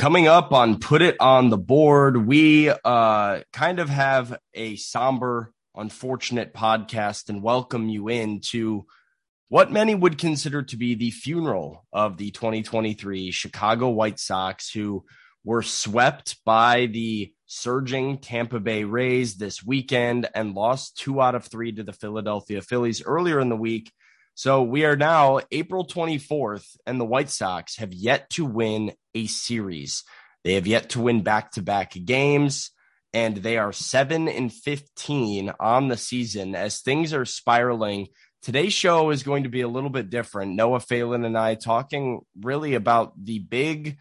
Coming 0.00 0.28
up 0.28 0.50
on 0.54 0.78
Put 0.78 1.02
It 1.02 1.16
on 1.20 1.50
the 1.50 1.58
Board, 1.58 2.26
we 2.26 2.70
uh, 2.70 3.40
kind 3.52 3.78
of 3.78 3.90
have 3.90 4.38
a 4.54 4.76
somber, 4.76 5.52
unfortunate 5.76 6.54
podcast 6.54 7.28
and 7.28 7.42
welcome 7.42 7.90
you 7.90 8.08
in 8.08 8.40
to 8.46 8.86
what 9.50 9.70
many 9.70 9.94
would 9.94 10.16
consider 10.16 10.62
to 10.62 10.78
be 10.78 10.94
the 10.94 11.10
funeral 11.10 11.86
of 11.92 12.16
the 12.16 12.30
2023 12.30 13.30
Chicago 13.30 13.90
White 13.90 14.18
Sox, 14.18 14.72
who 14.72 15.04
were 15.44 15.60
swept 15.60 16.42
by 16.46 16.86
the 16.86 17.34
surging 17.44 18.16
Tampa 18.20 18.58
Bay 18.58 18.84
Rays 18.84 19.36
this 19.36 19.62
weekend 19.62 20.30
and 20.34 20.54
lost 20.54 20.96
two 20.96 21.20
out 21.20 21.34
of 21.34 21.44
three 21.44 21.72
to 21.72 21.82
the 21.82 21.92
Philadelphia 21.92 22.62
Phillies 22.62 23.02
earlier 23.04 23.38
in 23.38 23.50
the 23.50 23.54
week. 23.54 23.92
So 24.40 24.62
we 24.62 24.86
are 24.86 24.96
now 24.96 25.40
April 25.52 25.86
24th, 25.86 26.64
and 26.86 26.98
the 26.98 27.04
White 27.04 27.28
Sox 27.28 27.76
have 27.76 27.92
yet 27.92 28.30
to 28.30 28.46
win 28.46 28.92
a 29.14 29.26
series. 29.26 30.02
They 30.44 30.54
have 30.54 30.66
yet 30.66 30.88
to 30.90 31.00
win 31.02 31.20
back 31.20 31.50
to 31.52 31.62
back 31.62 31.92
games, 32.06 32.70
and 33.12 33.36
they 33.36 33.58
are 33.58 33.70
7 33.70 34.28
and 34.28 34.50
15 34.50 35.52
on 35.60 35.88
the 35.88 35.98
season 35.98 36.54
as 36.54 36.80
things 36.80 37.12
are 37.12 37.26
spiraling. 37.26 38.06
Today's 38.40 38.72
show 38.72 39.10
is 39.10 39.24
going 39.24 39.42
to 39.42 39.50
be 39.50 39.60
a 39.60 39.68
little 39.68 39.90
bit 39.90 40.08
different. 40.08 40.56
Noah 40.56 40.80
Phelan 40.80 41.26
and 41.26 41.36
I 41.36 41.54
talking 41.54 42.20
really 42.40 42.72
about 42.72 43.12
the 43.22 43.40
big, 43.40 43.98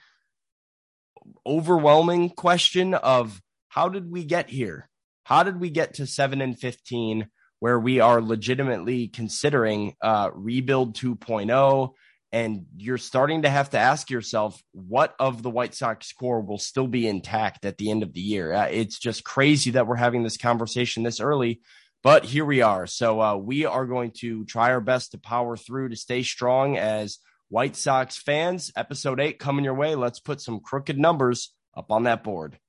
overwhelming 1.46 2.30
question 2.30 2.94
of 2.94 3.42
how 3.68 3.90
did 3.90 4.10
we 4.10 4.24
get 4.24 4.50
here? 4.50 4.88
How 5.26 5.44
did 5.44 5.60
we 5.60 5.70
get 5.70 5.96
to 5.96 6.08
7 6.08 6.40
and 6.40 6.58
15? 6.58 7.28
Where 7.60 7.80
we 7.80 8.00
are 8.00 8.22
legitimately 8.22 9.08
considering 9.08 9.94
uh, 10.02 10.30
rebuild 10.34 10.96
2.0 10.96 11.94
and 12.32 12.66
you're 12.78 12.98
starting 12.98 13.42
to 13.42 13.50
have 13.50 13.72
to 13.72 13.80
ask 13.80 14.10
yourself 14.10 14.62
what 14.72 15.16
of 15.20 15.42
the 15.42 15.50
White 15.50 15.74
Sox 15.74 16.12
core 16.14 16.42
will 16.42 16.60
still 16.60 16.88
be 16.88 17.08
intact 17.08 17.66
at 17.66 17.78
the 17.78 17.90
end 17.90 18.04
of 18.04 18.14
the 18.14 18.22
year. 18.22 18.54
Uh, 18.54 18.68
it's 18.68 19.00
just 19.00 19.24
crazy 19.24 19.72
that 19.72 19.88
we're 19.88 19.96
having 19.96 20.24
this 20.24 20.38
conversation 20.38 21.04
this 21.04 21.20
early, 21.20 21.62
but 22.04 22.26
here 22.26 22.46
we 22.46 22.62
are. 22.62 22.86
So 22.86 23.20
uh, 23.20 23.36
we 23.36 23.66
are 23.66 23.86
going 23.86 24.12
to 24.20 24.46
try 24.46 24.72
our 24.72 24.82
best 24.82 25.12
to 25.12 25.18
power 25.18 25.58
through 25.58 25.90
to 25.90 25.96
stay 25.96 26.22
strong 26.22 26.78
as 26.78 27.18
White 27.50 27.76
Sox 27.76 28.18
fans. 28.18 28.72
Episode 28.76 29.20
eight 29.20 29.40
coming 29.40 29.66
your 29.66 29.74
way. 29.74 29.96
Let's 29.96 30.20
put 30.20 30.40
some 30.40 30.60
crooked 30.60 31.00
numbers 31.00 31.52
up 31.76 31.92
on 31.92 32.04
that 32.04 32.24
board. 32.24 32.60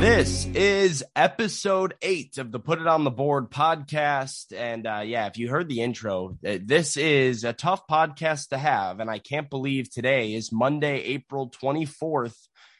This 0.00 0.46
is 0.54 1.04
episode 1.16 1.94
eight 2.02 2.38
of 2.38 2.52
the 2.52 2.60
Put 2.60 2.80
It 2.80 2.86
on 2.86 3.02
the 3.02 3.10
Board 3.10 3.50
podcast. 3.50 4.56
And 4.56 4.86
uh, 4.86 5.02
yeah, 5.04 5.26
if 5.26 5.38
you 5.38 5.48
heard 5.48 5.68
the 5.68 5.80
intro, 5.80 6.38
uh, 6.46 6.58
this 6.62 6.96
is 6.96 7.42
a 7.42 7.52
tough 7.52 7.88
podcast 7.88 8.50
to 8.50 8.58
have. 8.58 9.00
And 9.00 9.10
I 9.10 9.18
can't 9.18 9.50
believe 9.50 9.90
today 9.90 10.34
is 10.34 10.52
Monday, 10.52 11.02
April 11.02 11.50
24th, 11.50 12.36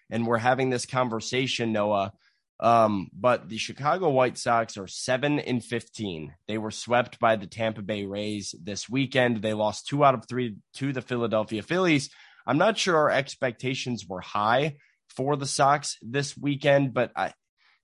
and 0.08 0.28
we're 0.28 0.38
having 0.38 0.70
this 0.70 0.86
conversation, 0.86 1.72
Noah. 1.72 2.12
Um, 2.60 3.08
but 3.12 3.48
the 3.48 3.58
Chicago 3.58 4.10
White 4.10 4.38
Sox 4.38 4.78
are 4.78 4.86
seven 4.86 5.40
and 5.40 5.62
15. 5.62 6.32
They 6.46 6.56
were 6.56 6.70
swept 6.70 7.18
by 7.18 7.34
the 7.34 7.48
Tampa 7.48 7.82
Bay 7.82 8.06
Rays 8.06 8.54
this 8.62 8.88
weekend. 8.88 9.42
They 9.42 9.54
lost 9.54 9.88
two 9.88 10.04
out 10.04 10.14
of 10.14 10.28
three 10.28 10.58
to 10.74 10.92
the 10.92 11.02
Philadelphia 11.02 11.62
Phillies. 11.62 12.10
I'm 12.46 12.58
not 12.58 12.78
sure 12.78 12.96
our 12.96 13.10
expectations 13.10 14.06
were 14.08 14.20
high 14.20 14.76
for 15.08 15.36
the 15.36 15.46
Sox 15.46 15.96
this 16.02 16.36
weekend, 16.36 16.94
but 16.94 17.12
I, 17.16 17.32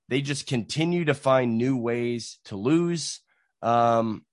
they 0.09 0.21
just 0.21 0.47
continue 0.47 1.07
to 1.07 1.15
find 1.15 1.57
new 1.57 1.77
ways 1.77 2.39
to 2.47 2.57
lose. 2.57 3.21
Um, 3.63 4.25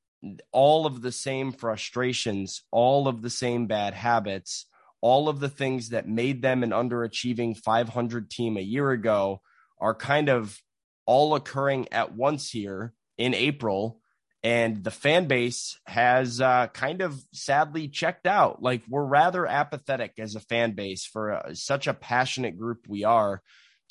all 0.52 0.86
of 0.86 1.02
the 1.02 1.12
same 1.12 1.52
frustrations, 1.52 2.64
all 2.72 3.08
of 3.08 3.22
the 3.22 3.30
same 3.30 3.68
bad 3.68 3.94
habits, 3.94 4.68
all 5.02 5.30
of 5.30 5.40
the 5.40 5.50
things 5.50 5.90
that 5.90 6.08
made 6.08 6.42
them 6.42 6.64
an 6.64 6.72
underachieving 6.72 7.58
500 7.58 8.30
team 8.30 8.58
a 8.58 8.62
year 8.62 8.92
ago 8.92 9.42
are 9.80 9.96
kind 9.96 10.30
of 10.30 10.60
all 11.06 11.34
occurring 11.34 11.88
at 11.92 12.14
once 12.14 12.52
here 12.52 12.94
in 13.18 13.34
April 13.34 14.01
and 14.44 14.84
the 14.84 14.92
fan 14.92 15.28
base 15.28 15.80
has 15.86 16.42
uh, 16.42 16.68
kind 16.68 17.02
of 17.02 17.24
sadly 17.32 17.88
checked 17.88 18.26
out. 18.26 18.62
Like 18.62 18.82
we're 18.90 19.06
rather 19.06 19.46
apathetic 19.46 20.14
as 20.18 20.36
a 20.36 20.40
fan 20.40 20.72
base 20.72 21.06
for 21.06 21.34
uh, 21.34 21.54
such 21.54 21.88
a 21.88 21.94
passionate 21.94 22.58
group 22.58 22.86
we 22.88 23.04
are. 23.04 23.42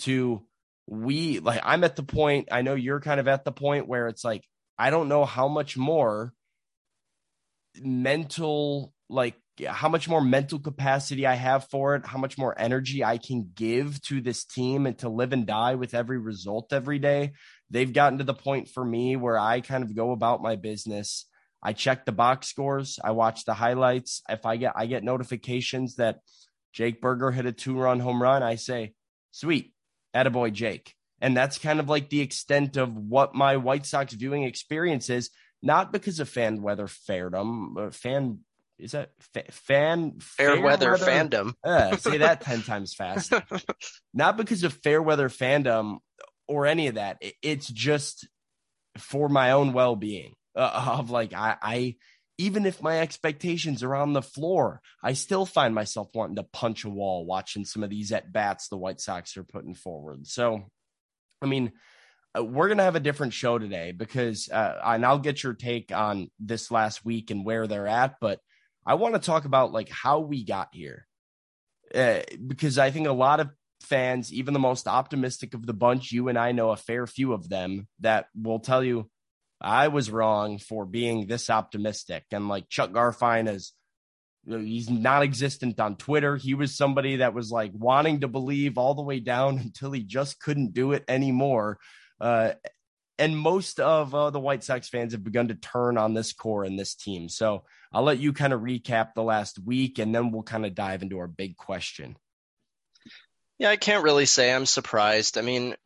To 0.00 0.42
we 0.86 1.38
like, 1.38 1.60
I'm 1.62 1.84
at 1.84 1.94
the 1.94 2.02
point. 2.02 2.48
I 2.50 2.62
know 2.62 2.74
you're 2.74 3.00
kind 3.00 3.20
of 3.20 3.28
at 3.28 3.44
the 3.44 3.52
point 3.52 3.86
where 3.86 4.08
it's 4.08 4.24
like 4.24 4.44
I 4.78 4.90
don't 4.90 5.08
know 5.08 5.24
how 5.24 5.46
much 5.46 5.76
more 5.76 6.32
mental 7.80 8.92
like 9.08 9.34
how 9.66 9.88
much 9.88 10.08
more 10.08 10.22
mental 10.22 10.58
capacity 10.58 11.26
I 11.26 11.34
have 11.34 11.68
for 11.68 11.94
it, 11.94 12.06
how 12.06 12.18
much 12.18 12.38
more 12.38 12.58
energy 12.58 13.04
I 13.04 13.18
can 13.18 13.50
give 13.54 14.00
to 14.02 14.20
this 14.20 14.44
team 14.44 14.86
and 14.86 14.98
to 14.98 15.08
live 15.08 15.32
and 15.32 15.46
die 15.46 15.74
with 15.74 15.94
every 15.94 16.18
result 16.18 16.72
every 16.72 16.98
day. 16.98 17.32
They've 17.70 17.92
gotten 17.92 18.18
to 18.18 18.24
the 18.24 18.34
point 18.34 18.68
for 18.68 18.84
me 18.84 19.16
where 19.16 19.38
I 19.38 19.60
kind 19.60 19.84
of 19.84 19.94
go 19.94 20.12
about 20.12 20.42
my 20.42 20.56
business. 20.56 21.26
I 21.62 21.72
check 21.72 22.04
the 22.04 22.12
box 22.12 22.48
scores, 22.48 22.98
I 23.02 23.10
watch 23.12 23.44
the 23.44 23.54
highlights. 23.54 24.22
If 24.28 24.46
I 24.46 24.56
get 24.56 24.72
I 24.76 24.86
get 24.86 25.04
notifications 25.04 25.96
that 25.96 26.20
Jake 26.72 27.00
Burger 27.00 27.30
hit 27.30 27.46
a 27.46 27.52
two-run 27.52 28.00
home 28.00 28.22
run, 28.22 28.42
I 28.42 28.54
say, 28.54 28.94
"Sweet, 29.30 29.74
attaboy 30.14 30.52
Jake." 30.52 30.94
And 31.20 31.36
that's 31.36 31.58
kind 31.58 31.80
of 31.80 31.88
like 31.88 32.08
the 32.08 32.20
extent 32.20 32.76
of 32.78 32.96
what 32.96 33.34
my 33.34 33.58
White 33.58 33.84
Sox 33.84 34.14
viewing 34.14 34.44
experience 34.44 35.10
is, 35.10 35.30
not 35.62 35.92
because 35.92 36.18
of 36.18 36.30
fan 36.30 36.62
weather 36.62 36.86
fairdom, 36.86 37.92
fan 37.92 38.38
is 38.80 38.92
that 38.92 39.10
fa- 39.34 39.44
fan 39.50 40.18
fair, 40.20 40.54
fair 40.54 40.60
weather, 40.62 40.92
weather, 40.92 41.04
fandom? 41.04 41.52
Uh, 41.62 41.96
say 41.96 42.18
that 42.18 42.40
10 42.40 42.62
times 42.62 42.94
fast. 42.94 43.32
Not 44.14 44.36
because 44.36 44.64
of 44.64 44.72
fair 44.72 45.02
weather 45.02 45.28
fandom 45.28 45.98
or 46.50 46.66
any 46.66 46.88
of 46.88 46.96
that. 46.96 47.22
It's 47.42 47.68
just 47.68 48.26
for 48.98 49.28
my 49.28 49.52
own 49.52 49.72
well 49.72 49.94
being 49.94 50.34
uh, 50.56 50.96
of 50.98 51.10
like, 51.10 51.32
I, 51.32 51.56
I, 51.62 51.96
even 52.38 52.66
if 52.66 52.82
my 52.82 53.00
expectations 53.00 53.82
are 53.82 53.94
on 53.94 54.12
the 54.12 54.22
floor, 54.22 54.80
I 55.02 55.12
still 55.12 55.46
find 55.46 55.74
myself 55.74 56.08
wanting 56.12 56.36
to 56.36 56.42
punch 56.42 56.84
a 56.84 56.88
wall 56.88 57.24
watching 57.24 57.64
some 57.64 57.84
of 57.84 57.90
these 57.90 58.12
at 58.12 58.32
bats 58.32 58.68
the 58.68 58.78
White 58.78 59.00
Sox 59.00 59.36
are 59.36 59.44
putting 59.44 59.74
forward. 59.74 60.26
So, 60.26 60.64
I 61.40 61.46
mean, 61.46 61.72
uh, 62.36 62.44
we're 62.44 62.68
going 62.68 62.78
to 62.78 62.84
have 62.84 62.96
a 62.96 63.00
different 63.00 63.32
show 63.32 63.58
today 63.58 63.92
because, 63.92 64.48
uh, 64.48 64.80
and 64.84 65.06
I'll 65.06 65.18
get 65.18 65.42
your 65.42 65.54
take 65.54 65.92
on 65.94 66.30
this 66.40 66.70
last 66.70 67.04
week 67.04 67.30
and 67.30 67.44
where 67.44 67.66
they're 67.66 67.86
at. 67.86 68.16
But 68.20 68.40
I 68.84 68.94
want 68.94 69.14
to 69.14 69.20
talk 69.20 69.44
about 69.44 69.72
like 69.72 69.90
how 69.90 70.20
we 70.20 70.44
got 70.44 70.68
here. 70.72 71.06
Uh, 71.94 72.20
because 72.46 72.78
I 72.78 72.90
think 72.90 73.06
a 73.06 73.12
lot 73.12 73.40
of 73.40 73.50
fans, 73.82 74.32
even 74.32 74.54
the 74.54 74.60
most 74.60 74.86
optimistic 74.86 75.54
of 75.54 75.66
the 75.66 75.72
bunch, 75.72 76.12
you 76.12 76.28
and 76.28 76.38
I 76.38 76.52
know 76.52 76.70
a 76.70 76.76
fair 76.76 77.06
few 77.06 77.32
of 77.32 77.48
them 77.48 77.88
that 78.00 78.26
will 78.34 78.60
tell 78.60 78.84
you 78.84 79.10
I 79.60 79.88
was 79.88 80.10
wrong 80.10 80.58
for 80.58 80.86
being 80.86 81.26
this 81.26 81.50
optimistic. 81.50 82.24
And 82.32 82.48
like 82.48 82.68
Chuck 82.68 82.92
Garfien 82.92 83.48
is 83.48 83.72
he's 84.46 84.88
non 84.88 85.22
existent 85.22 85.78
on 85.80 85.96
Twitter. 85.96 86.36
He 86.36 86.54
was 86.54 86.76
somebody 86.76 87.16
that 87.16 87.34
was 87.34 87.50
like 87.50 87.72
wanting 87.74 88.20
to 88.20 88.28
believe 88.28 88.78
all 88.78 88.94
the 88.94 89.02
way 89.02 89.20
down 89.20 89.58
until 89.64 89.92
he 89.92 90.02
just 90.02 90.40
couldn't 90.40 90.72
do 90.72 90.92
it 90.92 91.04
anymore. 91.08 91.78
Uh, 92.20 92.52
and 93.18 93.36
most 93.36 93.80
of 93.80 94.14
uh, 94.14 94.30
the 94.30 94.40
White 94.40 94.64
Sox 94.64 94.88
fans 94.88 95.12
have 95.12 95.22
begun 95.22 95.48
to 95.48 95.54
turn 95.54 95.98
on 95.98 96.14
this 96.14 96.32
core 96.32 96.64
and 96.64 96.78
this 96.78 96.94
team. 96.94 97.28
So 97.28 97.64
I'll 97.92 98.02
let 98.02 98.18
you 98.18 98.32
kind 98.32 98.54
of 98.54 98.62
recap 98.62 99.12
the 99.14 99.22
last 99.22 99.58
week 99.58 99.98
and 99.98 100.14
then 100.14 100.30
we'll 100.30 100.42
kind 100.42 100.64
of 100.64 100.74
dive 100.74 101.02
into 101.02 101.18
our 101.18 101.26
big 101.26 101.58
question. 101.58 102.16
Yeah, 103.60 103.68
I 103.68 103.76
can't 103.76 104.02
really 104.02 104.24
say 104.24 104.50
I'm 104.50 104.64
surprised. 104.64 105.36
I 105.36 105.42
mean, 105.42 105.76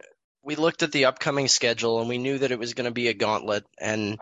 we 0.45 0.55
looked 0.55 0.85
at 0.85 0.93
the 0.93 1.07
upcoming 1.07 1.49
schedule 1.49 1.99
and 1.99 2.09
we 2.09 2.19
knew 2.19 2.39
that 2.39 2.53
it 2.53 2.59
was 2.59 2.73
going 2.73 2.85
to 2.85 2.93
be 2.93 3.09
a 3.09 3.15
gauntlet. 3.15 3.65
And, 3.81 4.17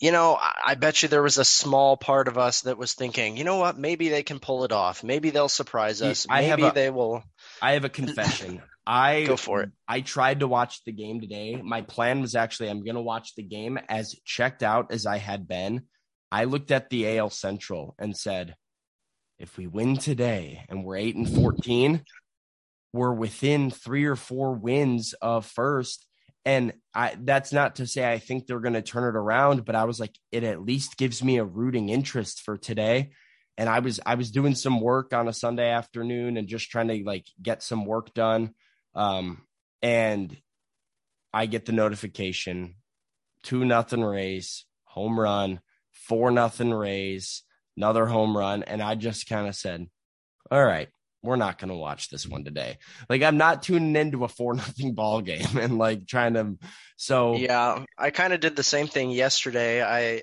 you 0.00 0.12
know, 0.12 0.38
I 0.40 0.74
bet 0.74 1.02
you 1.02 1.10
there 1.10 1.22
was 1.22 1.36
a 1.36 1.44
small 1.44 1.98
part 1.98 2.26
of 2.26 2.38
us 2.38 2.62
that 2.62 2.78
was 2.78 2.94
thinking, 2.94 3.36
you 3.36 3.44
know 3.44 3.58
what, 3.58 3.76
maybe 3.76 4.08
they 4.08 4.22
can 4.22 4.38
pull 4.38 4.64
it 4.64 4.72
off. 4.72 5.04
Maybe 5.04 5.28
they'll 5.28 5.50
surprise 5.50 6.00
us. 6.00 6.26
I 6.30 6.40
maybe 6.40 6.62
a, 6.62 6.72
they 6.72 6.88
will. 6.88 7.22
I 7.60 7.72
have 7.72 7.84
a 7.84 7.90
confession. 7.90 8.62
I 8.86 9.24
go 9.24 9.36
for 9.36 9.60
it. 9.60 9.72
I 9.86 10.00
tried 10.00 10.40
to 10.40 10.48
watch 10.48 10.82
the 10.84 10.92
game 10.92 11.20
today. 11.20 11.60
My 11.62 11.82
plan 11.82 12.22
was 12.22 12.34
actually 12.34 12.70
I'm 12.70 12.82
going 12.82 12.94
to 12.94 13.02
watch 13.02 13.34
the 13.34 13.42
game 13.42 13.78
as 13.90 14.16
checked 14.24 14.62
out 14.62 14.90
as 14.90 15.04
I 15.04 15.18
had 15.18 15.46
been. 15.46 15.82
I 16.32 16.44
looked 16.44 16.70
at 16.70 16.88
the 16.88 17.18
AL 17.18 17.28
Central 17.28 17.94
and 17.98 18.16
said, 18.16 18.56
if 19.38 19.58
we 19.58 19.66
win 19.66 19.98
today 19.98 20.64
and 20.70 20.82
we're 20.82 20.96
8 20.96 21.16
and 21.16 21.28
14, 21.28 22.02
we're 22.92 23.12
within 23.12 23.70
3 23.70 24.04
or 24.06 24.16
4 24.16 24.54
wins 24.54 25.14
of 25.14 25.46
first. 25.46 26.06
And 26.44 26.72
I 26.94 27.16
that's 27.20 27.52
not 27.52 27.76
to 27.76 27.86
say 27.86 28.10
I 28.10 28.18
think 28.18 28.46
they're 28.46 28.60
going 28.60 28.74
to 28.74 28.82
turn 28.82 29.04
it 29.04 29.18
around, 29.18 29.64
but 29.64 29.74
I 29.74 29.84
was 29.84 30.00
like 30.00 30.14
it 30.32 30.44
at 30.44 30.62
least 30.62 30.96
gives 30.96 31.22
me 31.22 31.38
a 31.38 31.44
rooting 31.44 31.90
interest 31.90 32.40
for 32.40 32.56
today 32.56 33.10
and 33.58 33.68
I 33.68 33.80
was 33.80 34.00
I 34.06 34.14
was 34.14 34.30
doing 34.30 34.54
some 34.54 34.80
work 34.80 35.12
on 35.12 35.28
a 35.28 35.32
Sunday 35.32 35.68
afternoon 35.68 36.36
and 36.36 36.48
just 36.48 36.70
trying 36.70 36.88
to 36.88 37.02
like 37.04 37.26
get 37.42 37.62
some 37.62 37.84
work 37.84 38.14
done 38.14 38.54
um, 38.94 39.42
and 39.82 40.34
I 41.34 41.46
get 41.46 41.66
the 41.66 41.72
notification 41.72 42.76
two 43.42 43.64
nothing 43.64 44.02
Rays, 44.02 44.64
home 44.84 45.18
run, 45.18 45.60
four 45.92 46.30
nothing 46.30 46.72
Rays, 46.72 47.42
another 47.76 48.06
home 48.06 48.36
run. 48.36 48.62
And 48.62 48.82
I 48.82 48.94
just 48.94 49.28
kind 49.28 49.48
of 49.48 49.54
said, 49.54 49.86
all 50.50 50.64
right, 50.64 50.88
we're 51.22 51.36
not 51.36 51.58
going 51.58 51.70
to 51.70 51.76
watch 51.76 52.10
this 52.10 52.26
one 52.26 52.44
today. 52.44 52.78
Like 53.08 53.22
I'm 53.22 53.36
not 53.36 53.62
tuning 53.62 53.96
into 53.96 54.24
a 54.24 54.28
four 54.28 54.54
nothing 54.54 54.94
ball 54.94 55.20
game 55.20 55.56
and 55.58 55.78
like 55.78 56.06
trying 56.06 56.34
to. 56.34 56.58
So 56.96 57.36
yeah, 57.36 57.84
I 57.96 58.10
kind 58.10 58.32
of 58.32 58.40
did 58.40 58.56
the 58.56 58.62
same 58.62 58.86
thing 58.86 59.10
yesterday. 59.10 59.82
I 59.82 60.22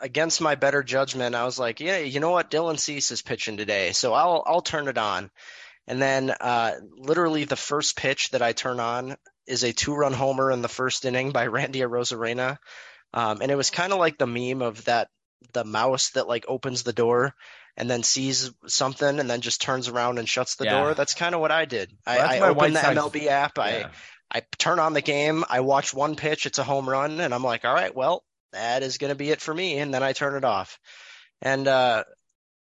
against 0.00 0.40
my 0.40 0.54
better 0.54 0.82
judgment, 0.82 1.34
I 1.34 1.44
was 1.44 1.58
like, 1.58 1.80
yeah, 1.80 1.98
you 1.98 2.20
know 2.20 2.30
what, 2.30 2.50
Dylan 2.50 2.78
Cease 2.78 3.10
is 3.10 3.22
pitching 3.22 3.56
today, 3.56 3.92
so 3.92 4.12
I'll 4.12 4.42
I'll 4.46 4.62
turn 4.62 4.88
it 4.88 4.98
on. 4.98 5.30
And 5.86 6.00
then 6.00 6.30
uh, 6.30 6.72
literally 6.96 7.44
the 7.44 7.56
first 7.56 7.96
pitch 7.96 8.30
that 8.30 8.42
I 8.42 8.52
turn 8.52 8.80
on 8.80 9.16
is 9.46 9.64
a 9.64 9.72
two 9.72 9.94
run 9.94 10.12
homer 10.12 10.50
in 10.50 10.62
the 10.62 10.68
first 10.68 11.04
inning 11.04 11.30
by 11.30 11.46
Randy 11.48 11.80
Arozarena. 11.80 12.58
Um, 13.12 13.40
and 13.42 13.50
it 13.50 13.56
was 13.56 13.70
kind 13.70 13.92
of 13.92 13.98
like 13.98 14.18
the 14.18 14.26
meme 14.26 14.62
of 14.62 14.84
that 14.84 15.08
the 15.52 15.64
mouse 15.64 16.10
that 16.10 16.26
like 16.26 16.46
opens 16.48 16.82
the 16.82 16.92
door 16.92 17.34
and 17.76 17.90
then 17.90 18.02
sees 18.02 18.50
something 18.66 19.18
and 19.20 19.28
then 19.28 19.40
just 19.40 19.60
turns 19.60 19.88
around 19.88 20.18
and 20.18 20.28
shuts 20.28 20.56
the 20.56 20.64
yeah. 20.64 20.80
door. 20.80 20.94
That's 20.94 21.14
kind 21.14 21.34
of 21.34 21.40
what 21.40 21.50
I 21.50 21.64
did. 21.64 21.92
Well, 22.06 22.20
I, 22.20 22.38
I 22.38 22.40
opened 22.48 22.76
the 22.76 22.80
MLB 22.80 23.26
app. 23.26 23.58
Yeah. 23.58 23.64
I 23.64 23.90
I 24.34 24.42
turn 24.58 24.78
on 24.78 24.94
the 24.94 25.00
game. 25.00 25.44
I 25.48 25.60
watch 25.60 25.94
one 25.94 26.16
pitch. 26.16 26.46
It's 26.46 26.58
a 26.58 26.64
home 26.64 26.88
run, 26.88 27.20
and 27.20 27.32
I'm 27.32 27.44
like, 27.44 27.64
all 27.64 27.74
right, 27.74 27.94
well, 27.94 28.24
that 28.52 28.82
is 28.82 28.98
going 28.98 29.10
to 29.10 29.14
be 29.14 29.30
it 29.30 29.40
for 29.40 29.54
me. 29.54 29.78
And 29.78 29.94
then 29.94 30.02
I 30.02 30.12
turn 30.12 30.36
it 30.36 30.44
off. 30.44 30.78
And 31.40 31.68
uh, 31.68 32.04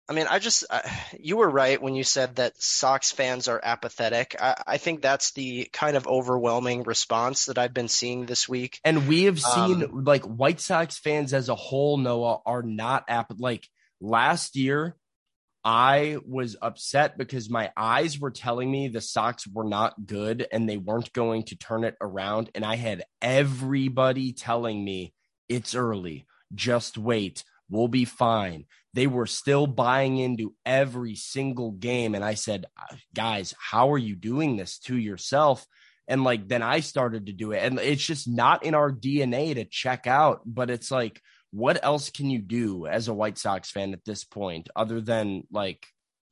I 0.07 0.13
mean, 0.13 0.27
I 0.30 0.39
just 0.39 0.63
uh, 0.69 0.81
you 1.19 1.38
were 1.38 1.50
right 1.50 1.81
when 1.81 1.95
you 1.95 2.04
said 2.04 2.38
that 2.38 2.62
Sox 2.62 3.12
fans 3.12 3.48
are 3.48 3.59
apathetic. 3.62 4.36
I, 4.39 4.56
I, 4.65 4.77
think 4.77 5.01
that's 5.01 5.31
the 5.31 5.68
kind 5.74 5.98
of 5.98 6.07
overwhelming 6.07 6.83
response 6.83 7.45
that 7.45 7.57
I've 7.57 7.74
been 7.74 7.89
seeing 7.89 8.25
this 8.25 8.48
week. 8.48 8.80
And 8.86 9.07
we 9.07 9.24
have 9.24 9.39
seen 9.39 9.83
um, 9.83 10.06
like 10.06 10.24
White 10.24 10.62
Sox 10.62 10.98
fans 10.98 11.33
as 11.33 11.50
a 11.50 11.56
whole, 11.56 11.98
Noah, 11.98 12.39
are 12.45 12.63
not 12.63 13.06
ap- 13.09 13.33
like 13.39 13.68
last 14.02 14.56
year. 14.56 14.96
I 15.64 16.18
was 16.26 16.56
upset 16.62 17.18
because 17.18 17.50
my 17.50 17.72
eyes 17.76 18.18
were 18.18 18.32
telling 18.32 18.72
me 18.72 18.88
the 18.88 19.02
Sox 19.02 19.46
were 19.46 19.66
not 19.66 20.06
good 20.06 20.48
and 20.50 20.70
they 20.70 20.78
weren't 20.78 21.12
going 21.12 21.44
to 21.46 21.58
turn 21.58 21.84
it 21.84 21.96
around. 22.00 22.50
And 22.56 22.64
I 22.64 22.78
had 22.78 23.04
everybody 23.22 24.32
telling 24.32 24.82
me 24.82 25.14
it's 25.50 25.76
early, 25.76 26.26
just 26.56 26.98
wait, 26.98 27.44
we'll 27.70 27.90
be 27.90 28.06
fine 28.06 28.66
they 28.98 29.06
were 29.06 29.28
still 29.28 29.68
buying 29.68 30.18
into 30.18 30.56
every 30.66 31.14
single 31.14 31.70
game. 31.70 32.16
And 32.16 32.26
I 32.26 32.34
said, 32.34 32.66
guys, 33.14 33.54
how 33.60 33.94
are 33.94 33.98
you 33.98 34.16
doing 34.16 34.58
this 34.58 34.80
to 34.86 34.98
yourself? 34.98 35.64
And 36.08 36.24
like, 36.24 36.48
then 36.48 36.64
I 36.64 36.80
started 36.80 37.28
to 37.28 37.32
do 37.32 37.52
it. 37.52 37.62
And 37.62 37.78
it's 37.78 38.04
just 38.04 38.28
not 38.28 38.64
in 38.64 38.74
our 38.74 38.92
DNA 38.92 39.54
to 39.54 39.66
check 39.66 40.08
out, 40.08 40.42
but 40.48 40.72
it's 40.72 40.90
like, 40.90 41.22
what 41.52 41.84
else 41.84 42.10
can 42.10 42.30
you 42.30 42.40
do 42.40 42.88
as 42.88 43.08
a 43.08 43.14
White 43.14 43.38
Sox 43.38 43.72
fan 43.72 43.94
at 43.94 44.06
this 44.06 44.24
point 44.24 44.70
other 44.76 45.02
than 45.02 45.44
like 45.52 45.88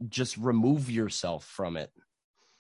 just 0.08 0.38
remove 0.38 0.90
yourself 0.90 1.46
from 1.46 1.78
it? 1.78 1.92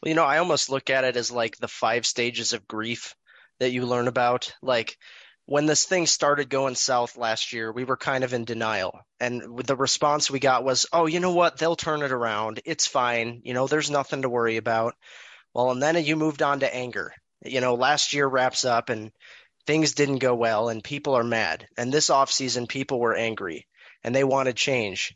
Well, 0.01 0.09
you 0.09 0.15
know, 0.15 0.23
I 0.23 0.37
almost 0.37 0.69
look 0.69 0.89
at 0.89 1.03
it 1.03 1.17
as 1.17 1.31
like 1.31 1.57
the 1.57 1.67
five 1.67 2.05
stages 2.05 2.53
of 2.53 2.67
grief 2.67 3.15
that 3.59 3.71
you 3.71 3.85
learn 3.85 4.07
about. 4.07 4.53
Like, 4.61 4.97
when 5.47 5.67
this 5.67 5.85
thing 5.85 6.07
started 6.07 6.49
going 6.49 6.73
south 6.73 7.17
last 7.17 7.53
year, 7.53 7.71
we 7.71 7.83
were 7.83 7.97
kind 7.97 8.23
of 8.23 8.33
in 8.33 8.45
denial. 8.45 8.99
And 9.19 9.59
the 9.63 9.75
response 9.75 10.29
we 10.29 10.39
got 10.39 10.63
was, 10.63 10.87
oh, 10.91 11.05
you 11.05 11.19
know 11.19 11.33
what? 11.33 11.57
They'll 11.57 11.75
turn 11.75 12.01
it 12.01 12.11
around. 12.11 12.61
It's 12.65 12.87
fine. 12.87 13.41
You 13.43 13.53
know, 13.53 13.67
there's 13.67 13.91
nothing 13.91 14.23
to 14.23 14.29
worry 14.29 14.57
about. 14.57 14.95
Well, 15.53 15.71
and 15.71 15.81
then 15.81 16.03
you 16.03 16.15
moved 16.15 16.41
on 16.41 16.61
to 16.61 16.75
anger. 16.75 17.13
You 17.43 17.61
know, 17.61 17.75
last 17.75 18.13
year 18.13 18.27
wraps 18.27 18.65
up 18.65 18.89
and 18.89 19.11
things 19.65 19.93
didn't 19.93 20.19
go 20.19 20.35
well 20.35 20.69
and 20.69 20.83
people 20.83 21.15
are 21.15 21.23
mad. 21.23 21.67
And 21.77 21.91
this 21.91 22.09
offseason, 22.09 22.67
people 22.67 22.99
were 22.99 23.15
angry 23.15 23.67
and 24.03 24.13
they 24.13 24.23
wanted 24.23 24.55
change. 24.55 25.15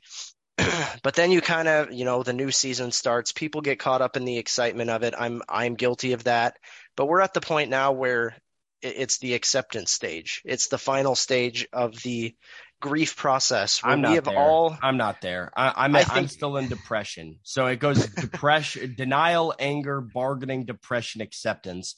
but 1.03 1.13
then 1.15 1.31
you 1.31 1.41
kind 1.41 1.67
of, 1.67 1.91
you 1.93 2.05
know, 2.05 2.23
the 2.23 2.33
new 2.33 2.51
season 2.51 2.91
starts. 2.91 3.31
People 3.31 3.61
get 3.61 3.79
caught 3.79 4.01
up 4.01 4.17
in 4.17 4.25
the 4.25 4.37
excitement 4.37 4.89
of 4.89 5.03
it. 5.03 5.13
I'm 5.17 5.41
I'm 5.47 5.75
guilty 5.75 6.13
of 6.13 6.25
that. 6.25 6.57
But 6.95 7.07
we're 7.07 7.21
at 7.21 7.33
the 7.33 7.41
point 7.41 7.69
now 7.69 7.93
where 7.93 8.35
it's 8.81 9.19
the 9.19 9.33
acceptance 9.33 9.91
stage. 9.91 10.41
It's 10.45 10.67
the 10.67 10.77
final 10.77 11.15
stage 11.15 11.67
of 11.73 12.01
the 12.01 12.35
grief 12.81 13.15
process. 13.15 13.81
I'm 13.83 14.01
not 14.01 14.23
there. 14.23 14.37
All... 14.37 14.77
I'm 14.81 14.97
not 14.97 15.21
there. 15.21 15.51
I, 15.55 15.85
am 15.85 15.95
I'm, 15.95 16.05
I'm 16.09 16.27
still 16.27 16.57
in 16.57 16.69
depression. 16.69 17.39
So 17.43 17.65
it 17.67 17.79
goes 17.79 18.05
depression, 18.15 18.95
denial, 18.97 19.53
anger, 19.59 20.01
bargaining, 20.01 20.65
depression, 20.65 21.21
acceptance. 21.21 21.95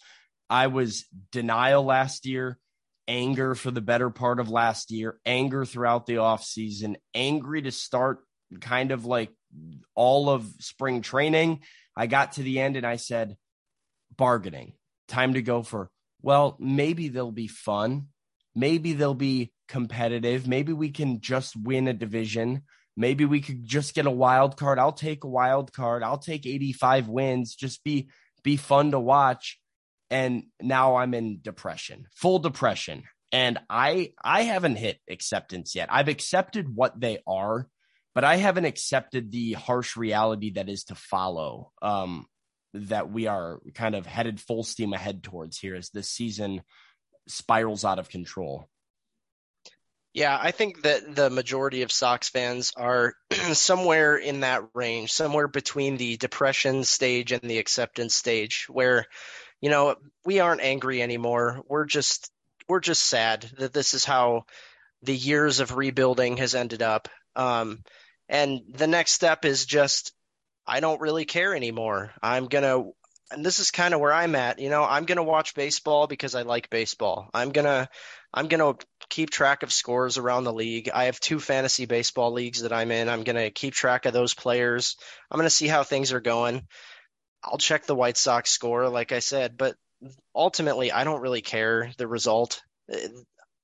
I 0.51 0.67
was 0.67 1.05
denial 1.31 1.83
last 1.83 2.25
year, 2.25 2.59
anger 3.07 3.55
for 3.55 3.71
the 3.71 3.81
better 3.81 4.09
part 4.09 4.39
of 4.39 4.49
last 4.49 4.91
year, 4.91 5.19
anger 5.25 5.65
throughout 5.65 6.05
the 6.05 6.17
off 6.17 6.43
season, 6.43 6.97
angry 7.15 7.63
to 7.63 7.71
start 7.71 8.19
kind 8.59 8.91
of 8.91 9.05
like 9.05 9.31
all 9.95 10.29
of 10.29 10.45
spring 10.59 11.01
training. 11.01 11.61
I 11.95 12.07
got 12.07 12.33
to 12.33 12.43
the 12.43 12.59
end 12.59 12.75
and 12.75 12.85
I 12.85 12.97
said, 12.97 13.37
bargaining, 14.15 14.73
time 15.07 15.33
to 15.33 15.41
go 15.41 15.63
for 15.63 15.89
well, 16.21 16.55
maybe 16.59 17.07
they'll 17.07 17.31
be 17.31 17.47
fun. 17.47 18.07
Maybe 18.55 18.93
they'll 18.93 19.13
be 19.13 19.51
competitive. 19.67 20.47
Maybe 20.47 20.73
we 20.73 20.91
can 20.91 21.21
just 21.21 21.55
win 21.55 21.87
a 21.87 21.93
division. 21.93 22.63
Maybe 22.95 23.25
we 23.25 23.41
could 23.41 23.65
just 23.65 23.95
get 23.95 24.05
a 24.05 24.11
wild 24.11 24.57
card. 24.57 24.77
I'll 24.77 24.91
take 24.91 25.23
a 25.23 25.29
wild 25.29 25.73
card. 25.73 26.03
I'll 26.03 26.17
take 26.17 26.45
85 26.45 27.07
wins. 27.07 27.55
Just 27.55 27.83
be 27.83 28.09
be 28.43 28.57
fun 28.57 28.91
to 28.91 28.99
watch. 28.99 29.59
And 30.11 30.43
now 30.61 30.97
I'm 30.97 31.13
in 31.13 31.39
depression, 31.41 32.07
full 32.13 32.39
depression. 32.39 33.03
And 33.31 33.57
I 33.69 34.11
I 34.21 34.41
haven't 34.43 34.75
hit 34.75 34.99
acceptance 35.09 35.73
yet. 35.73 35.87
I've 35.89 36.09
accepted 36.09 36.75
what 36.75 36.99
they 36.99 37.19
are, 37.25 37.67
but 38.13 38.25
I 38.25 38.35
haven't 38.35 38.65
accepted 38.65 39.31
the 39.31 39.53
harsh 39.53 39.95
reality 39.95 40.51
that 40.51 40.69
is 40.69 40.83
to 40.85 40.95
follow. 40.95 41.71
Um, 41.81 42.27
that 42.73 43.11
we 43.11 43.27
are 43.27 43.59
kind 43.73 43.95
of 43.95 44.05
headed 44.05 44.39
full 44.39 44.63
steam 44.63 44.93
ahead 44.93 45.23
towards 45.23 45.57
here 45.59 45.75
as 45.75 45.89
this 45.89 46.09
season 46.09 46.61
spirals 47.27 47.83
out 47.83 47.99
of 47.99 48.09
control. 48.09 48.67
Yeah, 50.13 50.37
I 50.39 50.51
think 50.51 50.81
that 50.81 51.15
the 51.15 51.29
majority 51.29 51.83
of 51.83 51.91
Sox 51.91 52.27
fans 52.27 52.73
are 52.75 53.13
somewhere 53.53 54.17
in 54.17 54.41
that 54.41 54.63
range, 54.73 55.11
somewhere 55.13 55.47
between 55.47 55.95
the 55.95 56.17
depression 56.17 56.83
stage 56.83 57.31
and 57.31 57.41
the 57.41 57.59
acceptance 57.59 58.13
stage 58.13 58.67
where 58.69 59.05
you 59.61 59.69
know, 59.69 59.95
we 60.25 60.39
aren't 60.39 60.61
angry 60.61 61.01
anymore. 61.01 61.63
We're 61.67 61.85
just 61.85 62.31
we're 62.67 62.79
just 62.79 63.03
sad 63.03 63.49
that 63.57 63.73
this 63.73 63.93
is 63.93 64.03
how 64.03 64.45
the 65.03 65.15
years 65.15 65.59
of 65.59 65.75
rebuilding 65.75 66.37
has 66.37 66.55
ended 66.55 66.81
up. 66.81 67.07
Um, 67.35 67.83
and 68.27 68.61
the 68.69 68.87
next 68.87 69.11
step 69.11 69.45
is 69.45 69.65
just 69.65 70.13
I 70.65 70.79
don't 70.79 71.01
really 71.01 71.25
care 71.25 71.55
anymore. 71.55 72.11
I'm 72.21 72.47
to 72.47 72.91
and 73.31 73.45
this 73.45 73.59
is 73.59 73.71
kind 73.71 73.93
of 73.93 74.01
where 74.01 74.11
I'm 74.11 74.35
at, 74.35 74.59
you 74.59 74.69
know, 74.69 74.83
I'm 74.83 75.05
going 75.05 75.17
to 75.17 75.23
watch 75.23 75.55
baseball 75.55 76.05
because 76.05 76.35
I 76.35 76.41
like 76.41 76.69
baseball. 76.69 77.29
I'm 77.33 77.51
going 77.51 77.65
to 77.65 77.87
I'm 78.33 78.47
going 78.47 78.75
to 78.75 78.85
keep 79.09 79.29
track 79.29 79.63
of 79.63 79.73
scores 79.73 80.17
around 80.17 80.45
the 80.45 80.53
league. 80.53 80.89
I 80.93 81.05
have 81.05 81.19
two 81.19 81.39
fantasy 81.39 81.85
baseball 81.85 82.31
leagues 82.31 82.61
that 82.61 82.73
I'm 82.73 82.91
in. 82.91 83.09
I'm 83.09 83.23
going 83.23 83.35
to 83.35 83.49
keep 83.51 83.73
track 83.73 84.05
of 84.05 84.13
those 84.13 84.33
players. 84.33 84.95
I'm 85.29 85.37
going 85.37 85.45
to 85.45 85.55
see 85.55 85.67
how 85.67 85.83
things 85.83 86.13
are 86.13 86.21
going. 86.21 86.67
I'll 87.43 87.57
check 87.57 87.85
the 87.85 87.95
White 87.95 88.17
Sox 88.17 88.51
score 88.51 88.89
like 88.89 89.11
I 89.11 89.19
said, 89.19 89.57
but 89.57 89.75
ultimately 90.35 90.91
I 90.91 91.03
don't 91.03 91.21
really 91.21 91.41
care 91.41 91.91
the 91.97 92.07
result. 92.07 92.61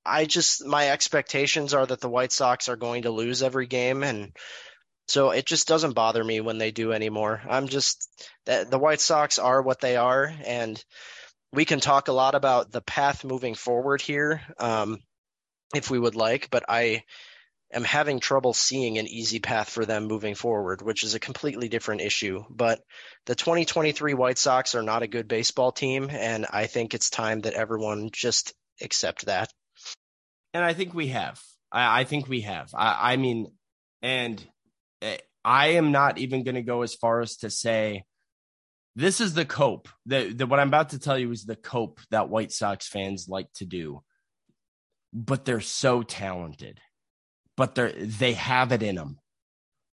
I 0.05 0.25
just 0.25 0.65
my 0.65 0.89
expectations 0.89 1.73
are 1.73 1.85
that 1.85 2.01
the 2.01 2.09
White 2.09 2.31
Sox 2.31 2.69
are 2.69 2.77
going 2.77 3.03
to 3.03 3.11
lose 3.11 3.43
every 3.43 3.67
game 3.67 4.03
and 4.03 4.31
so 5.07 5.31
it 5.31 5.45
just 5.45 5.67
doesn't 5.67 5.93
bother 5.93 6.23
me 6.23 6.41
when 6.41 6.57
they 6.57 6.71
do 6.71 6.91
anymore. 6.91 7.41
I'm 7.49 7.67
just 7.67 8.09
the, 8.45 8.77
White 8.77 8.99
Sox 8.99 9.39
are 9.39 9.61
what 9.61 9.79
they 9.79 9.95
are, 9.95 10.33
and 10.45 10.83
we 11.53 11.63
can 11.65 11.79
talk 11.79 12.09
a 12.09 12.13
lot 12.13 12.35
about 12.35 12.71
the 12.71 12.81
path 12.81 13.23
moving 13.23 13.55
forward 13.55 14.01
here, 14.01 14.41
um, 14.59 14.99
if 15.73 15.89
we 15.89 15.97
would 15.97 16.15
like. 16.15 16.49
But 16.49 16.65
I 16.67 17.03
am 17.73 17.83
having 17.83 18.19
trouble 18.19 18.53
seeing 18.53 18.97
an 18.97 19.07
easy 19.07 19.39
path 19.39 19.69
for 19.69 19.85
them 19.85 20.05
moving 20.05 20.35
forward, 20.35 20.81
which 20.81 21.03
is 21.03 21.15
a 21.15 21.19
completely 21.19 21.69
different 21.69 22.01
issue. 22.01 22.43
But 22.49 22.81
the 23.25 23.35
2023 23.35 24.13
White 24.13 24.37
Sox 24.37 24.75
are 24.75 24.83
not 24.83 25.03
a 25.03 25.07
good 25.07 25.27
baseball 25.27 25.71
team, 25.71 26.09
and 26.11 26.45
I 26.51 26.67
think 26.67 26.93
it's 26.93 27.09
time 27.09 27.41
that 27.41 27.53
everyone 27.53 28.09
just 28.11 28.53
accept 28.81 29.25
that. 29.25 29.51
And 30.53 30.63
I 30.63 30.73
think 30.73 30.93
we 30.93 31.07
have. 31.07 31.39
I, 31.71 32.01
I 32.01 32.03
think 32.05 32.27
we 32.27 32.41
have. 32.41 32.69
I, 32.73 33.13
I 33.13 33.17
mean, 33.17 33.47
and 34.01 34.45
Eh, 35.01 35.17
I 35.45 35.67
am 35.69 35.91
not 35.91 36.17
even 36.17 36.43
going 36.43 36.55
to 36.55 36.61
go 36.61 36.81
as 36.81 36.95
far 36.95 37.21
as 37.21 37.37
to 37.37 37.49
say 37.49 38.03
this 38.95 39.21
is 39.21 39.33
the 39.33 39.45
cope. 39.45 39.87
The, 40.05 40.33
the 40.33 40.47
what 40.47 40.59
I'm 40.59 40.67
about 40.69 40.89
to 40.89 40.99
tell 40.99 41.17
you 41.17 41.31
is 41.31 41.45
the 41.45 41.55
cope 41.55 41.99
that 42.09 42.29
White 42.29 42.51
Sox 42.51 42.87
fans 42.87 43.27
like 43.29 43.51
to 43.55 43.65
do. 43.65 44.01
But 45.13 45.45
they're 45.45 45.61
so 45.61 46.03
talented. 46.03 46.79
But 47.57 47.75
they 47.75 47.91
they 47.91 48.33
have 48.33 48.71
it 48.71 48.83
in 48.83 48.95
them. 48.95 49.19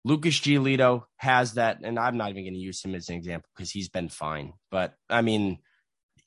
Lucas 0.04 0.38
Giolito 0.38 1.04
has 1.16 1.54
that, 1.54 1.78
and 1.82 1.98
I'm 1.98 2.18
not 2.18 2.30
even 2.30 2.44
going 2.44 2.54
to 2.54 2.60
use 2.60 2.84
him 2.84 2.94
as 2.94 3.08
an 3.08 3.16
example 3.16 3.48
because 3.56 3.70
he's 3.70 3.88
been 3.88 4.10
fine. 4.10 4.52
But 4.70 4.94
I 5.08 5.22
mean, 5.22 5.58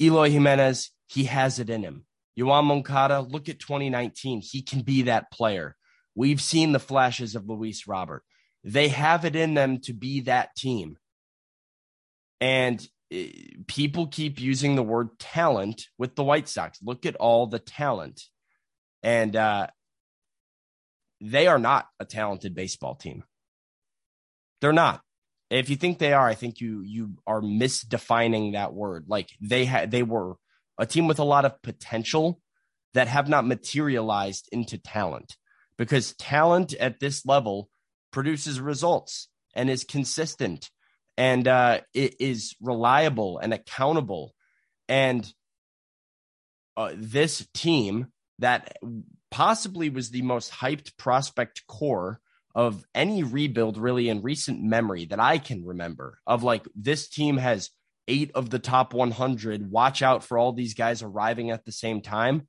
Eloy 0.01 0.32
Jimenez, 0.32 0.89
he 1.08 1.25
has 1.25 1.60
it 1.60 1.70
in 1.70 1.84
him. 1.84 2.06
Yoan 2.38 2.65
Moncada, 2.65 3.22
look 3.22 3.50
at 3.50 3.60
2019. 3.60 4.41
He 4.41 4.62
can 4.62 4.82
be 4.82 5.03
that 5.03 5.32
player. 5.32 5.75
We've 6.15 6.41
seen 6.41 6.72
the 6.72 6.79
flashes 6.79 7.36
of 7.36 7.48
Luis 7.48 7.88
Robert. 7.88 8.24
They 8.63 8.89
have 8.89 9.25
it 9.25 9.36
in 9.36 9.53
them 9.53 9.79
to 9.82 9.94
be 9.94 10.22
that 10.22 10.56
team. 10.56 10.98
And 12.41 12.86
eh, 13.12 13.29
people 13.67 14.08
keep 14.08 14.39
using 14.39 14.75
the 14.75 14.84
word 14.84 15.20
talent 15.20 15.86
with 15.98 16.15
the 16.15 16.24
White 16.24 16.48
Sox. 16.48 16.79
Look 16.82 17.06
at 17.06 17.15
all 17.15 17.48
the 17.48 17.60
talent. 17.60 18.24
And 19.03 19.36
uh, 19.36 19.67
they 21.21 21.47
are 21.47 21.59
not 21.59 21.88
a 22.00 22.05
talented 22.05 22.55
baseball 22.55 22.95
team. 22.95 23.24
They're 24.62 24.74
not. 24.74 25.01
If 25.50 25.69
you 25.69 25.75
think 25.75 25.97
they 25.97 26.13
are, 26.13 26.27
I 26.27 26.36
think 26.36 26.59
you 26.59 26.81
you 26.81 27.17
are 27.25 27.41
misdefining 27.41 28.53
that 28.53 28.74
word. 28.74 29.05
Like 29.07 29.29
they 29.39 29.65
had 29.65 29.91
they 29.91 30.03
were 30.03 30.36
a 30.77 30.86
team 30.86 31.07
with 31.07 31.19
a 31.19 31.24
lot 31.24 31.45
of 31.45 31.62
potential 31.62 32.41
that 32.93 33.07
have 33.07 33.29
not 33.29 33.45
materialized 33.45 34.50
into 34.51 34.77
talent 34.77 35.38
because 35.77 36.13
talent 36.15 36.74
at 36.74 37.00
this 37.00 37.25
level 37.25 37.69
produces 38.12 38.59
results 38.59 39.29
and 39.53 39.69
is 39.69 39.83
consistent 39.83 40.69
and 41.17 41.47
uh, 41.47 41.81
it 41.93 42.15
is 42.19 42.55
reliable 42.62 43.39
and 43.39 43.53
accountable. 43.53 44.33
And 44.88 45.27
uh, 46.77 46.91
this 46.95 47.47
team 47.53 48.07
that 48.39 48.77
possibly 49.31 49.89
was 49.89 50.10
the 50.10 50.22
most 50.22 50.51
hyped 50.51 50.98
prospect 50.98 51.65
core 51.67 52.19
of 52.55 52.84
any 52.96 53.24
rebuild 53.24 53.77
really 53.77 54.10
in 54.10 54.22
recent 54.22 54.63
memory 54.63 55.05
that 55.05 55.19
I 55.19 55.38
can 55.38 55.63
remember 55.63 56.19
of 56.25 56.43
like 56.43 56.67
this 56.75 57.07
team 57.07 57.38
has 57.38 57.69
eight 58.07 58.31
of 58.34 58.50
the 58.50 58.60
top 58.60 58.93
100 58.93 59.69
watch 59.69 60.01
out 60.01 60.24
for 60.24 60.38
all 60.38 60.53
these 60.53 60.74
guys 60.74 61.03
arriving 61.03 61.51
at 61.51 61.65
the 61.65 61.72
same 61.72 62.01
time. 62.01 62.48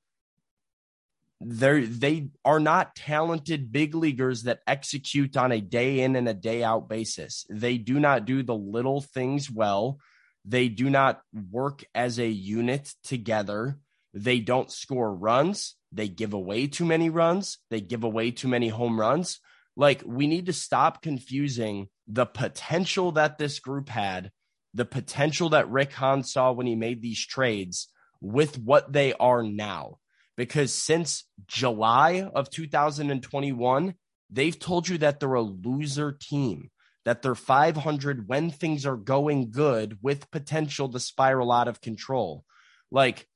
They're 1.40 1.87
they 1.87 2.30
are 2.44 2.58
not 2.58 2.97
talented 2.97 3.70
big 3.70 3.94
leaguers 3.94 4.44
that 4.44 4.61
execute 4.66 5.37
on 5.37 5.52
a 5.52 5.61
day 5.61 6.00
in 6.00 6.16
and 6.16 6.28
a 6.28 6.35
day 6.35 6.64
out 6.64 6.88
basis. 6.88 7.44
They 7.49 7.78
do 7.78 8.00
not 8.00 8.25
do 8.25 8.42
the 8.42 8.56
little 8.56 9.00
things 9.00 9.50
well. 9.50 9.99
They 10.44 10.68
do 10.68 10.90
not 10.90 11.20
work 11.50 11.85
as 11.94 12.18
a 12.18 12.26
unit 12.26 12.92
together. 13.04 13.78
They 14.14 14.40
don't 14.40 14.73
score 14.73 15.14
runs 15.14 15.76
they 15.92 16.09
give 16.09 16.33
away 16.33 16.66
too 16.66 16.85
many 16.85 17.11
runs 17.11 17.59
they 17.71 17.80
give 17.80 18.04
away 18.04 18.30
too 18.30 18.49
many 18.49 18.68
home 18.68 18.99
runs 18.99 19.40
like 19.76 20.02
we 20.04 20.26
need 20.26 20.47
to 20.47 20.52
stop 20.52 21.02
confusing 21.02 21.88
the 22.07 22.26
potential 22.26 23.12
that 23.12 23.38
this 23.38 23.59
group 23.61 23.88
had 23.88 24.30
the 24.75 24.85
potential 24.85 25.50
that 25.50 25.71
rick 25.71 25.92
hahn 25.92 26.23
saw 26.23 26.52
when 26.52 26.66
he 26.66 26.75
made 26.75 27.02
these 27.02 27.25
trades 27.25 27.88
with 28.21 28.59
what 28.59 28.92
they 28.92 29.12
are 29.14 29.42
now 29.42 29.99
because 30.38 30.73
since 30.73 31.25
July 31.49 32.30
of 32.33 32.49
2021, 32.49 33.95
they've 34.30 34.59
told 34.59 34.88
you 34.88 34.97
that 34.99 35.18
they're 35.18 35.35
a 35.35 35.42
loser 35.42 36.12
team, 36.12 36.71
that 37.04 37.23
they're 37.23 37.35
500 37.35 38.28
when 38.28 38.50
things 38.50 38.87
are 38.87 38.97
going 38.97 39.50
good 39.50 39.99
with 40.00 40.30
potential 40.30 40.88
to 40.90 41.00
spiral 41.00 41.50
out 41.50 41.66
of 41.66 41.80
control. 41.80 42.45
Like 42.88 43.26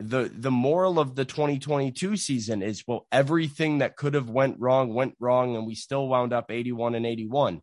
the 0.00 0.30
the 0.34 0.50
moral 0.50 0.98
of 0.98 1.14
the 1.14 1.24
2022 1.24 2.16
season 2.16 2.62
is 2.62 2.82
well 2.86 3.06
everything 3.12 3.78
that 3.78 3.96
could 3.96 4.14
have 4.14 4.28
went 4.28 4.58
wrong 4.58 4.92
went 4.92 5.14
wrong 5.20 5.54
and 5.56 5.66
we 5.66 5.74
still 5.74 6.08
wound 6.08 6.32
up 6.32 6.50
81 6.50 6.94
and 6.94 7.06
81. 7.06 7.60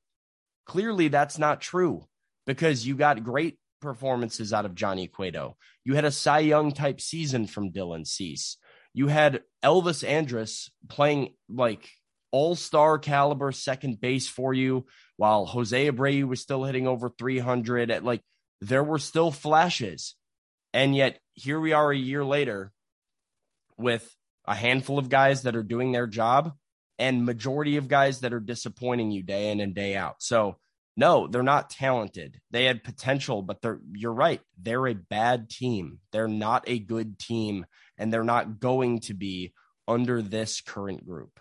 Clearly 0.65 1.07
that's 1.09 1.37
not 1.37 1.61
true 1.61 2.05
because 2.45 2.85
you 2.87 2.95
got 2.95 3.23
great 3.23 3.57
performances 3.81 4.53
out 4.53 4.65
of 4.65 4.75
Johnny 4.75 5.07
Cueto. 5.07 5.57
You 5.83 5.95
had 5.95 6.05
a 6.05 6.11
Cy 6.11 6.39
Young 6.39 6.71
type 6.71 7.01
season 7.01 7.47
from 7.47 7.71
Dylan 7.71 8.07
Cease. 8.07 8.57
You 8.93 9.07
had 9.07 9.41
Elvis 9.63 10.07
Andrus 10.07 10.71
playing 10.87 11.33
like 11.49 11.89
all 12.31 12.55
star 12.55 12.97
caliber 12.99 13.51
second 13.51 13.99
base 13.99 14.27
for 14.27 14.53
you, 14.53 14.85
while 15.17 15.45
Jose 15.45 15.89
Abreu 15.89 16.27
was 16.27 16.41
still 16.41 16.63
hitting 16.63 16.87
over 16.87 17.09
300. 17.09 17.91
At 17.91 18.03
like 18.03 18.21
there 18.61 18.83
were 18.83 18.99
still 18.99 19.31
flashes, 19.31 20.15
and 20.73 20.95
yet 20.95 21.19
here 21.41 21.59
we 21.59 21.73
are 21.73 21.91
a 21.91 21.97
year 21.97 22.23
later 22.23 22.71
with 23.77 24.15
a 24.45 24.55
handful 24.55 24.99
of 24.99 25.09
guys 25.09 25.43
that 25.43 25.55
are 25.55 25.63
doing 25.63 25.91
their 25.91 26.07
job 26.07 26.53
and 26.99 27.25
majority 27.25 27.77
of 27.77 27.87
guys 27.87 28.19
that 28.19 28.33
are 28.33 28.39
disappointing 28.39 29.11
you 29.11 29.23
day 29.23 29.51
in 29.51 29.59
and 29.59 29.73
day 29.73 29.95
out. 29.95 30.15
So 30.19 30.57
no, 30.95 31.27
they're 31.27 31.41
not 31.41 31.69
talented. 31.69 32.39
They 32.51 32.65
had 32.65 32.83
potential, 32.83 33.41
but 33.41 33.61
they're 33.61 33.79
you're 33.93 34.13
right. 34.13 34.41
They're 34.61 34.87
a 34.87 34.93
bad 34.93 35.49
team. 35.49 35.99
They're 36.11 36.27
not 36.27 36.65
a 36.67 36.79
good 36.79 37.17
team 37.17 37.65
and 37.97 38.13
they're 38.13 38.23
not 38.23 38.59
going 38.59 38.99
to 39.01 39.13
be 39.13 39.53
under 39.87 40.21
this 40.21 40.61
current 40.61 41.05
group. 41.05 41.39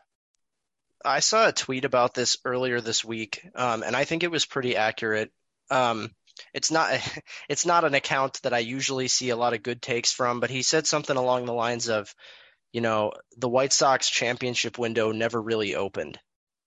I 1.04 1.20
saw 1.20 1.48
a 1.48 1.52
tweet 1.52 1.84
about 1.84 2.14
this 2.14 2.36
earlier 2.44 2.80
this 2.80 3.04
week, 3.04 3.46
um, 3.54 3.82
and 3.82 3.96
I 3.96 4.04
think 4.04 4.22
it 4.22 4.30
was 4.30 4.44
pretty 4.44 4.76
accurate. 4.76 5.30
Um, 5.70 6.10
it's 6.54 6.70
not 6.70 6.90
it's 7.48 7.66
not 7.66 7.84
an 7.84 7.94
account 7.94 8.40
that 8.42 8.54
I 8.54 8.58
usually 8.58 9.08
see 9.08 9.30
a 9.30 9.36
lot 9.36 9.54
of 9.54 9.62
good 9.62 9.82
takes 9.82 10.12
from, 10.12 10.40
but 10.40 10.50
he 10.50 10.62
said 10.62 10.86
something 10.86 11.16
along 11.16 11.46
the 11.46 11.52
lines 11.52 11.88
of, 11.88 12.14
you 12.72 12.80
know, 12.80 13.12
the 13.36 13.48
White 13.48 13.72
Sox 13.72 14.08
championship 14.08 14.78
window 14.78 15.12
never 15.12 15.40
really 15.40 15.74
opened. 15.74 16.18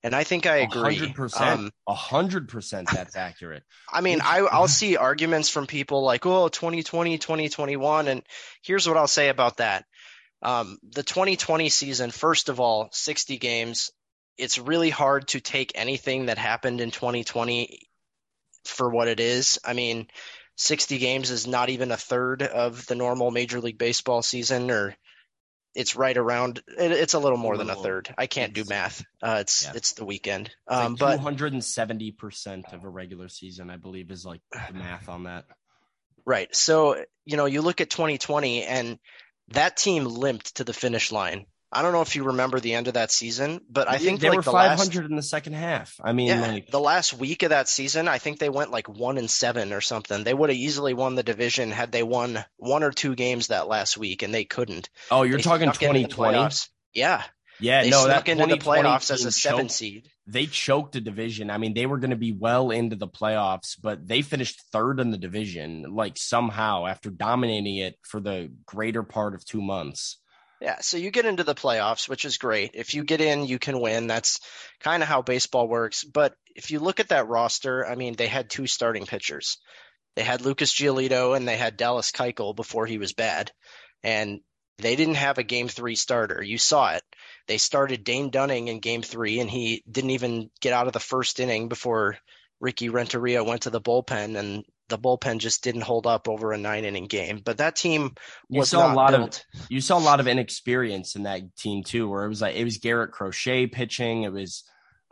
And 0.04 0.14
I 0.14 0.26
think 0.26 0.46
I 0.46 0.58
agree. 0.58 0.98
100%. 0.98 1.40
Um, 1.40 1.72
100% 1.88 2.86
that's 2.92 3.16
accurate. 3.16 3.64
I 3.92 4.02
mean, 4.02 4.20
I, 4.22 4.40
I'll 4.40 4.68
see 4.68 4.98
arguments 4.98 5.50
from 5.50 5.66
people 5.66 6.04
like, 6.04 6.26
oh, 6.26 6.50
2020, 6.50 7.18
2021. 7.18 8.10
And 8.10 8.22
here's 8.62 8.86
what 8.86 8.98
I'll 8.98 9.08
say 9.08 9.30
about 9.30 9.58
that. 9.58 9.86
Um, 10.42 10.78
the 10.84 11.04
2020 11.04 11.70
season, 11.70 12.12
first 12.12 12.50
of 12.50 12.60
all, 12.60 12.90
60 12.92 13.38
games. 13.38 13.92
It's 14.38 14.58
really 14.58 14.90
hard 14.90 15.30
to 15.30 15.40
take 15.40 15.72
anything 15.76 16.26
that 16.26 16.38
happened 16.38 16.82
in 16.82 16.92
2020 16.92 17.88
for 18.66 18.90
what 18.90 19.08
it 19.08 19.20
is. 19.20 19.60
I 19.64 19.74
mean, 19.74 20.08
60 20.58 20.98
games 20.98 21.32
is 21.32 21.48
not 21.48 21.70
even 21.70 21.92
a 21.92 21.98
third 21.98 22.44
of 22.44 22.86
the 22.86 22.96
normal 22.96 23.32
Major 23.32 23.60
League 23.60 23.78
Baseball 23.78 24.22
season 24.22 24.72
or 24.72 24.96
it's 25.76 25.96
right 25.96 26.16
around 26.16 26.62
it, 26.78 26.92
it's 26.92 27.16
a 27.16 27.20
little 27.20 27.38
more 27.38 27.56
a 27.56 27.58
little, 27.58 27.74
than 27.74 27.80
a 27.80 27.84
third. 27.84 28.14
I 28.18 28.28
can't 28.28 28.54
do 28.54 28.64
math. 28.68 29.04
Uh, 29.22 29.38
it's 29.42 29.64
yeah. 29.64 29.72
it's 29.76 29.94
the 29.94 30.06
weekend. 30.06 30.52
Um, 30.68 30.96
like 31.00 31.20
270% 31.20 32.74
of 32.74 32.84
a 32.84 32.90
regular 32.90 33.28
season 33.28 33.70
i 33.70 33.78
believe 33.78 34.12
is 34.12 34.26
like 34.26 34.42
the 34.52 34.74
math 34.74 35.10
on 35.10 35.24
that. 35.24 35.46
Right. 36.26 36.54
So 36.56 37.04
you 37.26 37.38
know 37.38 37.46
you 37.46 37.62
look 37.62 37.82
at 37.82 37.90
2020 37.90 38.64
and 38.64 39.00
that 39.50 39.76
team 39.76 40.06
limped 40.06 40.56
to 40.58 40.64
the 40.64 40.74
finish 40.74 41.12
line 41.12 41.46
I 41.74 41.82
don't 41.82 41.94
know 41.94 42.02
if 42.02 42.16
you 42.16 42.26
remember 42.26 42.60
the 42.60 42.74
end 42.74 42.88
of 42.88 42.94
that 42.96 43.12
season, 43.12 43.62
but 43.70 43.90
I 43.90 43.98
think 43.98 44.20
they 44.20 44.30
like 44.30 44.38
were 44.38 44.44
the 44.44 44.52
500 44.52 44.78
last, 44.78 45.10
in 45.10 45.16
the 45.16 45.24
second 45.24 45.54
half. 45.54 45.96
I 46.04 46.14
mean, 46.14 46.28
yeah, 46.28 46.42
like 46.42 46.68
the 46.70 46.80
last 46.80 47.14
week 47.14 47.44
of 47.44 47.50
that 47.50 47.68
season, 47.68 48.08
I 48.08 48.18
think 48.18 48.40
they 48.40 48.50
went 48.50 48.72
like 48.72 48.88
one 48.88 49.18
and 49.18 49.30
seven 49.30 49.74
or 49.74 49.82
something. 49.82 50.24
They 50.24 50.34
would 50.34 50.50
have 50.50 50.58
easily 50.58 50.94
won 50.94 51.16
the 51.16 51.24
division 51.24 51.72
had 51.72 51.92
they 51.92 52.04
won 52.04 52.44
one 52.58 52.84
or 52.84 52.92
two 52.92 53.16
games 53.16 53.48
that 53.48 53.68
last 53.68 53.98
week, 53.98 54.24
and 54.24 54.34
they 54.34 54.46
couldn't. 54.46 54.90
Oh, 55.12 55.24
you're 55.24 55.38
they 55.38 55.44
talking 55.44 55.72
2020? 55.72 56.56
Yeah. 56.94 57.24
Yeah, 57.60 57.84
they 57.84 57.92
no, 57.92 58.08
that 58.08 58.28
into 58.28 58.46
the 58.48 58.58
playoffs 58.58 59.12
as 59.12 59.26
a 59.26 59.32
seven 59.32 59.70
seed. 59.70 60.10
They 60.26 60.48
choked 60.48 60.96
a 60.96 61.02
division. 61.02 61.50
I 61.50 61.58
mean, 61.58 61.74
they 61.74 61.86
were 61.86 61.98
going 61.98 62.10
to 62.12 62.18
be 62.18 62.32
well 62.32 62.72
into 62.72 62.96
the 62.96 63.08
playoffs, 63.08 63.78
but 63.82 64.08
they 64.08 64.22
finished 64.22 64.62
third 64.72 65.00
in 65.00 65.12
the 65.12 65.18
division, 65.18 65.86
like 65.90 66.18
somehow 66.18 66.88
after 66.88 67.10
dominating 67.10 67.78
it 67.78 67.98
for 68.02 68.20
the 68.20 68.52
greater 68.66 69.04
part 69.04 69.36
of 69.36 69.46
two 69.46 69.62
months. 69.62 70.18
Yeah, 70.64 70.78
so 70.80 70.96
you 70.96 71.12
get 71.12 71.26
into 71.26 71.44
the 71.44 71.56
playoffs, 71.56 72.08
which 72.08 72.24
is 72.24 72.38
great. 72.38 72.72
If 72.74 72.94
you 72.94 73.04
get 73.04 73.20
in, 73.20 73.46
you 73.46 73.60
can 73.60 73.82
win. 73.82 74.08
That's 74.08 74.40
kind 74.80 75.04
of 75.04 75.10
how 75.10 75.22
baseball 75.22 75.68
works. 75.68 76.06
But 76.06 76.36
if 76.56 76.72
you 76.72 76.80
look 76.80 77.02
at 77.02 77.10
that 77.10 77.28
roster, 77.28 77.86
I 77.86 77.96
mean, 77.96 78.16
they 78.16 78.28
had 78.28 78.50
two 78.50 78.66
starting 78.66 79.06
pitchers. 79.06 79.58
They 80.16 80.24
had 80.24 80.40
Lucas 80.40 80.74
Giolito 80.74 81.36
and 81.36 81.46
they 81.46 81.58
had 81.58 81.76
Dallas 81.76 82.14
Keuchel 82.14 82.56
before 82.56 82.86
he 82.86 82.98
was 82.98 83.12
bad. 83.12 83.52
And 84.04 84.40
they 84.78 84.96
didn't 84.96 85.16
have 85.16 85.38
a 85.38 85.44
game 85.44 85.68
three 85.68 85.96
starter. 85.96 86.42
You 86.42 86.58
saw 86.58 86.94
it. 86.94 87.04
They 87.48 87.58
started 87.58 88.06
Dane 88.06 88.30
Dunning 88.30 88.70
in 88.70 88.80
game 88.80 89.02
three, 89.02 89.42
and 89.42 89.50
he 89.50 89.84
didn't 89.92 90.12
even 90.12 90.50
get 90.62 90.72
out 90.72 90.88
of 90.88 90.94
the 90.94 91.00
first 91.02 91.42
inning 91.42 91.68
before 91.68 92.18
Ricky 92.62 92.88
Renteria 92.88 93.44
went 93.44 93.64
to 93.64 93.70
the 93.70 93.82
bullpen, 93.82 94.38
and 94.38 94.64
the 94.90 94.98
bullpen 94.98 95.40
just 95.40 95.64
didn't 95.64 95.82
hold 95.82 96.06
up 96.08 96.28
over 96.28 96.52
a 96.52 96.58
nine 96.58 96.86
inning 96.86 97.08
game. 97.08 97.42
But 97.44 97.58
that 97.58 97.76
team 97.76 98.14
was 98.50 98.72
you 98.72 98.78
saw 98.78 98.94
a 98.94 98.96
lot 98.96 99.12
built. 99.12 99.46
of 99.56 99.62
you 99.70 99.82
saw 99.82 99.98
a 99.98 100.00
lot 100.00 100.20
of 100.20 100.28
inexperience 100.28 101.16
in 101.16 101.24
that 101.24 101.56
team 101.58 101.84
too, 101.84 102.10
where 102.10 102.26
it 102.26 102.30
was 102.30 102.42
like 102.42 102.56
it 102.56 102.64
was 102.64 102.78
Garrett 102.78 103.12
Crochet 103.12 103.68
pitching. 103.68 104.24
It 104.24 104.34
was 104.34 104.64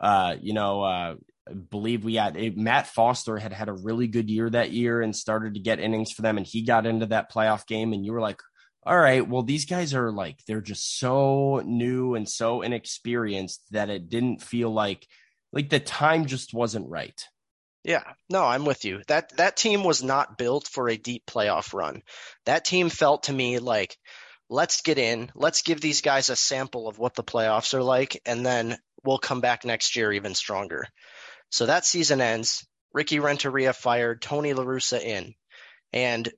uh, 0.02 0.36
you 0.40 0.52
know, 0.52 0.82
uh, 0.82 1.14
I 1.48 1.52
believe 1.70 2.04
we 2.04 2.16
had 2.16 2.36
it, 2.36 2.56
Matt 2.56 2.88
Foster 2.88 3.38
had 3.38 3.52
had 3.52 3.68
a 3.68 3.72
really 3.72 4.08
good 4.08 4.28
year 4.28 4.50
that 4.50 4.72
year 4.72 5.00
and 5.00 5.14
started 5.14 5.54
to 5.54 5.60
get 5.60 5.78
innings 5.80 6.12
for 6.12 6.22
them, 6.22 6.36
and 6.36 6.46
he 6.46 6.62
got 6.62 6.86
into 6.86 7.06
that 7.06 7.32
playoff 7.32 7.66
game, 7.66 7.92
and 7.92 8.04
you 8.04 8.12
were 8.12 8.20
like, 8.20 8.40
all 8.84 8.98
right, 8.98 9.26
well, 9.26 9.44
these 9.44 9.64
guys 9.64 9.94
are 9.94 10.10
like 10.10 10.40
they're 10.46 10.60
just 10.60 10.98
so 10.98 11.62
new 11.64 12.16
and 12.16 12.28
so 12.28 12.62
inexperienced 12.62 13.62
that 13.70 13.90
it 13.90 14.08
didn't 14.08 14.42
feel 14.42 14.70
like 14.70 15.06
like 15.52 15.70
the 15.70 15.80
time 15.80 16.26
just 16.26 16.52
wasn't 16.52 16.88
right. 16.88 17.24
Yeah, 17.84 18.04
no, 18.28 18.44
I'm 18.44 18.64
with 18.64 18.84
you. 18.84 19.02
That 19.08 19.36
that 19.36 19.56
team 19.56 19.82
was 19.82 20.02
not 20.02 20.38
built 20.38 20.68
for 20.68 20.88
a 20.88 20.96
deep 20.96 21.26
playoff 21.26 21.74
run. 21.74 22.02
That 22.46 22.64
team 22.64 22.90
felt 22.90 23.24
to 23.24 23.32
me 23.32 23.58
like 23.58 23.96
let's 24.48 24.82
get 24.82 24.98
in, 24.98 25.30
let's 25.34 25.62
give 25.62 25.80
these 25.80 26.00
guys 26.00 26.28
a 26.28 26.36
sample 26.36 26.86
of 26.86 26.98
what 26.98 27.14
the 27.14 27.24
playoffs 27.24 27.74
are 27.74 27.82
like 27.82 28.20
and 28.24 28.44
then 28.46 28.78
we'll 29.04 29.18
come 29.18 29.40
back 29.40 29.64
next 29.64 29.96
year 29.96 30.12
even 30.12 30.34
stronger. 30.34 30.86
So 31.50 31.66
that 31.66 31.84
season 31.84 32.20
ends, 32.20 32.66
Ricky 32.92 33.18
Renteria 33.18 33.72
fired, 33.72 34.22
Tony 34.22 34.52
La 34.52 34.64
Russa 34.64 35.00
in. 35.00 35.34
And 35.92 36.30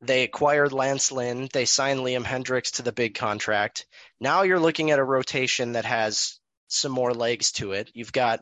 they 0.00 0.24
acquired 0.24 0.72
Lance 0.72 1.12
Lynn, 1.12 1.48
they 1.52 1.64
signed 1.64 2.00
Liam 2.00 2.24
Hendriks 2.24 2.72
to 2.72 2.82
the 2.82 2.92
big 2.92 3.14
contract. 3.14 3.86
Now 4.20 4.42
you're 4.42 4.60
looking 4.60 4.90
at 4.90 4.98
a 4.98 5.04
rotation 5.04 5.72
that 5.72 5.84
has 5.84 6.40
some 6.68 6.92
more 6.92 7.14
legs 7.14 7.52
to 7.52 7.72
it. 7.72 7.90
You've 7.94 8.12
got 8.12 8.40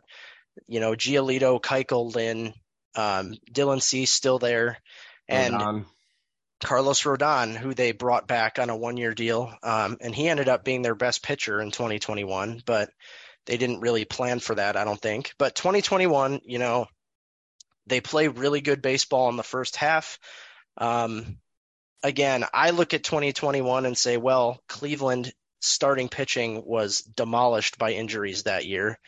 you 0.66 0.80
know, 0.80 0.92
Giolito, 0.92 1.60
Keuchel, 1.60 2.14
Lynn, 2.14 2.54
um, 2.94 3.34
Dylan 3.50 3.82
Cease 3.82 4.12
still 4.12 4.38
there, 4.38 4.78
and 5.28 5.54
Rodon. 5.54 5.84
Carlos 6.62 7.02
Rodon, 7.02 7.56
who 7.56 7.74
they 7.74 7.92
brought 7.92 8.28
back 8.28 8.58
on 8.58 8.70
a 8.70 8.76
one-year 8.76 9.14
deal, 9.14 9.52
um, 9.62 9.96
and 10.00 10.14
he 10.14 10.28
ended 10.28 10.48
up 10.48 10.64
being 10.64 10.82
their 10.82 10.94
best 10.94 11.22
pitcher 11.22 11.60
in 11.60 11.70
2021, 11.70 12.62
but 12.64 12.90
they 13.46 13.56
didn't 13.56 13.80
really 13.80 14.04
plan 14.04 14.38
for 14.38 14.54
that, 14.54 14.76
I 14.76 14.84
don't 14.84 15.00
think. 15.00 15.34
But 15.38 15.56
2021, 15.56 16.40
you 16.44 16.58
know, 16.58 16.86
they 17.86 18.00
play 18.00 18.28
really 18.28 18.60
good 18.60 18.80
baseball 18.80 19.28
in 19.28 19.36
the 19.36 19.42
first 19.42 19.76
half. 19.76 20.20
Um, 20.76 21.38
again, 22.02 22.44
I 22.54 22.70
look 22.70 22.94
at 22.94 23.02
2021 23.02 23.86
and 23.86 23.98
say, 23.98 24.16
well, 24.16 24.60
Cleveland 24.68 25.32
starting 25.60 26.08
pitching 26.08 26.62
was 26.64 27.00
demolished 27.00 27.78
by 27.78 27.92
injuries 27.92 28.44
that 28.44 28.66
year 28.66 28.98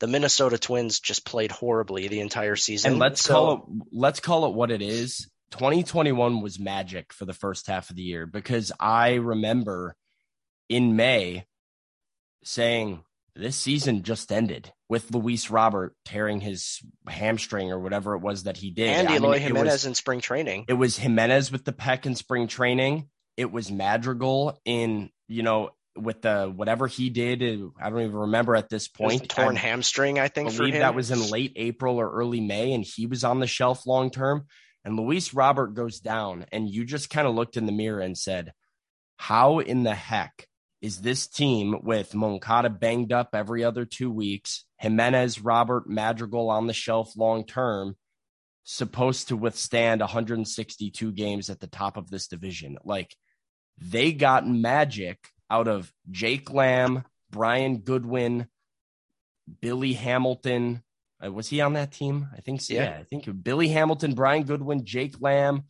the 0.00 0.06
Minnesota 0.06 0.58
Twins 0.58 1.00
just 1.00 1.24
played 1.24 1.50
horribly 1.50 2.08
the 2.08 2.20
entire 2.20 2.56
season. 2.56 2.92
And 2.92 3.00
let's 3.00 3.22
so, 3.22 3.34
call 3.34 3.52
it 3.54 3.86
let's 3.92 4.20
call 4.20 4.46
it 4.46 4.54
what 4.54 4.70
it 4.70 4.82
is. 4.82 5.28
2021 5.52 6.42
was 6.42 6.58
magic 6.58 7.12
for 7.12 7.24
the 7.24 7.32
first 7.32 7.66
half 7.66 7.90
of 7.90 7.96
the 7.96 8.02
year 8.02 8.26
because 8.26 8.72
I 8.80 9.14
remember 9.14 9.96
in 10.68 10.96
May 10.96 11.46
saying 12.42 13.04
this 13.36 13.56
season 13.56 14.02
just 14.02 14.32
ended 14.32 14.72
with 14.88 15.12
Luis 15.14 15.50
Robert 15.50 15.94
tearing 16.04 16.40
his 16.40 16.80
hamstring 17.06 17.70
or 17.70 17.78
whatever 17.78 18.14
it 18.14 18.20
was 18.20 18.44
that 18.44 18.56
he 18.56 18.70
did. 18.70 18.88
And 18.88 19.10
Eloy 19.10 19.28
I 19.28 19.32
mean, 19.34 19.42
Jimenez 19.42 19.72
was, 19.72 19.86
in 19.86 19.94
spring 19.94 20.20
training. 20.20 20.64
It 20.68 20.74
was 20.74 20.96
Jimenez 20.96 21.52
with 21.52 21.64
the 21.64 21.72
pec 21.72 22.06
in 22.06 22.14
spring 22.14 22.48
training. 22.48 23.08
It 23.36 23.52
was 23.52 23.70
Madrigal 23.70 24.58
in, 24.64 25.10
you 25.28 25.42
know, 25.42 25.70
with 25.96 26.22
the 26.22 26.52
whatever 26.54 26.86
he 26.86 27.10
did. 27.10 27.42
Uh, 27.42 27.68
I 27.80 27.90
don't 27.90 28.02
even 28.02 28.16
remember 28.16 28.56
at 28.56 28.68
this 28.68 28.88
point. 28.88 29.28
torn 29.28 29.56
I 29.56 29.60
hamstring, 29.60 30.18
I 30.18 30.28
think. 30.28 30.54
believe 30.56 30.74
that 30.74 30.94
was 30.94 31.10
in 31.10 31.30
late 31.30 31.52
April 31.56 31.96
or 31.96 32.10
early 32.10 32.40
May, 32.40 32.72
and 32.72 32.84
he 32.84 33.06
was 33.06 33.24
on 33.24 33.40
the 33.40 33.46
shelf 33.46 33.86
long 33.86 34.10
term. 34.10 34.46
And 34.84 34.96
Luis 34.96 35.34
Robert 35.34 35.74
goes 35.74 35.98
down, 35.98 36.46
and 36.52 36.68
you 36.68 36.84
just 36.84 37.10
kind 37.10 37.26
of 37.26 37.34
looked 37.34 37.56
in 37.56 37.66
the 37.66 37.72
mirror 37.72 38.00
and 38.00 38.16
said, 38.16 38.52
"How 39.16 39.58
in 39.58 39.82
the 39.82 39.94
heck 39.94 40.46
is 40.80 41.00
this 41.00 41.26
team 41.26 41.80
with 41.82 42.14
Moncada 42.14 42.70
banged 42.70 43.12
up 43.12 43.30
every 43.32 43.64
other 43.64 43.84
two 43.84 44.10
weeks, 44.10 44.64
Jimenez, 44.78 45.40
Robert, 45.40 45.88
Madrigal 45.88 46.50
on 46.50 46.66
the 46.66 46.72
shelf 46.72 47.16
long 47.16 47.44
term?" 47.44 47.96
supposed 48.68 49.28
to 49.28 49.36
withstand 49.36 50.00
162 50.00 51.12
games 51.12 51.50
at 51.50 51.60
the 51.60 51.68
top 51.68 51.96
of 51.96 52.10
this 52.10 52.26
division 52.26 52.76
like 52.84 53.14
they 53.78 54.12
got 54.12 54.46
magic 54.46 55.28
out 55.50 55.68
of 55.68 55.92
Jake 56.10 56.52
Lamb, 56.52 57.04
Brian 57.30 57.78
Goodwin, 57.78 58.48
Billy 59.60 59.92
Hamilton. 59.92 60.82
Uh, 61.24 61.32
was 61.32 61.48
he 61.48 61.60
on 61.60 61.74
that 61.74 61.92
team? 61.92 62.28
I 62.36 62.40
think 62.40 62.60
so. 62.60 62.74
Yeah. 62.74 62.84
yeah, 62.84 62.98
I 63.00 63.04
think 63.04 63.28
Billy 63.42 63.68
Hamilton, 63.68 64.14
Brian 64.14 64.44
Goodwin, 64.44 64.84
Jake 64.84 65.20
Lamb. 65.20 65.64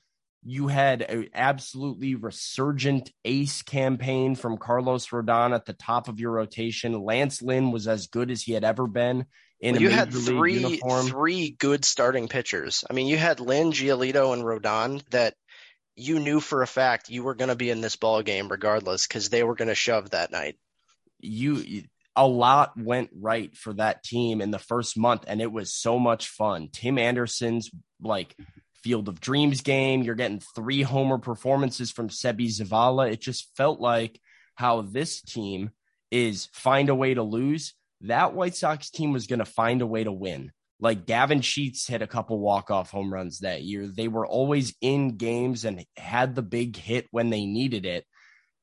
You 0.49 0.69
had 0.69 1.03
an 1.03 1.29
absolutely 1.35 2.15
resurgent 2.15 3.11
ace 3.25 3.63
campaign 3.63 4.37
from 4.37 4.59
Carlos 4.59 5.09
Rodon 5.09 5.53
at 5.53 5.65
the 5.65 5.73
top 5.73 6.09
of 6.09 6.21
your 6.21 6.31
rotation. 6.31 7.01
Lance 7.03 7.43
Lynn 7.43 7.73
was 7.73 7.89
as 7.89 8.07
good 8.07 8.31
as 8.31 8.43
he 8.43 8.53
had 8.53 8.63
ever 8.63 8.87
been 8.87 9.27
in 9.61 9.75
well, 9.75 9.83
you 9.83 9.89
had 9.89 10.13
three 10.13 10.79
three 10.79 11.51
good 11.51 11.85
starting 11.85 12.29
pitchers. 12.29 12.85
I 12.89 12.93
mean, 12.93 13.07
you 13.07 13.17
had 13.17 13.41
Lynn, 13.41 13.73
Giolito, 13.73 14.33
and 14.33 14.43
Rodon 14.43 15.03
that 15.11 15.35
you 15.97 16.21
knew 16.21 16.41
for 16.41 16.63
a 16.63 16.67
fact 16.67 17.09
you 17.09 17.23
were 17.23 17.35
going 17.35 17.49
to 17.49 17.57
be 17.57 17.71
in 17.71 17.81
this 17.81 17.97
ball 17.97 18.23
game 18.23 18.49
regardless 18.49 19.07
because 19.07 19.31
they 19.31 19.43
were 19.43 19.55
going 19.55 19.69
to 19.69 19.75
shove 19.75 20.11
that 20.11 20.31
night. 20.31 20.57
You 21.21 21.85
a 22.15 22.27
lot 22.27 22.79
went 22.79 23.11
right 23.15 23.55
for 23.57 23.73
that 23.75 24.03
team 24.03 24.41
in 24.41 24.51
the 24.51 24.59
first 24.59 24.97
month, 24.97 25.25
and 25.27 25.41
it 25.41 25.51
was 25.51 25.73
so 25.73 25.99
much 25.99 26.29
fun. 26.29 26.69
Tim 26.73 26.99
Anderson's 26.99 27.71
like 28.01 28.37
Field 28.83 29.09
of 29.09 29.21
Dreams 29.21 29.63
game. 29.63 30.03
You're 30.03 30.15
getting 30.15 30.41
three 30.55 30.83
homer 30.83 31.19
performances 31.19 31.91
from 31.91 32.09
Seby 32.09 32.49
Zavala. 32.49 33.11
It 33.11 33.21
just 33.21 33.55
felt 33.57 33.81
like 33.81 34.21
how 34.55 34.83
this 34.83 35.21
team 35.21 35.71
is 36.11 36.49
find 36.53 36.89
a 36.89 36.95
way 36.95 37.15
to 37.15 37.23
lose. 37.23 37.75
That 38.03 38.35
White 38.35 38.55
Sox 38.55 38.91
team 38.91 39.13
was 39.13 39.27
going 39.27 39.39
to 39.39 39.45
find 39.45 39.83
a 39.83 39.87
way 39.87 40.05
to 40.05 40.13
win. 40.13 40.53
Like 40.79 41.07
Gavin 41.07 41.41
Sheets 41.41 41.87
hit 41.87 42.03
a 42.03 42.07
couple 42.07 42.39
walk-off 42.39 42.91
home 42.91 43.13
runs 43.13 43.39
that 43.39 43.63
year. 43.63 43.87
They 43.87 44.09
were 44.09 44.27
always 44.27 44.75
in 44.81 45.17
games 45.17 45.65
and 45.65 45.85
had 45.97 46.35
the 46.35 46.43
big 46.43 46.77
hit 46.77 47.07
when 47.11 47.31
they 47.31 47.47
needed 47.47 47.87
it. 47.87 48.05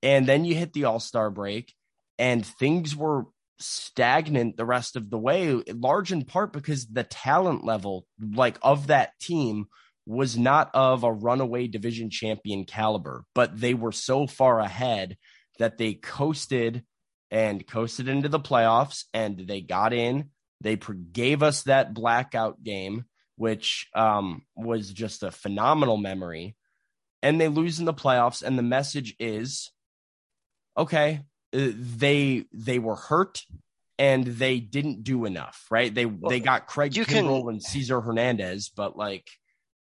And 0.04 0.28
then 0.28 0.46
you 0.46 0.56
hit 0.56 0.74
the 0.74 0.86
All-Star 0.86 1.32
break 1.32 1.74
and 2.20 2.46
things 2.46 2.96
were 2.96 3.26
stagnant 3.60 4.58
the 4.58 4.66
rest 4.66 4.96
of 4.96 5.10
the 5.10 5.18
way, 5.18 5.62
large 5.74 6.12
in 6.12 6.24
part 6.26 6.54
because 6.54 6.86
the 6.88 7.04
talent 7.04 7.64
level 7.64 8.06
like 8.20 8.58
of 8.62 8.88
that 8.88 9.12
team 9.20 9.66
was 10.06 10.38
not 10.38 10.70
of 10.74 11.04
a 11.04 11.12
runaway 11.12 11.68
division 11.68 12.10
champion 12.10 12.66
caliber, 12.66 13.24
but 13.34 13.60
they 13.60 13.74
were 13.74 13.92
so 13.92 14.28
far 14.28 14.60
ahead 14.60 15.18
that 15.60 15.78
they 15.78 15.94
coasted 15.94 16.84
and 17.32 17.66
coasted 17.66 18.08
into 18.08 18.30
the 18.30 18.40
playoffs 18.40 19.06
and 19.14 19.38
they 19.48 19.62
got 19.62 19.94
in 19.94 20.30
they 20.64 20.78
gave 21.12 21.44
us 21.44 21.64
that 21.64 21.94
blackout 21.94 22.64
game, 22.64 23.06
which 23.36 23.88
um, 23.94 24.44
was 24.56 24.92
just 24.92 25.22
a 25.22 25.32
phenomenal 25.32 25.98
memory. 25.98 26.56
And 27.22 27.40
they 27.40 27.48
lose 27.48 27.80
in 27.80 27.86
the 27.86 27.94
playoffs, 27.94 28.42
and 28.44 28.58
the 28.58 28.64
message 28.64 29.16
is, 29.20 29.72
okay, 30.78 31.22
uh, 31.54 31.70
they 31.76 32.46
they 32.52 32.80
were 32.80 32.96
hurt 32.96 33.44
and 34.00 34.26
they 34.26 34.60
didn't 34.60 35.04
do 35.04 35.26
enough, 35.26 35.66
right? 35.70 35.94
They 35.94 36.06
well, 36.06 36.30
they 36.30 36.40
got 36.40 36.68
Craig 36.68 36.96
you 36.96 37.06
Kimbrel 37.06 37.42
can, 37.42 37.50
and 37.50 37.64
Cesar 37.64 38.02
Hernandez, 38.02 38.70
but 38.76 38.98
like 38.98 39.28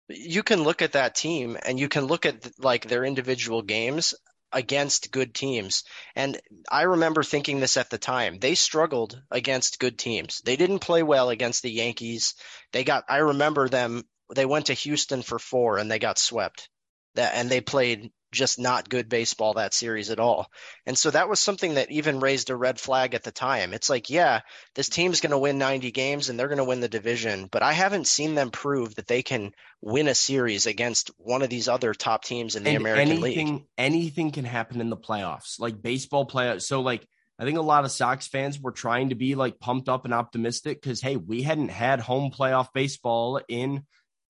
you 0.09 0.43
can 0.43 0.63
look 0.63 0.83
at 0.83 0.93
that 0.93 1.15
team 1.15 1.57
and 1.67 1.81
you 1.81 1.89
can 1.89 2.05
look 2.05 2.27
at 2.27 2.49
like 2.59 2.87
their 2.87 3.05
individual 3.05 3.63
games 3.63 4.15
against 4.53 5.11
good 5.11 5.35
teams. 5.35 5.85
And 6.15 6.41
I 6.71 6.83
remember 6.83 7.23
thinking 7.23 7.61
this 7.61 7.77
at 7.77 7.91
the 7.91 7.99
time. 7.99 8.39
They 8.39 8.55
struggled 8.55 9.21
against 9.31 9.79
good 9.79 9.99
teams. 9.99 10.41
They 10.45 10.57
didn't 10.57 10.81
play 10.81 11.03
well 11.03 11.31
against 11.31 11.63
the 11.63 11.71
Yankees. 11.71 12.35
They 12.73 12.85
got 12.85 13.05
I 13.09 13.19
remember 13.19 13.69
them 13.69 14.05
they 14.35 14.47
went 14.47 14.67
to 14.67 14.75
Houston 14.75 15.23
for 15.23 15.39
4 15.39 15.79
and 15.79 15.91
they 15.91 15.99
got 15.99 16.19
swept. 16.19 16.69
That 17.15 17.35
and 17.35 17.51
they 17.51 17.61
played 17.61 18.11
just 18.37 18.59
not 18.59 18.89
good 18.89 19.09
baseball 19.09 19.55
that 19.55 19.75
series 19.75 20.11
at 20.11 20.21
all. 20.21 20.51
And 20.85 20.97
so 20.97 21.11
that 21.11 21.29
was 21.29 21.41
something 21.41 21.75
that 21.75 21.91
even 21.91 22.21
raised 22.21 22.51
a 22.51 22.57
red 22.57 22.79
flag 22.79 23.15
at 23.15 23.25
the 23.25 23.33
time. 23.33 23.75
It's 23.75 23.91
like, 23.91 24.11
yeah, 24.11 24.41
this 24.75 24.89
team's 24.89 25.21
going 25.21 25.33
to 25.33 25.39
win 25.39 25.59
90 25.59 25.91
games 25.91 26.29
and 26.29 26.39
they're 26.39 26.49
going 26.49 26.59
to 26.59 26.65
win 26.65 26.81
the 26.81 26.89
division, 26.89 27.49
but 27.51 27.63
I 27.63 27.73
haven't 27.73 28.07
seen 28.07 28.35
them 28.35 28.51
prove 28.51 28.95
that 28.97 29.07
they 29.07 29.23
can 29.23 29.53
win 29.81 30.09
a 30.09 30.15
series 30.15 30.67
against 30.67 31.11
one 31.19 31.43
of 31.43 31.51
these 31.51 31.69
other 31.69 31.95
top 31.95 32.25
teams 32.25 32.57
in 32.57 32.65
the 32.65 32.71
and 32.71 32.79
American 32.79 33.19
anything, 33.19 33.55
League. 33.55 33.65
Anything 33.79 34.31
can 34.31 34.45
happen 34.45 34.81
in 34.81 34.91
the 34.91 34.97
playoffs, 34.97 35.59
like 35.59 35.83
baseball 35.83 36.27
playoffs. 36.27 36.63
So 36.63 36.81
like 36.83 37.07
I 37.39 37.45
think 37.45 37.59
a 37.59 37.63
lot 37.63 37.85
of 37.85 37.91
Sox 37.91 38.27
fans 38.27 38.61
were 38.61 38.73
trying 38.73 39.11
to 39.11 39.15
be 39.15 39.35
like 39.35 39.61
pumped 39.61 39.89
up 39.89 40.05
and 40.05 40.15
optimistic 40.15 40.81
because 40.81 41.01
hey, 41.01 41.17
we 41.17 41.43
hadn't 41.43 41.69
had 41.69 42.01
home 42.01 42.31
playoff 42.31 42.69
baseball 42.73 43.41
in 43.49 43.85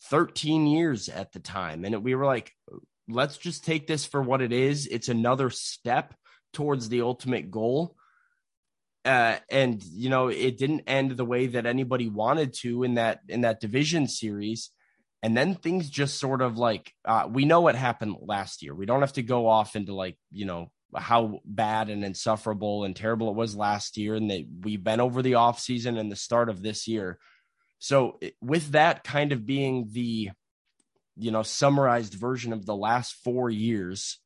13 0.04 0.66
years 0.66 1.08
at 1.08 1.32
the 1.32 1.40
time. 1.40 1.84
And 1.84 2.02
we 2.02 2.14
were 2.14 2.26
like, 2.26 2.52
let's 3.08 3.36
just 3.36 3.64
take 3.64 3.86
this 3.86 4.04
for 4.04 4.22
what 4.22 4.42
it 4.42 4.52
is. 4.52 4.86
It's 4.86 5.08
another 5.08 5.50
step 5.50 6.14
towards 6.52 6.88
the 6.88 7.02
ultimate 7.02 7.50
goal. 7.50 7.96
Uh, 9.04 9.36
and 9.50 9.82
you 9.84 10.10
know, 10.10 10.28
it 10.28 10.58
didn't 10.58 10.84
end 10.88 11.12
the 11.12 11.24
way 11.24 11.46
that 11.46 11.66
anybody 11.66 12.08
wanted 12.08 12.52
to 12.52 12.82
in 12.82 12.94
that 12.94 13.20
in 13.28 13.42
that 13.42 13.60
division 13.60 14.08
series. 14.08 14.70
And 15.22 15.36
then 15.36 15.54
things 15.54 15.88
just 15.88 16.18
sort 16.18 16.42
of 16.42 16.58
like 16.58 16.92
uh, 17.04 17.28
we 17.30 17.44
know 17.44 17.60
what 17.60 17.76
happened 17.76 18.16
last 18.20 18.62
year. 18.62 18.74
We 18.74 18.86
don't 18.86 19.00
have 19.00 19.14
to 19.14 19.22
go 19.22 19.48
off 19.48 19.76
into 19.76 19.94
like 19.94 20.18
you 20.32 20.44
know 20.44 20.70
how 20.94 21.40
bad 21.44 21.88
and 21.88 22.04
insufferable 22.04 22.84
and 22.84 22.96
terrible 22.96 23.28
it 23.28 23.36
was 23.36 23.54
last 23.54 23.96
year, 23.96 24.16
and 24.16 24.30
that 24.30 24.44
we've 24.62 24.82
been 24.82 25.00
over 25.00 25.22
the 25.22 25.34
off 25.34 25.60
season 25.60 25.96
and 25.96 26.10
the 26.10 26.16
start 26.16 26.48
of 26.48 26.62
this 26.62 26.88
year. 26.88 27.18
So 27.78 28.18
with 28.40 28.72
that 28.72 29.04
kind 29.04 29.32
of 29.32 29.46
being 29.46 29.88
the 29.92 30.30
you 31.16 31.30
know, 31.30 31.42
summarized 31.42 32.14
version 32.14 32.52
of 32.52 32.66
the 32.66 32.76
last 32.76 33.14
four 33.24 33.50
years. 33.50 34.18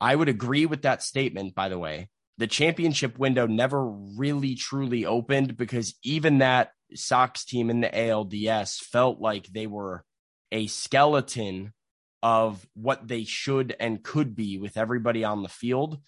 I 0.00 0.16
would 0.16 0.28
agree 0.28 0.66
with 0.66 0.82
that 0.82 1.02
statement, 1.02 1.54
by 1.54 1.68
the 1.68 1.78
way. 1.78 2.08
the 2.40 2.46
championship 2.46 3.18
window 3.18 3.46
never 3.46 3.86
really 3.86 4.54
truly 4.54 5.04
opened 5.04 5.58
because 5.58 5.94
even 6.02 6.38
that 6.38 6.72
Sox 6.94 7.44
team 7.44 7.68
in 7.68 7.82
the 7.82 7.90
ALDS 7.90 8.78
felt 8.78 9.20
like 9.20 9.46
they 9.48 9.66
were 9.66 10.06
a 10.50 10.66
skeleton 10.66 11.74
of 12.22 12.66
what 12.72 13.06
they 13.06 13.24
should 13.24 13.76
and 13.78 14.02
could 14.02 14.34
be 14.34 14.56
with 14.56 14.78
everybody 14.78 15.22
on 15.22 15.42
the 15.42 15.50
field 15.50 15.98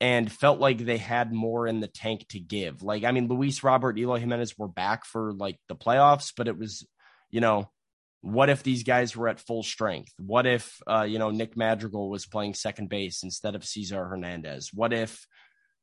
and 0.00 0.30
felt 0.30 0.60
like 0.60 0.78
they 0.78 0.98
had 0.98 1.32
more 1.32 1.66
in 1.66 1.80
the 1.80 1.88
tank 1.88 2.26
to 2.28 2.38
give. 2.38 2.84
Like, 2.84 3.02
I 3.02 3.10
mean, 3.10 3.26
Luis 3.26 3.64
Robert, 3.64 3.98
Eloy 3.98 4.20
Jimenez 4.20 4.56
were 4.56 4.68
back 4.68 5.04
for 5.04 5.32
like 5.32 5.58
the 5.68 5.74
playoffs, 5.74 6.32
but 6.36 6.46
it 6.46 6.56
was, 6.56 6.86
you 7.28 7.40
know, 7.40 7.71
what 8.22 8.48
if 8.48 8.62
these 8.62 8.84
guys 8.84 9.16
were 9.16 9.28
at 9.28 9.40
full 9.40 9.64
strength? 9.64 10.12
What 10.16 10.46
if, 10.46 10.80
uh, 10.86 11.02
you 11.02 11.18
know, 11.18 11.30
Nick 11.30 11.56
Madrigal 11.56 12.08
was 12.08 12.24
playing 12.24 12.54
second 12.54 12.88
base 12.88 13.24
instead 13.24 13.56
of 13.56 13.64
Cesar 13.64 14.04
Hernandez? 14.04 14.70
What 14.72 14.92
if, 14.92 15.26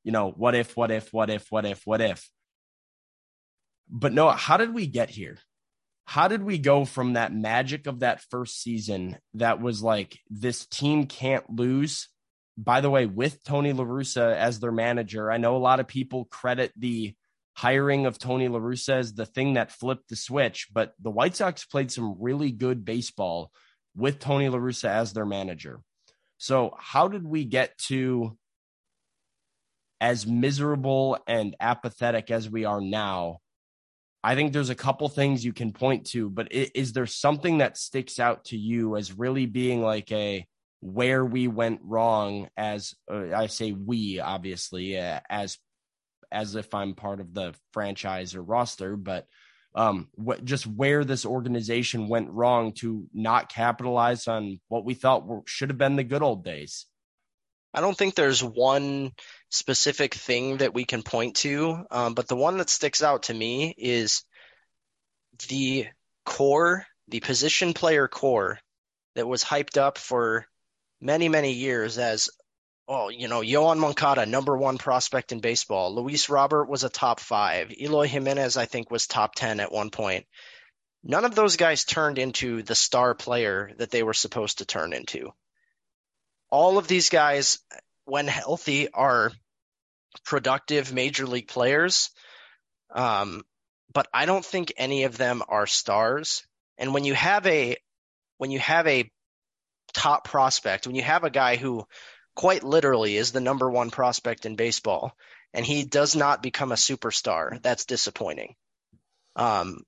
you 0.05 0.13
know, 0.13 0.31
what 0.31 0.55
if, 0.55 0.75
what 0.77 0.89
if, 0.89 1.11
what 1.11 1.29
if, 1.29 1.47
what 1.49 1.65
if, 1.65 1.81
what 1.85 1.99
if? 1.99 2.27
But 3.89 4.13
no, 4.13 4.29
how 4.29 4.55
did 4.55 4.73
we 4.73 4.87
get 4.87 5.09
here? 5.09 5.37
How 6.05 6.29
did 6.29 6.41
we 6.41 6.57
go 6.57 6.85
from 6.85 7.13
that 7.13 7.33
magic 7.33 7.87
of 7.87 7.99
that 7.99 8.21
first 8.31 8.61
season 8.61 9.17
that 9.33 9.61
was 9.61 9.83
like 9.83 10.17
this 10.29 10.65
team 10.65 11.07
can't 11.07 11.47
lose? 11.49 12.07
By 12.57 12.79
the 12.81 12.89
way, 12.89 13.05
with 13.05 13.43
Tony 13.43 13.73
LaRussa 13.73 14.35
as 14.35 14.59
their 14.59 14.71
manager, 14.71 15.29
I 15.29 15.37
know 15.37 15.55
a 15.55 15.57
lot 15.57 15.79
of 15.79 15.87
people 15.87 16.25
credit 16.25 16.71
the 16.77 17.13
hiring 17.59 18.05
of 18.05 18.17
Tony 18.17 18.47
LaRussa 18.47 18.99
as 18.99 19.13
the 19.13 19.25
thing 19.25 19.55
that 19.55 19.69
flipped 19.69 20.07
the 20.07 20.15
switch, 20.15 20.67
but 20.71 20.93
the 20.97 21.11
White 21.11 21.35
Sox 21.35 21.65
played 21.65 21.91
some 21.91 22.15
really 22.17 22.51
good 22.51 22.85
baseball 22.85 23.51
with 23.97 24.19
Tony 24.19 24.47
LaRussa 24.47 24.87
as 24.87 25.11
their 25.11 25.25
manager. 25.25 25.81
So, 26.37 26.73
how 26.79 27.09
did 27.09 27.27
we 27.27 27.43
get 27.43 27.77
to 27.89 28.37
as 29.99 30.25
miserable 30.25 31.17
and 31.27 31.53
apathetic 31.59 32.31
as 32.31 32.49
we 32.49 32.63
are 32.63 32.79
now? 32.79 33.39
I 34.23 34.35
think 34.35 34.53
there's 34.53 34.69
a 34.69 34.75
couple 34.75 35.09
things 35.09 35.43
you 35.43 35.51
can 35.51 35.73
point 35.73 36.05
to, 36.07 36.29
but 36.29 36.47
is 36.53 36.93
there 36.93 37.07
something 37.07 37.57
that 37.57 37.77
sticks 37.77 38.19
out 38.19 38.45
to 38.45 38.57
you 38.57 38.95
as 38.95 39.17
really 39.17 39.47
being 39.47 39.81
like 39.81 40.09
a 40.13 40.45
where 40.79 41.25
we 41.25 41.49
went 41.49 41.81
wrong 41.83 42.47
as 42.55 42.93
uh, 43.11 43.35
I 43.35 43.47
say 43.47 43.73
we 43.73 44.21
obviously 44.21 44.97
uh, 44.97 45.19
as 45.29 45.57
as 46.31 46.55
if 46.55 46.73
I'm 46.73 46.93
part 46.93 47.19
of 47.19 47.33
the 47.33 47.53
franchise 47.71 48.35
or 48.35 48.41
roster, 48.41 48.95
but 48.95 49.27
um, 49.75 50.09
what, 50.15 50.43
just 50.43 50.65
where 50.65 51.03
this 51.03 51.25
organization 51.25 52.07
went 52.07 52.31
wrong 52.31 52.73
to 52.73 53.07
not 53.13 53.49
capitalize 53.49 54.27
on 54.27 54.59
what 54.67 54.83
we 54.83 54.93
thought 54.93 55.25
were, 55.25 55.41
should 55.45 55.69
have 55.69 55.77
been 55.77 55.95
the 55.95 56.03
good 56.03 56.23
old 56.23 56.43
days. 56.43 56.85
I 57.73 57.81
don't 57.81 57.95
think 57.95 58.15
there's 58.15 58.43
one 58.43 59.11
specific 59.49 60.15
thing 60.15 60.57
that 60.57 60.73
we 60.73 60.85
can 60.85 61.03
point 61.03 61.35
to, 61.37 61.85
um, 61.91 62.15
but 62.15 62.27
the 62.27 62.35
one 62.35 62.57
that 62.57 62.69
sticks 62.69 63.03
out 63.03 63.23
to 63.23 63.33
me 63.33 63.75
is 63.77 64.23
the 65.49 65.87
core, 66.25 66.85
the 67.07 67.19
position 67.19 67.73
player 67.73 68.07
core 68.07 68.59
that 69.15 69.27
was 69.27 69.43
hyped 69.43 69.77
up 69.77 69.97
for 69.99 70.47
many, 70.99 71.29
many 71.29 71.53
years 71.53 71.97
as 71.99 72.29
oh, 72.89 73.09
you 73.09 73.27
know, 73.27 73.41
Yoan 73.41 73.77
Moncada, 73.77 74.25
number 74.25 74.57
one 74.57 74.79
prospect 74.79 75.31
in 75.31 75.39
baseball. 75.39 75.93
Luis 75.93 76.27
Robert 76.27 76.65
was 76.65 76.83
a 76.83 76.89
top 76.89 77.19
five. 77.19 77.71
Eloy 77.71 78.07
Jimenez, 78.07 78.57
I 78.57 78.65
think, 78.65 78.89
was 78.89 79.05
top 79.05 79.35
10 79.35 79.59
at 79.59 79.71
one 79.71 79.91
point. 79.91 80.25
None 81.03 81.23
of 81.23 81.35
those 81.35 81.55
guys 81.55 81.85
turned 81.85 82.17
into 82.17 82.63
the 82.63 82.73
star 82.73 83.13
player 83.13 83.71
that 83.77 83.91
they 83.91 84.01
were 84.01 84.15
supposed 84.15 84.57
to 84.57 84.65
turn 84.65 84.91
into. 84.91 85.31
All 86.49 86.79
of 86.79 86.87
these 86.87 87.09
guys, 87.09 87.59
when 88.05 88.27
healthy, 88.27 88.89
are 88.91 89.31
productive 90.25 90.91
major 90.91 91.27
league 91.27 91.47
players. 91.47 92.09
Um, 92.93 93.43
but 93.93 94.07
I 94.11 94.25
don't 94.25 94.43
think 94.43 94.73
any 94.77 95.03
of 95.03 95.15
them 95.15 95.43
are 95.47 95.67
stars. 95.67 96.43
And 96.79 96.91
when 96.93 97.03
you 97.03 97.13
have 97.13 97.45
a 97.45 97.77
when 98.37 98.49
you 98.49 98.59
have 98.59 98.87
a 98.87 99.11
top 99.93 100.23
prospect, 100.23 100.87
when 100.87 100.95
you 100.95 101.03
have 101.03 101.23
a 101.23 101.29
guy 101.29 101.55
who 101.55 101.85
quite 102.39 102.63
literally 102.63 103.17
is 103.17 103.33
the 103.33 103.41
number 103.41 103.69
one 103.69 103.91
prospect 103.91 104.45
in 104.45 104.55
baseball, 104.55 105.11
and 105.53 105.65
he 105.65 105.83
does 105.83 106.15
not 106.15 106.41
become 106.41 106.71
a 106.71 106.75
superstar. 106.75 107.61
That's 107.61 107.83
disappointing. 107.83 108.55
Um, 109.35 109.81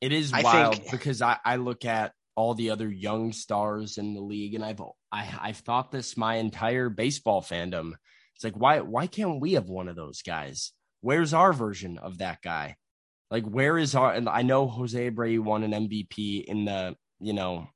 it 0.00 0.12
is 0.12 0.32
I 0.32 0.42
wild 0.42 0.76
think, 0.76 0.92
because 0.92 1.20
I, 1.20 1.38
I 1.44 1.56
look 1.56 1.84
at 1.84 2.12
all 2.36 2.54
the 2.54 2.70
other 2.70 2.88
young 2.88 3.32
stars 3.32 3.98
in 3.98 4.14
the 4.14 4.20
league, 4.20 4.54
and 4.54 4.64
I've 4.64 4.80
I, 5.10 5.36
I've 5.40 5.56
thought 5.56 5.90
this 5.90 6.16
my 6.16 6.36
entire 6.36 6.90
baseball 6.90 7.42
fandom. 7.42 7.94
It's 8.36 8.44
like 8.44 8.56
why 8.56 8.82
why 8.82 9.08
can't 9.08 9.40
we 9.40 9.54
have 9.54 9.68
one 9.68 9.88
of 9.88 9.96
those 9.96 10.22
guys? 10.22 10.70
Where's 11.00 11.34
our 11.34 11.52
version 11.52 11.98
of 11.98 12.18
that 12.18 12.40
guy? 12.40 12.76
Like 13.32 13.46
where 13.46 13.76
is 13.76 13.96
our? 13.96 14.12
And 14.12 14.28
I 14.28 14.42
know 14.42 14.68
Jose 14.68 15.10
Abreu 15.10 15.40
won 15.40 15.64
an 15.64 15.72
MVP 15.72 16.44
in 16.44 16.66
the 16.66 16.94
you 17.18 17.32
know 17.32 17.66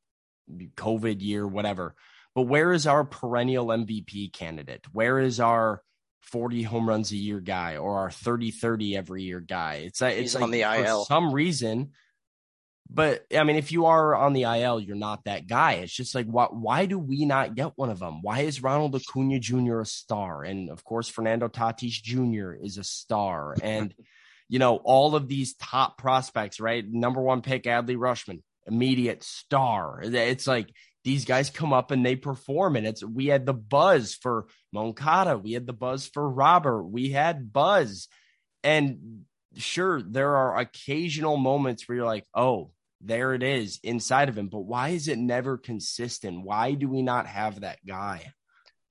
COVID 0.76 1.20
year, 1.20 1.48
whatever. 1.48 1.96
But 2.34 2.42
where 2.42 2.72
is 2.72 2.86
our 2.86 3.04
perennial 3.04 3.66
MVP 3.66 4.32
candidate? 4.32 4.86
Where 4.92 5.18
is 5.20 5.38
our 5.38 5.82
40 6.22 6.62
home 6.62 6.88
runs 6.88 7.12
a 7.12 7.16
year 7.16 7.40
guy 7.40 7.76
or 7.76 7.98
our 7.98 8.10
30 8.10 8.50
30 8.50 8.96
every 8.96 9.22
year 9.22 9.40
guy? 9.40 9.84
It's 9.86 10.02
it's 10.02 10.34
like 10.34 10.42
on 10.42 10.50
the 10.50 10.62
IL. 10.62 11.04
For 11.04 11.06
some 11.06 11.32
reason. 11.32 11.92
But 12.90 13.24
I 13.34 13.44
mean, 13.44 13.56
if 13.56 13.72
you 13.72 13.86
are 13.86 14.14
on 14.14 14.34
the 14.34 14.42
IL, 14.42 14.78
you're 14.78 14.94
not 14.94 15.24
that 15.24 15.46
guy. 15.46 15.74
It's 15.74 15.92
just 15.92 16.14
like, 16.14 16.26
why, 16.26 16.46
why 16.50 16.86
do 16.86 16.98
we 16.98 17.24
not 17.24 17.54
get 17.54 17.72
one 17.76 17.88
of 17.88 17.98
them? 17.98 18.20
Why 18.20 18.40
is 18.40 18.62
Ronald 18.62 18.94
Acuna 18.94 19.38
Jr. 19.40 19.80
a 19.80 19.86
star? 19.86 20.44
And 20.44 20.70
of 20.70 20.84
course, 20.84 21.08
Fernando 21.08 21.48
Tatis 21.48 22.02
Jr. 22.02 22.52
is 22.52 22.78
a 22.78 22.84
star. 22.84 23.56
And, 23.62 23.94
you 24.48 24.58
know, 24.58 24.76
all 24.76 25.16
of 25.16 25.26
these 25.26 25.54
top 25.54 25.96
prospects, 25.96 26.60
right? 26.60 26.84
Number 26.86 27.22
one 27.22 27.40
pick, 27.40 27.64
Adley 27.64 27.96
Rutschman, 27.96 28.42
immediate 28.66 29.24
star. 29.24 30.00
It's 30.02 30.46
like 30.46 30.68
these 31.04 31.24
guys 31.24 31.50
come 31.50 31.72
up 31.72 31.90
and 31.90 32.04
they 32.04 32.16
perform 32.16 32.76
and 32.76 32.86
it's 32.86 33.04
we 33.04 33.26
had 33.26 33.46
the 33.46 33.54
buzz 33.54 34.14
for 34.14 34.46
Moncada, 34.72 35.38
we 35.38 35.52
had 35.52 35.66
the 35.66 35.72
buzz 35.72 36.06
for 36.06 36.28
Robert, 36.28 36.84
we 36.84 37.10
had 37.10 37.52
buzz. 37.52 38.08
And 38.62 39.24
sure, 39.56 40.00
there 40.02 40.36
are 40.36 40.58
occasional 40.58 41.36
moments 41.36 41.86
where 41.86 41.96
you're 41.96 42.06
like, 42.06 42.26
oh, 42.34 42.70
there 43.00 43.34
it 43.34 43.42
is 43.42 43.78
inside 43.82 44.30
of 44.30 44.38
him. 44.38 44.48
But 44.48 44.60
why 44.60 44.90
is 44.90 45.08
it 45.08 45.18
never 45.18 45.58
consistent? 45.58 46.42
Why 46.42 46.72
do 46.72 46.88
we 46.88 47.02
not 47.02 47.26
have 47.26 47.60
that 47.60 47.84
guy? 47.86 48.32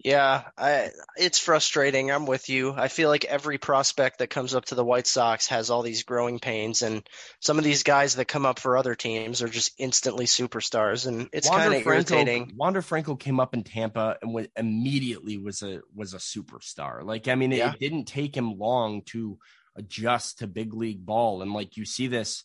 Yeah, 0.04 0.44
I, 0.58 0.90
it's 1.16 1.40
frustrating. 1.40 2.12
I'm 2.12 2.26
with 2.26 2.50
you. 2.50 2.74
I 2.74 2.90
feel 2.90 3.08
like 3.08 3.24
every 3.24 3.58
prospect 3.58 4.20
that 4.20 4.30
comes 4.30 4.54
up 4.54 4.66
to 4.66 4.76
the 4.76 4.84
White 4.84 5.08
Sox 5.08 5.48
has 5.48 5.70
all 5.70 5.82
these 5.82 6.04
growing 6.04 6.40
pains, 6.40 6.82
and 6.82 7.08
some 7.40 7.58
of 7.58 7.64
these 7.64 7.84
guys 7.84 8.16
that 8.16 8.26
come 8.26 8.46
up 8.46 8.60
for 8.60 8.76
other 8.76 8.96
teams 8.96 9.42
are 9.42 9.48
just 9.48 9.72
instantly 9.78 10.26
superstars, 10.26 11.08
and 11.08 11.30
it's 11.32 11.50
kind 11.50 11.74
of 11.74 11.88
irritating. 11.88 12.52
Wander 12.58 12.82
Franco 12.82 13.16
came 13.16 13.40
up 13.40 13.54
in 13.54 13.64
Tampa 13.64 14.18
and 14.22 14.34
was, 14.34 14.48
immediately 14.58 15.38
was 15.38 15.62
a 15.62 15.80
was 15.96 16.14
a 16.14 16.18
superstar. 16.18 17.06
Like, 17.06 17.30
I 17.30 17.36
mean, 17.36 17.54
it, 17.54 17.60
yeah. 17.60 17.72
it 17.72 17.80
didn't 17.80 18.06
take 18.06 18.36
him 18.36 18.58
long 18.60 19.04
to 19.08 19.38
adjust 19.78 20.40
to 20.40 20.48
big 20.48 20.74
league 20.74 21.06
ball, 21.06 21.42
and 21.42 21.54
like 21.54 21.78
you 21.78 21.86
see 21.86 22.08
this 22.08 22.44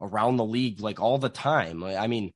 around 0.00 0.36
the 0.36 0.44
league 0.44 0.80
like 0.80 1.00
all 1.00 1.18
the 1.18 1.28
time. 1.28 1.82
I 1.82 2.06
mean, 2.06 2.32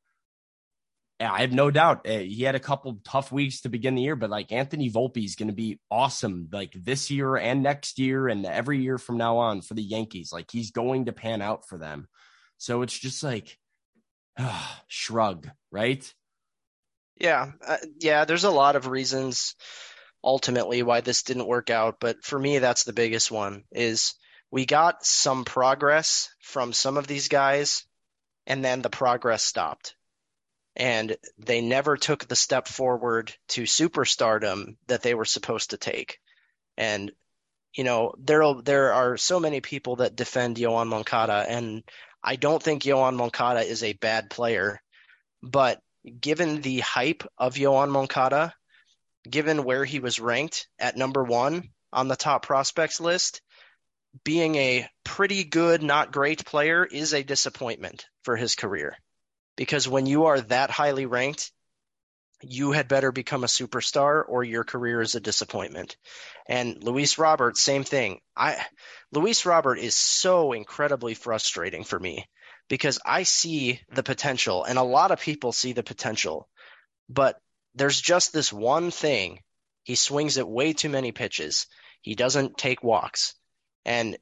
I 1.32 1.42
have 1.42 1.52
no 1.52 1.70
doubt 1.70 2.06
uh, 2.08 2.18
he 2.18 2.42
had 2.42 2.54
a 2.54 2.60
couple 2.60 2.98
tough 3.04 3.30
weeks 3.30 3.60
to 3.60 3.68
begin 3.68 3.94
the 3.94 4.02
year, 4.02 4.16
but 4.16 4.30
like 4.30 4.52
Anthony 4.52 4.90
Volpe 4.90 5.24
is 5.24 5.36
going 5.36 5.48
to 5.48 5.54
be 5.54 5.78
awesome 5.90 6.48
like 6.52 6.72
this 6.72 7.10
year 7.10 7.36
and 7.36 7.62
next 7.62 7.98
year 7.98 8.28
and 8.28 8.44
every 8.44 8.82
year 8.82 8.98
from 8.98 9.16
now 9.16 9.38
on 9.38 9.60
for 9.60 9.74
the 9.74 9.82
Yankees. 9.82 10.32
Like 10.32 10.50
he's 10.50 10.70
going 10.70 11.04
to 11.04 11.12
pan 11.12 11.40
out 11.40 11.68
for 11.68 11.78
them. 11.78 12.08
So 12.58 12.82
it's 12.82 12.98
just 12.98 13.22
like 13.22 13.58
uh, 14.36 14.66
shrug, 14.88 15.48
right? 15.70 16.12
Yeah. 17.16 17.52
Uh, 17.64 17.76
yeah. 18.00 18.24
There's 18.24 18.44
a 18.44 18.50
lot 18.50 18.76
of 18.76 18.88
reasons 18.88 19.54
ultimately 20.22 20.82
why 20.82 21.00
this 21.00 21.22
didn't 21.22 21.46
work 21.46 21.70
out. 21.70 21.96
But 22.00 22.24
for 22.24 22.38
me, 22.38 22.58
that's 22.58 22.84
the 22.84 22.92
biggest 22.92 23.30
one 23.30 23.64
is 23.70 24.14
we 24.50 24.66
got 24.66 25.04
some 25.04 25.44
progress 25.44 26.30
from 26.40 26.72
some 26.72 26.96
of 26.96 27.06
these 27.06 27.28
guys 27.28 27.84
and 28.46 28.64
then 28.64 28.82
the 28.82 28.90
progress 28.90 29.44
stopped 29.44 29.94
and 30.76 31.16
they 31.38 31.60
never 31.60 31.96
took 31.96 32.26
the 32.26 32.36
step 32.36 32.66
forward 32.66 33.34
to 33.48 33.62
superstardom 33.62 34.76
that 34.88 35.02
they 35.02 35.14
were 35.14 35.24
supposed 35.24 35.70
to 35.70 35.76
take. 35.76 36.18
And 36.76 37.12
you 37.74 37.84
know, 37.84 38.14
there 38.18 38.54
there 38.62 38.92
are 38.92 39.16
so 39.16 39.40
many 39.40 39.60
people 39.60 39.96
that 39.96 40.16
defend 40.16 40.56
Yoan 40.56 40.88
Moncada, 40.88 41.44
and 41.48 41.82
I 42.22 42.36
don't 42.36 42.62
think 42.62 42.84
Yoan 42.84 43.16
Moncada 43.16 43.60
is 43.60 43.82
a 43.82 43.94
bad 43.94 44.30
player, 44.30 44.80
but 45.42 45.80
given 46.20 46.60
the 46.60 46.80
hype 46.80 47.24
of 47.36 47.54
Yoan 47.54 47.90
Moncada, 47.90 48.54
given 49.28 49.64
where 49.64 49.84
he 49.84 49.98
was 49.98 50.20
ranked 50.20 50.68
at 50.78 50.96
number 50.96 51.24
one 51.24 51.70
on 51.92 52.08
the 52.08 52.16
top 52.16 52.46
prospects 52.46 53.00
list, 53.00 53.42
being 54.22 54.54
a 54.54 54.88
pretty 55.02 55.42
good, 55.42 55.82
not 55.82 56.12
great 56.12 56.44
player 56.44 56.84
is 56.84 57.12
a 57.12 57.24
disappointment 57.24 58.06
for 58.22 58.36
his 58.36 58.54
career 58.54 58.96
because 59.56 59.88
when 59.88 60.06
you 60.06 60.26
are 60.26 60.40
that 60.40 60.70
highly 60.70 61.06
ranked, 61.06 61.52
you 62.42 62.72
had 62.72 62.88
better 62.88 63.12
become 63.12 63.44
a 63.44 63.48
superstar 63.48 64.22
or 64.26 64.44
your 64.44 64.64
career 64.64 65.00
is 65.00 65.14
a 65.14 65.20
disappointment. 65.20 65.96
And 66.46 66.82
Luis 66.82 67.18
Robert, 67.18 67.56
same 67.56 67.84
thing. 67.84 68.20
I 68.36 68.56
Luis 69.12 69.46
Robert 69.46 69.78
is 69.78 69.94
so 69.94 70.52
incredibly 70.52 71.14
frustrating 71.14 71.84
for 71.84 71.98
me 71.98 72.26
because 72.68 72.98
I 73.04 73.22
see 73.22 73.80
the 73.92 74.02
potential 74.02 74.64
and 74.64 74.78
a 74.78 74.82
lot 74.82 75.10
of 75.10 75.20
people 75.20 75.52
see 75.52 75.72
the 75.72 75.82
potential. 75.82 76.48
But 77.08 77.40
there's 77.74 78.00
just 78.00 78.32
this 78.32 78.52
one 78.52 78.90
thing. 78.90 79.40
He 79.84 79.94
swings 79.94 80.38
at 80.38 80.48
way 80.48 80.72
too 80.72 80.88
many 80.88 81.12
pitches. 81.12 81.66
He 82.02 82.14
doesn't 82.14 82.58
take 82.58 82.82
walks. 82.82 83.34
And 83.84 84.18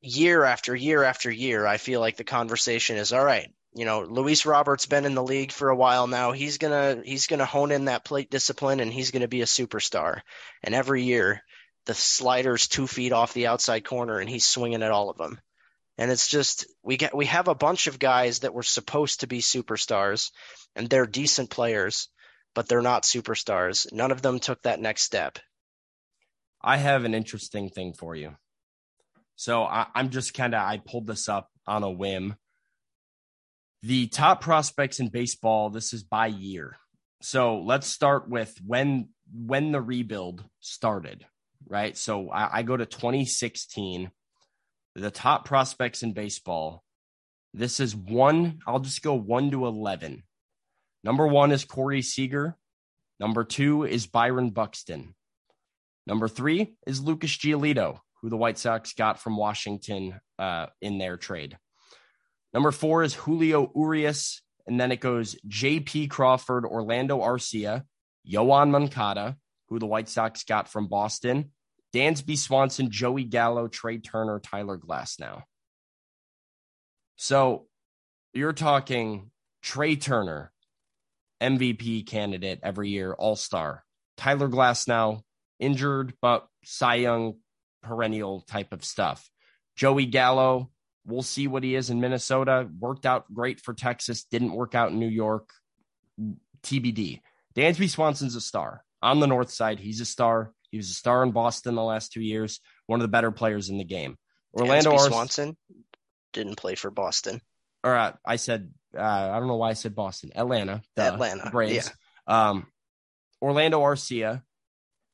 year 0.00 0.44
after 0.44 0.74
year 0.74 1.02
after 1.04 1.30
year, 1.30 1.66
I 1.66 1.78
feel 1.78 2.00
like 2.00 2.16
the 2.16 2.24
conversation 2.24 2.96
is 2.96 3.12
all 3.12 3.24
right 3.24 3.50
you 3.74 3.84
know, 3.86 4.02
Luis 4.02 4.44
Roberts 4.44 4.86
been 4.86 5.06
in 5.06 5.14
the 5.14 5.22
league 5.22 5.52
for 5.52 5.70
a 5.70 5.76
while 5.76 6.06
now. 6.06 6.32
He's 6.32 6.58
gonna 6.58 7.02
he's 7.04 7.26
gonna 7.26 7.46
hone 7.46 7.72
in 7.72 7.86
that 7.86 8.04
plate 8.04 8.30
discipline 8.30 8.80
and 8.80 8.92
he's 8.92 9.10
gonna 9.10 9.28
be 9.28 9.42
a 9.42 9.46
superstar. 9.46 10.20
And 10.62 10.74
every 10.74 11.04
year, 11.04 11.42
the 11.86 11.94
slider's 11.94 12.68
two 12.68 12.86
feet 12.86 13.12
off 13.12 13.32
the 13.32 13.46
outside 13.46 13.84
corner 13.84 14.18
and 14.18 14.28
he's 14.28 14.46
swinging 14.46 14.82
at 14.82 14.90
all 14.90 15.10
of 15.10 15.16
them. 15.16 15.40
And 15.96 16.10
it's 16.10 16.28
just 16.28 16.66
we 16.82 16.96
get 16.96 17.16
we 17.16 17.26
have 17.26 17.48
a 17.48 17.54
bunch 17.54 17.86
of 17.86 17.98
guys 17.98 18.40
that 18.40 18.54
were 18.54 18.62
supposed 18.62 19.20
to 19.20 19.26
be 19.26 19.40
superstars, 19.40 20.30
and 20.76 20.88
they're 20.88 21.06
decent 21.06 21.50
players, 21.50 22.08
but 22.54 22.68
they're 22.68 22.82
not 22.82 23.04
superstars. 23.04 23.90
None 23.92 24.10
of 24.10 24.20
them 24.20 24.38
took 24.38 24.62
that 24.62 24.80
next 24.80 25.02
step. 25.02 25.38
I 26.62 26.76
have 26.76 27.04
an 27.04 27.14
interesting 27.14 27.70
thing 27.70 27.94
for 27.94 28.14
you. 28.14 28.36
So 29.36 29.62
I, 29.64 29.86
I'm 29.94 30.10
just 30.10 30.34
kind 30.34 30.54
of 30.54 30.60
I 30.60 30.78
pulled 30.78 31.06
this 31.06 31.28
up 31.28 31.48
on 31.66 31.82
a 31.82 31.90
whim 31.90 32.36
the 33.82 34.06
top 34.06 34.40
prospects 34.40 35.00
in 35.00 35.08
baseball, 35.08 35.70
this 35.70 35.92
is 35.92 36.04
by 36.04 36.28
year. 36.28 36.76
So 37.20 37.60
let's 37.60 37.86
start 37.86 38.28
with 38.28 38.56
when 38.64 39.08
when 39.32 39.72
the 39.72 39.80
rebuild 39.80 40.44
started, 40.60 41.24
right? 41.66 41.96
So 41.96 42.30
I, 42.30 42.58
I 42.58 42.62
go 42.62 42.76
to 42.76 42.86
2016. 42.86 44.10
The 44.94 45.10
top 45.10 45.46
prospects 45.46 46.02
in 46.02 46.12
baseball. 46.12 46.84
This 47.54 47.80
is 47.80 47.96
one. 47.96 48.58
I'll 48.66 48.80
just 48.80 49.02
go 49.02 49.14
one 49.14 49.50
to 49.52 49.66
eleven. 49.66 50.22
Number 51.02 51.26
one 51.26 51.50
is 51.50 51.64
Corey 51.64 52.02
Seager. 52.02 52.56
Number 53.18 53.44
two 53.44 53.84
is 53.84 54.06
Byron 54.06 54.50
Buxton. 54.50 55.14
Number 56.06 56.28
three 56.28 56.74
is 56.86 57.00
Lucas 57.00 57.36
Giolito, 57.36 58.00
who 58.20 58.28
the 58.28 58.36
White 58.36 58.58
Sox 58.58 58.92
got 58.92 59.20
from 59.20 59.36
Washington 59.36 60.20
uh, 60.38 60.66
in 60.80 60.98
their 60.98 61.16
trade. 61.16 61.56
Number 62.52 62.70
four 62.70 63.02
is 63.02 63.14
Julio 63.14 63.70
Urias. 63.74 64.42
And 64.66 64.78
then 64.78 64.92
it 64.92 65.00
goes 65.00 65.36
J.P. 65.46 66.08
Crawford, 66.08 66.64
Orlando 66.64 67.20
Arcia, 67.20 67.82
Yoan 68.28 68.70
Moncada, 68.70 69.36
who 69.68 69.78
the 69.78 69.86
White 69.86 70.08
Sox 70.08 70.44
got 70.44 70.68
from 70.68 70.86
Boston, 70.86 71.50
Dansby 71.94 72.38
Swanson, 72.38 72.90
Joey 72.90 73.24
Gallo, 73.24 73.68
Trea 73.68 73.98
Turner, 73.98 74.38
Tyler 74.38 74.78
Glasnow. 74.78 75.42
So 77.16 77.66
you're 78.32 78.52
talking 78.52 79.30
Trea 79.62 79.96
Turner, 79.96 80.52
MVP 81.40 82.06
candidate 82.06 82.60
every 82.62 82.90
year, 82.90 83.12
all 83.12 83.36
star. 83.36 83.84
Tyler 84.16 84.48
Glasnow, 84.48 85.22
injured, 85.58 86.14
but 86.20 86.46
Cy 86.64 86.96
Young 86.96 87.34
perennial 87.82 88.42
type 88.42 88.72
of 88.72 88.84
stuff. 88.84 89.28
Joey 89.76 90.06
Gallo, 90.06 90.70
We'll 91.04 91.22
see 91.22 91.48
what 91.48 91.64
he 91.64 91.74
is 91.74 91.90
in 91.90 92.00
Minnesota. 92.00 92.68
Worked 92.78 93.06
out 93.06 93.32
great 93.32 93.60
for 93.60 93.74
Texas, 93.74 94.24
didn't 94.24 94.52
work 94.52 94.74
out 94.74 94.90
in 94.90 94.98
New 94.98 95.08
York. 95.08 95.50
TBD. 96.62 97.20
Dansby 97.56 97.88
Swanson's 97.88 98.36
a 98.36 98.40
star. 98.40 98.84
On 99.02 99.18
the 99.18 99.26
north 99.26 99.50
side, 99.50 99.80
he's 99.80 100.00
a 100.00 100.04
star. 100.04 100.52
He 100.70 100.76
was 100.76 100.90
a 100.90 100.94
star 100.94 101.22
in 101.22 101.32
Boston 101.32 101.74
the 101.74 101.82
last 101.82 102.12
two 102.12 102.22
years, 102.22 102.60
one 102.86 103.00
of 103.00 103.02
the 103.02 103.08
better 103.08 103.30
players 103.30 103.68
in 103.68 103.78
the 103.78 103.84
game. 103.84 104.16
Orlando 104.54 104.96
Swanson 104.96 105.56
didn't 106.32 106.56
play 106.56 106.76
for 106.76 106.90
Boston. 106.90 107.40
All 107.84 107.90
right, 107.90 108.12
uh, 108.12 108.16
I 108.24 108.36
said, 108.36 108.72
uh, 108.96 109.00
I 109.00 109.38
don't 109.38 109.48
know 109.48 109.56
why 109.56 109.70
I 109.70 109.74
said 109.74 109.94
Boston. 109.94 110.30
Atlanta. 110.36 110.82
Atlanta. 110.96 111.50
Braves. 111.50 111.90
Yeah. 112.28 112.50
Um, 112.50 112.66
Orlando 113.40 113.80
Arcia 113.80 114.42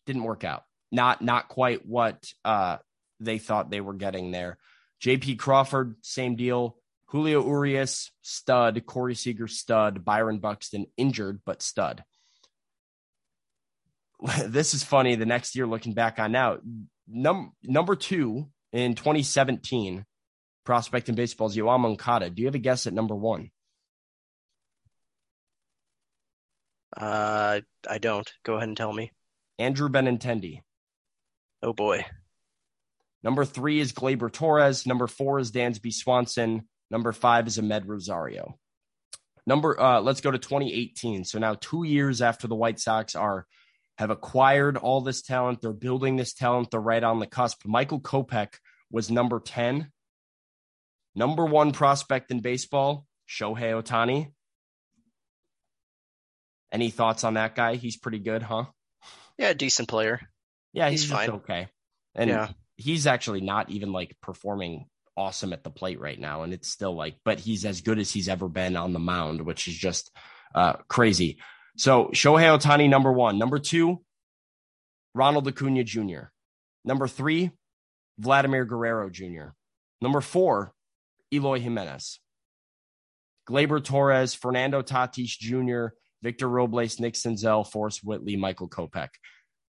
didn't 0.06 0.24
work 0.24 0.44
out. 0.44 0.64
Not 0.92 1.22
not 1.22 1.48
quite 1.48 1.86
what 1.86 2.30
uh, 2.44 2.76
they 3.20 3.38
thought 3.38 3.70
they 3.70 3.80
were 3.80 3.94
getting 3.94 4.30
there. 4.30 4.58
JP 5.02 5.38
Crawford, 5.38 5.96
same 6.02 6.36
deal. 6.36 6.76
Julio 7.06 7.44
Urias, 7.44 8.10
stud. 8.22 8.84
Corey 8.84 9.14
Seager, 9.14 9.48
stud. 9.48 10.04
Byron 10.04 10.38
Buxton, 10.38 10.86
injured, 10.96 11.40
but 11.44 11.62
stud. 11.62 12.04
This 14.46 14.74
is 14.74 14.82
funny. 14.82 15.14
The 15.14 15.26
next 15.26 15.54
year, 15.54 15.66
looking 15.66 15.94
back 15.94 16.18
on 16.18 16.32
now, 16.32 16.58
num- 17.06 17.52
number 17.62 17.94
two 17.94 18.48
in 18.72 18.94
2017, 18.94 20.04
prospect 20.64 21.08
in 21.08 21.14
baseball 21.14 21.46
is 21.46 21.56
Yoan 21.56 21.80
Moncada. 21.80 22.28
Do 22.28 22.42
you 22.42 22.48
have 22.48 22.56
a 22.56 22.58
guess 22.58 22.86
at 22.86 22.92
number 22.92 23.14
one? 23.14 23.50
Uh, 26.96 27.60
I 27.88 27.98
don't. 27.98 28.30
Go 28.44 28.54
ahead 28.54 28.68
and 28.68 28.76
tell 28.76 28.92
me. 28.92 29.12
Andrew 29.58 29.88
Benintendi. 29.88 30.62
Oh 31.62 31.72
boy. 31.72 32.04
Number 33.22 33.44
three 33.44 33.80
is 33.80 33.92
Gleyber 33.92 34.32
Torres. 34.32 34.86
Number 34.86 35.06
four 35.06 35.38
is 35.38 35.50
Dansby 35.50 35.92
Swanson. 35.92 36.68
Number 36.90 37.12
five 37.12 37.46
is 37.46 37.58
Amed 37.58 37.86
Rosario. 37.86 38.58
Number, 39.46 39.80
uh, 39.80 40.00
let's 40.00 40.20
go 40.20 40.30
to 40.30 40.38
2018. 40.38 41.24
So 41.24 41.38
now 41.38 41.56
two 41.60 41.84
years 41.84 42.22
after 42.22 42.46
the 42.46 42.54
White 42.54 42.78
Sox 42.78 43.14
are 43.14 43.46
have 43.96 44.10
acquired 44.10 44.76
all 44.76 45.00
this 45.00 45.22
talent, 45.22 45.60
they're 45.60 45.72
building 45.72 46.16
this 46.16 46.32
talent. 46.32 46.70
They're 46.70 46.80
right 46.80 47.02
on 47.02 47.18
the 47.18 47.26
cusp. 47.26 47.62
Michael 47.66 48.00
Kopech 48.00 48.54
was 48.92 49.10
number 49.10 49.40
10. 49.40 49.90
Number 51.16 51.44
one 51.44 51.72
prospect 51.72 52.30
in 52.30 52.38
baseball, 52.38 53.06
Shohei 53.28 53.82
Ohtani. 53.82 54.30
Any 56.70 56.90
thoughts 56.90 57.24
on 57.24 57.34
that 57.34 57.56
guy? 57.56 57.74
He's 57.74 57.96
pretty 57.96 58.20
good, 58.20 58.42
huh? 58.44 58.66
Yeah, 59.36 59.48
a 59.48 59.54
decent 59.54 59.88
player. 59.88 60.20
Yeah, 60.72 60.90
he's, 60.90 61.02
he's 61.02 61.10
fine. 61.10 61.30
okay. 61.30 61.66
And 62.14 62.30
yeah 62.30 62.48
he's 62.78 63.06
actually 63.06 63.42
not 63.42 63.70
even 63.70 63.92
like 63.92 64.16
performing 64.22 64.86
awesome 65.16 65.52
at 65.52 65.64
the 65.64 65.70
plate 65.70 66.00
right 66.00 66.18
now. 66.18 66.44
And 66.44 66.54
it's 66.54 66.68
still 66.68 66.94
like, 66.94 67.16
but 67.24 67.40
he's 67.40 67.64
as 67.64 67.82
good 67.82 67.98
as 67.98 68.10
he's 68.10 68.28
ever 68.28 68.48
been 68.48 68.76
on 68.76 68.92
the 68.92 69.00
mound, 69.00 69.42
which 69.42 69.66
is 69.68 69.74
just 69.74 70.10
uh, 70.54 70.74
crazy. 70.88 71.38
So 71.76 72.06
Shohei 72.14 72.56
Ohtani, 72.56 72.88
number 72.88 73.12
one. 73.12 73.36
Number 73.38 73.58
two, 73.58 74.00
Ronald 75.14 75.48
Acuna 75.48 75.84
Jr. 75.84 76.30
Number 76.84 77.08
three, 77.08 77.50
Vladimir 78.18 78.64
Guerrero 78.64 79.10
Jr. 79.10 79.48
Number 80.00 80.20
four, 80.20 80.72
Eloy 81.32 81.58
Jimenez. 81.58 82.20
Gleyber 83.48 83.82
Torres, 83.82 84.34
Fernando 84.34 84.82
Tatis 84.82 85.38
Jr., 85.38 85.94
Victor 86.22 86.48
Robles, 86.48 87.00
Nick 87.00 87.14
Senzel, 87.14 87.66
Forrest 87.66 88.00
Whitley, 88.04 88.36
Michael 88.36 88.68
Kopech. 88.68 89.08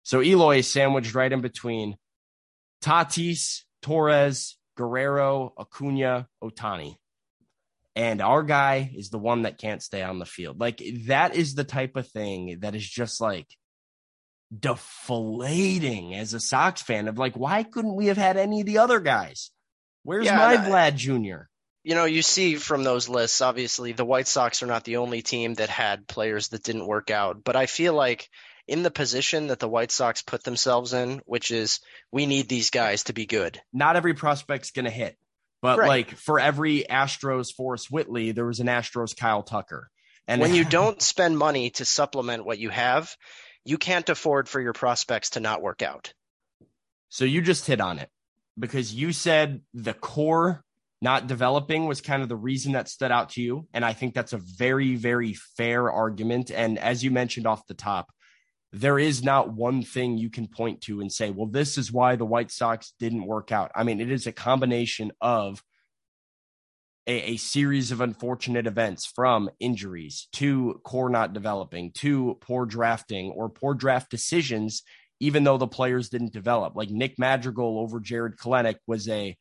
So 0.04 0.22
Eloy 0.22 0.58
is 0.58 0.72
sandwiched 0.72 1.14
right 1.14 1.32
in 1.32 1.42
between 1.42 1.96
Tatis, 2.82 3.63
Torres, 3.82 4.58
Guerrero, 4.78 5.54
Acuna, 5.58 6.28
Ohtani. 6.44 6.96
And 7.96 8.22
our 8.22 8.44
guy 8.44 8.92
is 8.96 9.10
the 9.10 9.20
one 9.20 9.42
that 9.42 9.58
can't 9.58 9.84
stay 9.84 10.02
on 10.02 10.20
the 10.20 10.26
field. 10.26 10.60
Like 10.60 10.82
that 11.08 11.36
is 11.36 11.56
the 11.56 11.65
type 11.65 11.96
of 11.98 12.08
thing 12.08 12.60
that 12.62 12.76
is 12.76 12.88
just 12.88 13.20
like 13.20 13.48
deflating 14.58 16.15
as 16.15 16.34
a 16.34 16.39
Sox 16.39 16.82
fan 16.82 17.08
of 17.08 17.18
like, 17.18 17.36
why 17.36 17.63
couldn't 17.63 17.96
we 17.96 18.08
have 18.08 18.18
had 18.18 18.38
any 18.38 18.62
of 18.62 18.68
the 18.68 18.78
other 18.78 19.00
guys? 19.00 19.52
Where's 20.04 20.26
yeah, 20.26 20.38
my 20.38 20.58
Vlad 20.58 20.96
Jr.? 20.96 21.44
You 21.84 21.96
know, 21.96 22.06
you 22.06 22.22
see 22.22 22.56
from 22.56 22.84
those 22.84 23.10
lists, 23.10 23.42
obviously 23.42 23.92
the 23.92 24.06
White 24.06 24.28
Sox 24.28 24.63
are 24.63 24.68
not 24.68 24.84
the 24.84 24.98
only 24.98 25.22
team 25.22 25.56
that 25.56 25.70
had 25.70 26.08
players 26.08 26.50
that 26.50 26.63
didn't 26.63 26.88
work 26.88 27.10
out, 27.10 27.44
but 27.44 27.56
I 27.56 27.65
feel 27.65 27.94
like 27.94 28.30
in 28.69 28.84
the 28.84 28.91
position 28.91 29.47
that 29.47 29.60
the 29.60 29.67
White 29.67 29.91
Sox 29.91 30.21
put 30.21 30.43
themselves 30.43 30.93
in, 30.93 31.21
which 31.25 31.51
is 31.51 31.79
we 32.12 32.25
need 32.25 32.47
these 32.47 32.69
guys 32.69 33.03
to 33.05 33.13
be 33.13 33.25
good. 33.25 33.60
Not 33.73 33.95
every 33.95 34.13
prospect's 34.13 34.71
going 34.71 34.86
to 34.86 34.91
hit, 34.91 35.17
but 35.62 35.79
right. 35.79 35.88
like 35.88 36.15
for 36.15 36.39
every 36.39 36.86
Astros 36.89 37.53
Forrest 37.53 37.91
Whitley, 37.91 38.32
there 38.32 38.45
was 38.45 38.60
an 38.60 38.67
Astros 38.67 39.17
Kyle 39.17 39.43
Tucker. 39.43 39.89
And 40.27 40.39
when 40.39 40.53
you 40.53 40.63
don't 40.69 41.01
spend 41.01 41.38
money 41.38 41.71
to 41.71 41.86
supplement 41.86 42.45
what 42.45 42.60
you 42.60 42.69
have, 42.69 43.15
you 43.65 43.77
can't 43.77 44.08
afford 44.08 44.47
for 44.47 44.62
your 44.62 44.73
prospects 44.73 45.32
to 45.32 45.39
not 45.39 45.62
work 45.62 45.82
out. 45.82 46.13
So 47.10 47.25
you 47.25 47.41
just 47.41 47.65
hit 47.65 47.82
on 47.82 47.97
it 47.97 48.10
because 48.58 48.93
you 48.93 49.12
said 49.12 49.62
the 49.73 49.93
core 49.93 50.63
not 51.01 51.27
developing 51.27 51.88
was 51.88 52.01
kind 52.01 52.21
of 52.21 52.29
the 52.29 52.36
reason 52.36 52.73
that 52.73 52.89
stood 52.89 53.12
out 53.12 53.29
to 53.32 53.41
you. 53.41 53.67
And 53.73 53.86
I 53.86 53.93
think 53.93 54.13
that's 54.13 54.34
a 54.34 54.38
very, 54.38 54.95
very 54.95 55.34
fair 55.34 55.89
argument. 55.89 56.51
And 56.51 56.77
as 56.77 57.03
you 57.03 57.10
mentioned 57.10 57.47
off 57.47 57.65
the 57.67 57.73
top, 57.73 58.10
there 58.71 58.99
is 58.99 59.23
not 59.23 59.53
one 59.53 59.82
thing 59.82 60.17
you 60.17 60.29
can 60.29 60.47
point 60.47 60.82
to 60.82 61.01
and 61.01 61.12
say, 61.12 61.32
well, 61.32 61.47
this 61.47 61.77
is 61.77 61.91
why 61.91 62.15
the 62.15 62.25
White 62.25 62.51
Sox 62.51 62.93
didn't 62.99 63.25
work 63.25 63.51
out. 63.51 63.71
I 63.75 63.84
mean, 63.84 63.99
it 63.99 64.12
is 64.12 64.27
a 64.27 64.32
combination 64.32 65.12
of 65.19 65.63
a, 67.08 67.32
a, 67.32 67.38
series 67.38 67.91
of 67.91 68.01
unfortunate 68.01 68.67
events 68.67 69.08
from 69.08 69.49
injuries 69.60 70.27
to 70.34 70.79
core 70.84 71.10
not 71.10 71.34
developing 71.34 71.91
to 71.93 72.38
poor 72.41 72.67
drafting 72.67 73.32
or 73.32 73.49
poor 73.49 73.73
draft 73.73 74.12
decisions, 74.12 74.84
even 75.19 75.43
though 75.43 75.58
the 75.58 75.67
players 75.67 76.10
didn't 76.10 76.34
develop. 76.34 76.75
Like 76.75 76.91
Nick 76.91 77.17
Madrigal 77.17 77.79
over 77.79 77.99
Jarred 77.99 78.38
Kelenic 78.38 78.75
was 78.86 79.10
a 79.10 79.36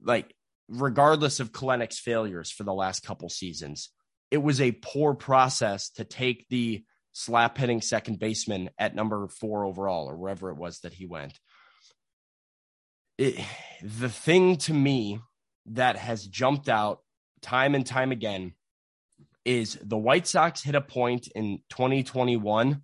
like 0.00 0.32
regardless 0.68 1.40
of 1.40 1.50
Kelenic's 1.50 1.98
failures 1.98 2.52
for 2.52 2.62
the 2.62 2.72
last 2.72 3.02
couple 3.02 3.28
seasons, 3.28 3.90
it 4.30 4.38
was 4.38 4.60
a 4.60 4.72
poor 4.72 5.14
process 5.14 5.90
to 5.90 6.04
take 6.04 6.46
the 6.48 6.84
slap 7.14 7.56
hitting 7.56 7.80
second 7.80 8.18
baseman 8.18 8.68
at 8.76 8.94
number 8.94 9.26
four 9.28 9.64
overall 9.64 10.10
or 10.10 10.16
wherever 10.16 10.50
it 10.50 10.56
was 10.56 10.80
that 10.80 10.92
he 10.92 11.06
went. 11.06 11.38
It, 13.16 13.40
the 13.80 14.08
thing 14.08 14.56
to 14.58 14.74
me 14.74 15.20
that 15.66 15.96
has 15.96 16.26
jumped 16.26 16.68
out 16.68 16.98
time 17.40 17.76
and 17.76 17.86
time 17.86 18.10
again 18.10 18.54
is 19.44 19.78
the 19.80 19.96
White 19.96 20.26
Sox 20.26 20.62
hit 20.62 20.74
a 20.74 20.80
point 20.80 21.28
in 21.34 21.60
2021 21.70 22.82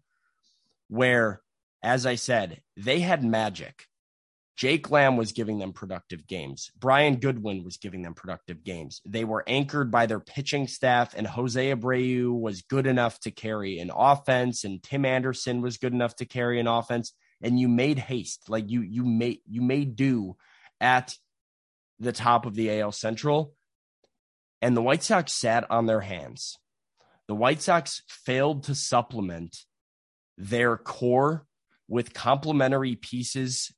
where, 0.89 1.43
as 1.83 2.07
I 2.07 2.15
said, 2.15 2.63
they 2.77 3.01
had 3.01 3.25
magic. 3.25 3.87
Jake 4.61 4.91
Lamb 4.91 5.17
was 5.17 5.33
giving 5.33 5.59
them 5.59 5.73
productive 5.73 6.27
games. 6.27 6.71
Brian 6.79 7.17
Goodwin 7.17 7.65
was 7.65 7.79
giving 7.79 8.03
them 8.03 8.13
productive 8.13 8.63
games. 8.63 9.01
They 9.07 9.25
were 9.25 9.43
anchored 9.47 9.91
by 9.91 10.05
their 10.05 10.21
pitching 10.21 10.67
staff, 10.67 11.15
and 11.17 11.27
Jose 11.27 11.75
Abreu 11.75 12.39
was 12.39 12.61
good 12.61 12.87
enough 12.87 13.19
to 13.21 13.31
carry 13.31 13.79
an 13.79 13.91
offense, 13.91 14.65
and 14.65 14.83
Tim 14.83 15.07
Anderson 15.07 15.63
was 15.63 15.79
good 15.79 15.95
enough 15.95 16.15
to 16.17 16.27
carry 16.27 16.61
an 16.61 16.67
offense. 16.67 17.15
And 17.41 17.59
you 17.59 17.69
made 17.69 17.99
haste, 17.99 18.51
like 18.51 18.69
you 18.69 18.83
you 18.83 19.03
made 19.03 19.39
you 19.49 19.63
made 19.63 19.97
do 19.97 20.37
at 20.79 21.17
the 21.99 22.13
top 22.13 22.45
of 22.45 22.55
the 22.55 22.83
AL 22.83 22.93
Central, 22.93 23.55
and 24.61 24.77
the 24.77 24.83
White 24.83 25.03
Sox 25.03 25.33
sat 25.33 25.71
on 25.71 25.87
their 25.87 26.03
hands. 26.03 26.59
The 27.29 27.35
White 27.35 27.63
Sox 27.63 28.03
failed 28.09 28.65
to 28.65 28.75
supplement 28.75 29.57
their 30.37 30.77
core 30.77 31.47
with 31.89 32.13
complementary 32.13 32.95
pieces 32.95 33.73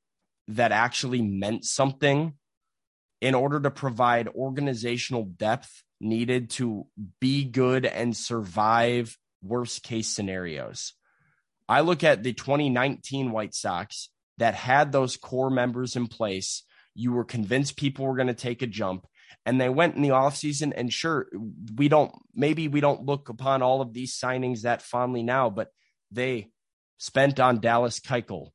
that 0.48 0.72
actually 0.72 1.22
meant 1.22 1.64
something 1.64 2.35
in 3.20 3.35
order 3.35 3.61
to 3.61 3.70
provide 3.70 4.28
organizational 4.28 5.24
depth 5.24 5.83
needed 6.00 6.50
to 6.50 6.87
be 7.20 7.44
good 7.44 7.87
and 7.87 8.16
survive 8.16 9.16
worst 9.42 9.83
case 9.83 10.09
scenarios. 10.09 10.94
I 11.68 11.81
look 11.81 12.02
at 12.02 12.22
the 12.22 12.33
2019 12.33 13.31
White 13.31 13.55
Sox 13.55 14.09
that 14.38 14.55
had 14.55 14.90
those 14.90 15.16
core 15.16 15.50
members 15.50 15.94
in 15.94 16.09
place 16.09 16.64
you 16.94 17.12
were 17.12 17.24
convinced 17.24 17.76
people 17.76 18.07
were 18.07 18.16
going 18.16 18.26
to 18.26 18.35
take 18.35 18.62
a 18.62 18.66
jump 18.66 19.07
and 19.46 19.61
they 19.61 19.68
went 19.68 19.96
in 19.96 20.02
the 20.02 20.11
offseason 20.11 20.72
and 20.76 20.92
sure 20.92 21.26
we 21.76 21.88
don't 21.88 22.12
maybe 22.35 22.68
we 22.68 22.81
don't 22.81 23.07
look 23.07 23.28
upon 23.28 23.62
all 23.62 23.81
of 23.81 23.92
these 23.92 24.18
signings 24.18 24.62
that 24.62 24.83
fondly 24.83 25.22
now 25.22 25.48
but 25.48 25.68
they 26.11 26.50
spent 26.98 27.40
on 27.40 27.61
Dallas 27.61 28.00
Keuchel 28.00 28.50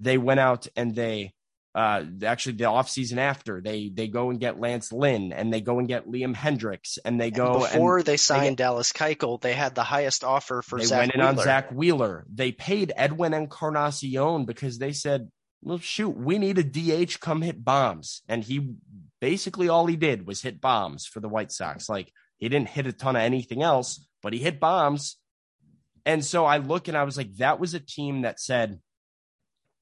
they 0.00 0.18
went 0.18 0.40
out 0.40 0.66
and 0.76 0.94
they 0.94 1.32
uh, 1.74 2.04
actually 2.22 2.52
the 2.52 2.64
offseason 2.64 3.18
after 3.18 3.60
they 3.60 3.90
they 3.92 4.06
go 4.06 4.30
and 4.30 4.38
get 4.38 4.60
Lance 4.60 4.92
Lynn 4.92 5.32
and 5.32 5.52
they 5.52 5.60
go 5.60 5.80
and 5.80 5.88
get 5.88 6.06
Liam 6.06 6.34
Hendriks 6.34 6.98
and 7.04 7.20
they 7.20 7.32
go 7.32 7.54
and 7.54 7.62
before 7.62 7.98
and 7.98 8.06
they 8.06 8.16
signed 8.16 8.42
they 8.42 8.48
get, 8.50 8.58
Dallas 8.58 8.92
Keuchel 8.92 9.40
they 9.40 9.54
had 9.54 9.74
the 9.74 9.82
highest 9.82 10.22
offer 10.22 10.62
for 10.62 10.78
they 10.78 10.84
Zack 10.84 10.98
went 11.00 11.14
in 11.14 11.20
Wheeler. 11.20 11.32
on 11.32 11.38
Zack 11.38 11.72
Wheeler 11.72 12.26
they 12.32 12.52
paid 12.52 12.92
Edwin 12.96 13.34
Encarnacion 13.34 14.44
because 14.44 14.78
they 14.78 14.92
said 14.92 15.30
well, 15.64 15.78
shoot, 15.78 16.10
we 16.10 16.38
need 16.38 16.58
a 16.58 16.62
DH 16.62 17.20
come 17.20 17.40
hit 17.40 17.64
bombs. 17.64 18.22
And 18.28 18.44
he 18.44 18.74
basically 19.20 19.68
all 19.68 19.86
he 19.86 19.96
did 19.96 20.26
was 20.26 20.42
hit 20.42 20.60
bombs 20.60 21.06
for 21.06 21.20
the 21.20 21.28
White 21.28 21.50
Sox. 21.50 21.88
Like 21.88 22.12
he 22.36 22.48
didn't 22.48 22.68
hit 22.68 22.86
a 22.86 22.92
ton 22.92 23.16
of 23.16 23.22
anything 23.22 23.62
else, 23.62 24.06
but 24.22 24.34
he 24.34 24.38
hit 24.38 24.60
bombs. 24.60 25.16
And 26.04 26.22
so 26.22 26.44
I 26.44 26.58
look 26.58 26.86
and 26.86 26.96
I 26.96 27.04
was 27.04 27.16
like, 27.16 27.34
that 27.36 27.58
was 27.58 27.72
a 27.72 27.80
team 27.80 28.22
that 28.22 28.38
said, 28.38 28.78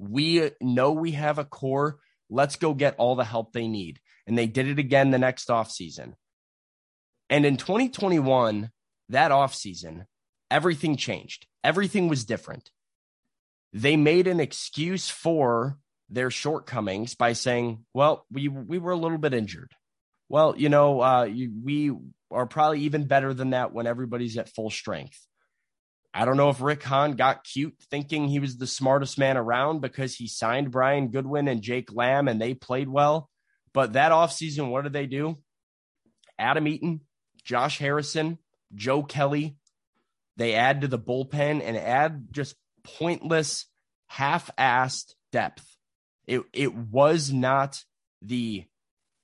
we 0.02 0.50
know 0.60 0.92
we 0.92 1.12
have 1.12 1.38
a 1.38 1.44
core. 1.44 1.98
Let's 2.28 2.56
go 2.56 2.74
get 2.74 2.96
all 2.98 3.14
the 3.14 3.24
help 3.24 3.52
they 3.52 3.68
need. 3.68 4.00
And 4.26 4.36
they 4.36 4.46
did 4.46 4.68
it 4.68 4.78
again 4.78 5.10
the 5.10 5.18
next 5.18 5.48
offseason. 5.48 6.14
And 7.28 7.46
in 7.46 7.56
2021, 7.56 8.70
that 9.08 9.30
offseason, 9.30 10.06
everything 10.50 10.96
changed. 10.96 11.46
Everything 11.64 12.08
was 12.08 12.24
different 12.24 12.70
they 13.72 13.96
made 13.96 14.26
an 14.26 14.40
excuse 14.40 15.08
for 15.08 15.78
their 16.10 16.30
shortcomings 16.30 17.14
by 17.14 17.32
saying, 17.32 17.84
well, 17.94 18.26
we, 18.30 18.48
we 18.48 18.78
were 18.78 18.92
a 18.92 18.96
little 18.96 19.18
bit 19.18 19.32
injured. 19.32 19.72
Well, 20.28 20.54
you 20.56 20.68
know, 20.68 21.00
uh, 21.00 21.24
you, 21.24 21.52
we 21.62 21.92
are 22.30 22.46
probably 22.46 22.80
even 22.80 23.06
better 23.06 23.32
than 23.32 23.50
that 23.50 23.72
when 23.72 23.86
everybody's 23.86 24.36
at 24.36 24.54
full 24.54 24.70
strength. 24.70 25.26
I 26.14 26.24
don't 26.24 26.36
know 26.36 26.50
if 26.50 26.60
Rick 26.60 26.82
Hahn 26.82 27.12
got 27.12 27.44
cute 27.44 27.74
thinking 27.90 28.28
he 28.28 28.38
was 28.38 28.58
the 28.58 28.66
smartest 28.66 29.18
man 29.18 29.36
around 29.36 29.80
because 29.80 30.14
he 30.14 30.28
signed 30.28 30.70
Brian 30.70 31.08
Goodwin 31.08 31.48
and 31.48 31.62
Jake 31.62 31.92
Lamb 31.92 32.28
and 32.28 32.40
they 32.40 32.52
played 32.54 32.88
well. 32.88 33.30
But 33.72 33.94
that 33.94 34.12
offseason, 34.12 34.70
what 34.70 34.84
did 34.84 34.92
they 34.92 35.06
do? 35.06 35.38
Adam 36.38 36.68
Eaton, 36.68 37.00
Josh 37.44 37.78
Harrison, 37.78 38.38
Joe 38.74 39.02
Kelly. 39.02 39.56
They 40.36 40.54
add 40.54 40.82
to 40.82 40.88
the 40.88 40.98
bullpen 40.98 41.62
and 41.62 41.76
add 41.76 42.28
just 42.30 42.56
pointless, 42.84 43.66
half-assed 44.08 45.14
depth. 45.30 45.76
It 46.26 46.42
it 46.52 46.74
was 46.74 47.32
not 47.32 47.82
the 48.20 48.64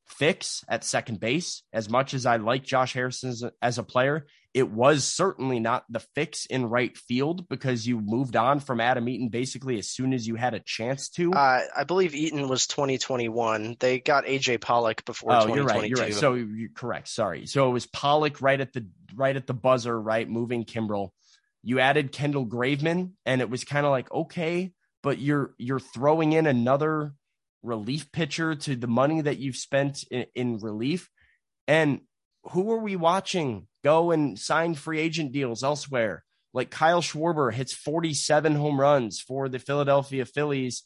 fix 0.07 0.64
at 0.68 0.85
second 0.85 1.20
base 1.20 1.62
as 1.72 1.88
much 1.88 2.14
as 2.14 2.27
I 2.27 2.37
like 2.37 2.64
Josh 2.64 2.94
Harrison 2.94 3.31
as 3.31 3.42
a, 3.42 3.53
as 3.62 3.79
a, 3.79 3.83
player. 3.83 4.27
It 4.59 4.73
was 4.73 5.05
certainly 5.05 5.61
not 5.61 5.85
the 5.88 6.01
fix 6.01 6.44
in 6.44 6.66
right 6.66 6.97
field 6.99 7.49
because 7.49 7.87
you 7.87 8.01
moved 8.01 8.35
on 8.35 8.59
from 8.59 8.81
Adam 8.81 9.09
Eaton 9.09 9.29
basically 9.29 9.79
as 9.79 9.88
soon 9.88 10.12
as 10.12 10.27
you 10.27 10.35
had 10.35 10.53
a 10.53 10.59
chance 10.59 11.11
to. 11.11 11.33
Uh, 11.33 11.61
I 11.77 11.85
believe 11.85 12.12
Eaton 12.12 12.49
was 12.49 12.66
2021. 12.66 13.77
They 13.79 14.01
got 14.01 14.25
AJ 14.25 14.61
Pollock 14.61 15.05
before 15.05 15.31
oh, 15.31 15.47
2022. 15.47 15.55
You're 15.55 15.66
right. 15.81 15.88
You're 15.88 15.99
right. 16.01 16.12
So 16.12 16.35
you're 16.35 16.71
correct. 16.75 17.07
Sorry. 17.07 17.47
So 17.47 17.68
it 17.68 17.73
was 17.73 17.87
Pollock 17.87 18.42
right 18.42 18.61
at 18.61 18.73
the 18.73 18.85
right 19.14 19.37
at 19.37 19.47
the 19.47 19.55
buzzer, 19.55 19.97
right, 19.97 20.29
moving 20.29 20.64
Kimbrel. 20.64 21.11
You 21.62 21.79
added 21.79 22.11
Kendall 22.11 22.44
Graveman, 22.44 23.12
and 23.25 23.40
it 23.40 23.49
was 23.49 23.62
kind 23.62 23.87
of 23.87 23.92
like 23.92 24.11
okay, 24.11 24.73
but 25.05 25.21
you're 25.21 25.55
you're 25.59 25.79
throwing 25.79 26.33
in 26.33 26.49
another 26.49 27.14
relief 27.62 28.11
pitcher 28.11 28.57
to 28.57 28.75
the 28.75 28.88
money 28.88 29.21
that 29.21 29.38
you've 29.38 29.55
spent 29.55 30.03
in, 30.11 30.27
in 30.35 30.59
relief. 30.59 31.09
And 31.68 32.01
who 32.51 32.73
are 32.73 32.79
we 32.79 32.97
watching 32.97 33.67
go 33.82 34.10
and 34.10 34.38
sign 34.38 34.74
free 34.74 35.00
agent 35.00 35.32
deals 35.32 35.62
elsewhere? 35.62 36.24
Like 36.54 36.70
Kyle 36.70 37.02
Schwarber 37.02 37.52
hits 37.52 37.72
47 37.72 38.54
home 38.54 38.80
runs 38.80 39.20
for 39.20 39.48
the 39.48 39.58
Philadelphia 39.58 40.24
Phillies. 40.24 40.82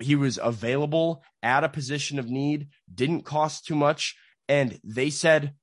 He 0.00 0.14
was 0.14 0.38
available 0.42 1.22
at 1.42 1.64
a 1.64 1.68
position 1.68 2.18
of 2.18 2.28
need, 2.28 2.68
didn't 2.92 3.22
cost 3.22 3.66
too 3.66 3.74
much. 3.74 4.16
And 4.48 4.80
they 4.82 5.10
said, 5.10 5.54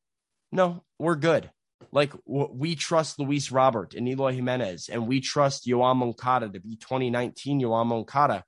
no, 0.52 0.84
we're 1.00 1.16
good. 1.16 1.50
Like 1.92 2.14
we 2.26 2.76
trust 2.76 3.20
Luis 3.20 3.52
Robert 3.52 3.94
and 3.94 4.08
Eloy 4.08 4.34
Jimenez, 4.34 4.90
and 4.90 5.08
we 5.08 5.22
trust 5.22 5.66
Yoan 5.66 5.98
Moncada 5.98 6.50
to 6.50 6.60
be 6.60 6.76
2019 6.76 7.62
Yoan 7.62 7.88
Moncada. 7.88 8.44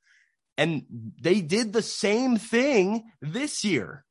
And 0.58 0.84
they 1.22 1.42
did 1.42 1.72
the 1.72 1.82
same 1.82 2.38
thing 2.38 3.12
this 3.22 3.64
year. 3.64 4.04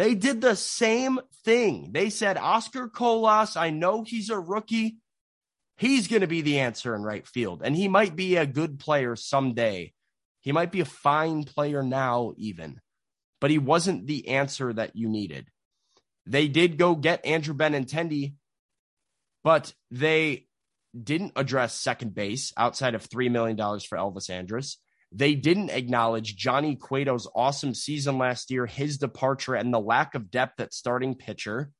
They 0.00 0.14
did 0.14 0.40
the 0.40 0.56
same 0.56 1.20
thing. 1.44 1.90
They 1.92 2.08
said, 2.08 2.38
Oscar 2.38 2.88
Colas, 2.88 3.54
I 3.54 3.68
know 3.68 4.02
he's 4.02 4.30
a 4.30 4.40
rookie. 4.40 4.96
He's 5.76 6.08
going 6.08 6.22
to 6.22 6.26
be 6.26 6.40
the 6.40 6.60
answer 6.60 6.94
in 6.94 7.02
right 7.02 7.26
field. 7.26 7.60
And 7.62 7.76
he 7.76 7.86
might 7.86 8.16
be 8.16 8.36
a 8.36 8.46
good 8.46 8.78
player 8.78 9.14
someday. 9.14 9.92
He 10.40 10.52
might 10.52 10.72
be 10.72 10.80
a 10.80 10.86
fine 10.86 11.44
player 11.44 11.82
now, 11.82 12.32
even, 12.38 12.80
but 13.42 13.50
he 13.50 13.58
wasn't 13.58 14.06
the 14.06 14.28
answer 14.28 14.72
that 14.72 14.96
you 14.96 15.06
needed. 15.06 15.48
They 16.24 16.48
did 16.48 16.78
go 16.78 16.94
get 16.94 17.26
Andrew 17.26 17.54
Benintendi, 17.54 18.36
but 19.44 19.74
they 19.90 20.46
didn't 20.98 21.32
address 21.36 21.74
second 21.74 22.14
base 22.14 22.54
outside 22.56 22.94
of 22.94 23.06
$3 23.06 23.30
million 23.30 23.58
for 23.58 23.98
Elvis 23.98 24.30
Andrus. 24.30 24.78
They 25.12 25.34
didn't 25.34 25.70
acknowledge 25.70 26.36
Johnny 26.36 26.76
Cueto's 26.76 27.28
awesome 27.34 27.74
season 27.74 28.18
last 28.18 28.50
year, 28.50 28.66
his 28.66 28.98
departure, 28.98 29.54
and 29.54 29.74
the 29.74 29.80
lack 29.80 30.14
of 30.14 30.30
depth 30.30 30.60
at 30.60 30.72
starting 30.72 31.16
pitcher. 31.16 31.72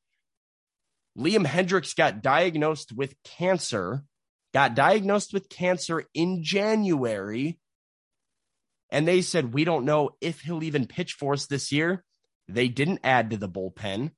Liam 1.17 1.47
Hendriks 1.47 1.95
got 1.95 2.23
diagnosed 2.23 2.93
with 2.93 3.15
cancer, 3.23 4.05
got 4.53 4.75
diagnosed 4.75 5.33
with 5.33 5.49
cancer 5.49 6.05
in 6.13 6.43
January. 6.43 7.59
And 8.91 9.07
they 9.07 9.23
said, 9.23 9.55
we 9.55 9.65
don't 9.65 9.85
know 9.85 10.11
if 10.21 10.41
he'll 10.41 10.65
even 10.65 10.87
pitch 10.87 11.13
for 11.13 11.35
us 11.35 11.47
this 11.47 11.71
year. 11.71 12.05
They 12.49 12.67
didn't 12.67 13.01
add 13.05 13.31
to 13.31 13.37
the 13.37 13.49
bullpen. 13.49 14.11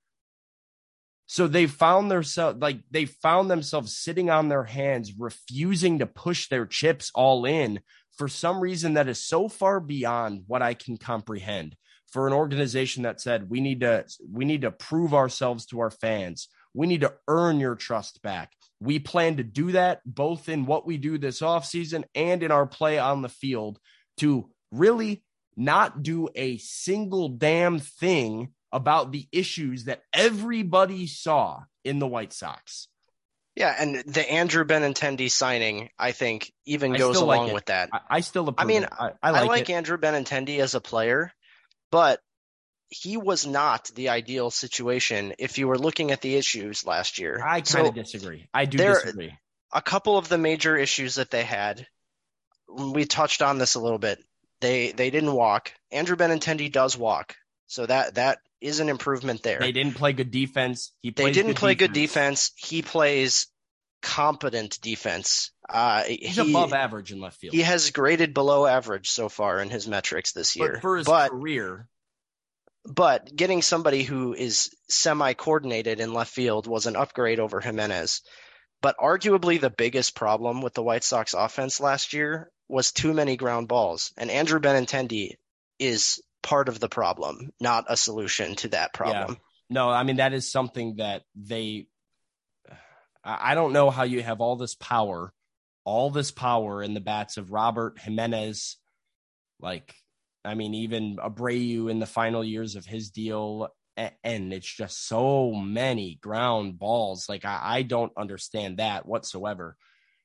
So 1.33 1.49
they 1.49 1.67
found 1.67 2.11
themselves 2.11 2.61
like 2.61 2.81
they 2.91 3.07
found 3.07 3.51
themselves 3.51 3.97
sitting 3.97 4.29
on 4.29 4.51
their 4.51 4.65
hands, 4.65 5.15
refusing 5.19 6.01
to 6.01 6.07
push 6.07 6.49
their 6.49 6.67
chips 6.67 7.11
all 7.15 7.47
in 7.47 7.81
for 8.19 8.29
some 8.29 8.61
reason 8.61 8.93
that 8.95 9.09
is 9.09 9.27
so 9.27 9.49
far 9.49 9.81
beyond 9.81 10.43
what 10.47 10.61
I 10.61 10.75
can 10.75 10.99
comprehend. 10.99 11.75
for 12.13 12.27
an 12.27 12.35
organization 12.35 13.05
that 13.05 13.23
said 13.23 13.49
we 13.49 13.63
need 13.63 13.81
to 13.81 14.05
we 14.31 14.45
need 14.45 14.61
to 14.61 14.71
prove 14.71 15.15
ourselves 15.15 15.65
to 15.69 15.81
our 15.81 15.91
fans. 15.91 16.49
We 16.75 16.87
need 16.87 17.01
to 17.01 17.15
earn 17.27 17.61
your 17.61 17.77
trust 17.77 18.21
back. 18.21 18.53
We 18.79 18.99
plan 18.99 19.39
to 19.39 19.43
do 19.43 19.73
that 19.73 20.03
both 20.05 20.51
in 20.51 20.67
what 20.67 20.87
we 20.87 20.99
do 20.99 21.17
this 21.17 21.41
offseason 21.41 22.05
and 22.15 22.43
in 22.43 22.51
our 22.51 22.67
play 22.67 22.99
on 22.99 23.23
the 23.23 23.31
field 23.31 23.79
to 24.19 24.51
really 24.71 25.25
not 25.57 26.03
do 26.03 26.29
a 26.35 26.59
single 26.59 27.31
damn 27.31 27.79
thing 27.79 28.53
about 28.73 29.13
the 29.13 29.27
issues 29.33 29.85
that 29.85 30.03
everybody 30.13 31.07
saw 31.07 31.63
in 31.85 31.99
the 31.99 32.07
White 32.07 32.33
Sox. 32.33 32.89
Yeah, 33.55 33.75
and 33.79 33.97
the 34.07 34.29
Andrew 34.31 34.65
Benintendi 34.65 35.31
signing, 35.31 35.91
I 35.99 36.13
think, 36.13 36.51
even 36.65 36.95
goes 36.95 37.19
along 37.19 37.47
like 37.49 37.55
with 37.55 37.67
that. 37.67 37.91
I, 37.93 38.01
I 38.09 38.21
still 38.21 38.53
I 38.57 38.65
mean, 38.65 38.87
I, 38.91 39.11
I, 39.23 39.31
like, 39.31 39.43
I 39.43 39.45
like 39.45 39.71
Andrew 39.71 39.99
Benintendi 39.99 40.59
as 40.61 40.75
a 40.75 40.81
player, 40.81 41.33
but 41.91 42.21
he 42.89 43.19
was 43.19 43.47
not 43.47 43.91
the 43.95 44.09
ideal 44.09 44.51
situation 44.51 45.35
if 45.39 45.59
you 45.59 45.69
were 45.69 45.79
looking 45.79 46.13
at 46.13 46.23
the 46.23 46.37
issues 46.37 46.87
last 46.87 47.19
year. 47.19 47.41
I 47.45 47.57
kind 47.57 47.67
So 47.69 47.87
of 47.89 47.95
disagree. 47.95 48.49
I 48.55 48.65
do 48.65 48.79
there- 48.79 48.95
disagree. 48.95 49.35
a 49.73 49.83
couple 49.83 50.17
of 50.17 50.31
the 50.31 50.39
major 50.39 50.75
issues 50.77 51.17
that 51.17 51.31
they 51.31 51.43
had, 51.43 51.87
we 52.69 53.05
touched 53.05 53.43
on 53.43 53.59
this 53.59 53.75
a 53.75 53.81
little 53.81 53.99
bit. 53.99 54.19
They 54.63 54.93
they 54.93 55.11
didn't 55.11 55.33
walk. 55.33 55.73
Andrew 55.91 56.17
Benintendi 56.17 56.73
does 56.73 56.97
walk, 56.97 57.35
so 57.67 57.85
that 57.85 58.15
that 58.15 58.39
is 58.63 58.81
an 58.81 58.89
improvement 58.89 59.43
there. 59.43 59.59
They 59.59 59.73
didn't 59.73 59.95
play 59.95 60.13
good 60.13 60.31
defense. 60.31 60.93
He 61.03 61.11
They 61.11 61.33
didn't 61.33 61.55
play 61.55 61.75
good 61.75 61.93
defense. 61.93 62.53
He 62.57 62.83
plays 62.83 63.47
competent 64.03 64.81
defense. 64.81 65.51
Uh, 65.69 66.03
He's 66.05 66.37
he, 66.37 66.51
above 66.51 66.73
average 66.73 67.13
in 67.13 67.21
left 67.21 67.39
field. 67.39 67.55
he 67.55 67.63
has 67.63 67.91
graded 67.91 68.35
below 68.35 68.67
average 68.67 69.11
so 69.11 69.29
far 69.29 69.61
in 69.61 69.71
his 69.71 69.87
metrics 69.89 70.33
this 70.33 70.57
year. 70.57 70.73
but 70.75 70.83
for 70.83 70.97
his 70.97 71.07
but 71.07 71.31
career, 71.31 71.89
but 72.85 73.35
getting 73.35 73.63
somebody 73.63 74.03
who 74.03 74.35
is 74.35 74.75
semi 74.89 75.35
coordinated 75.35 76.01
in 76.01 76.15
left 76.15 76.33
field 76.33 76.67
was 76.67 76.87
an 76.87 76.97
upgrade 76.97 77.41
over 77.41 77.61
Jimenez. 77.61 78.23
But 78.81 78.97
arguably 78.99 79.61
the 79.61 79.71
biggest 79.71 80.17
problem 80.17 80.61
with 80.61 80.75
the 80.75 80.83
White 80.83 81.05
Sox 81.05 81.35
offense 81.35 81.79
last 81.79 82.13
year 82.13 82.51
was 82.69 82.91
too 82.91 83.15
many 83.15 83.37
ground 83.37 83.69
balls. 83.69 84.13
And 84.17 84.31
Andrew 84.31 84.59
Benintendi 84.59 85.37
is 85.79 86.21
part 86.43 86.69
of 86.69 86.81
the 86.81 86.89
problem, 86.89 87.51
not 87.61 87.87
a 87.89 87.97
solution 87.97 88.55
to 88.57 88.69
that 88.69 88.93
problem. 88.93 89.31
Yeah. 89.31 89.37
no, 89.71 89.91
I 89.91 90.03
mean 90.03 90.17
that 90.17 90.33
is 90.33 90.51
something 90.51 90.97
that 90.97 91.23
they. 91.35 91.87
I 93.25 93.55
don't 93.55 93.73
know 93.73 93.91
how 93.91 94.03
you 94.03 94.21
have 94.21 94.41
all 94.41 94.57
this 94.57 94.75
power, 94.75 95.33
all 95.85 96.11
this 96.11 96.33
power 96.33 96.83
in 96.83 96.93
the 96.93 97.01
bats 97.01 97.37
of 97.37 97.53
Robert 97.53 98.01
Jimenez, 98.01 98.79
like 99.61 99.95
I 100.45 100.55
mean 100.55 100.75
even 100.75 101.19
Abreu 101.19 101.89
in 101.89 102.01
the 102.01 102.07
final 102.07 102.43
years 102.43 102.75
of 102.75 102.85
his 102.85 103.11
deal, 103.11 103.69
and 103.97 104.53
it's 104.53 104.73
just 104.73 105.07
so 105.07 105.53
many 105.53 106.19
ground 106.21 106.79
balls. 106.79 107.29
Like 107.29 107.45
I, 107.45 107.61
I 107.63 107.83
don't 107.83 108.13
understand 108.17 108.79
that 108.79 109.07
whatsoever. 109.07 109.77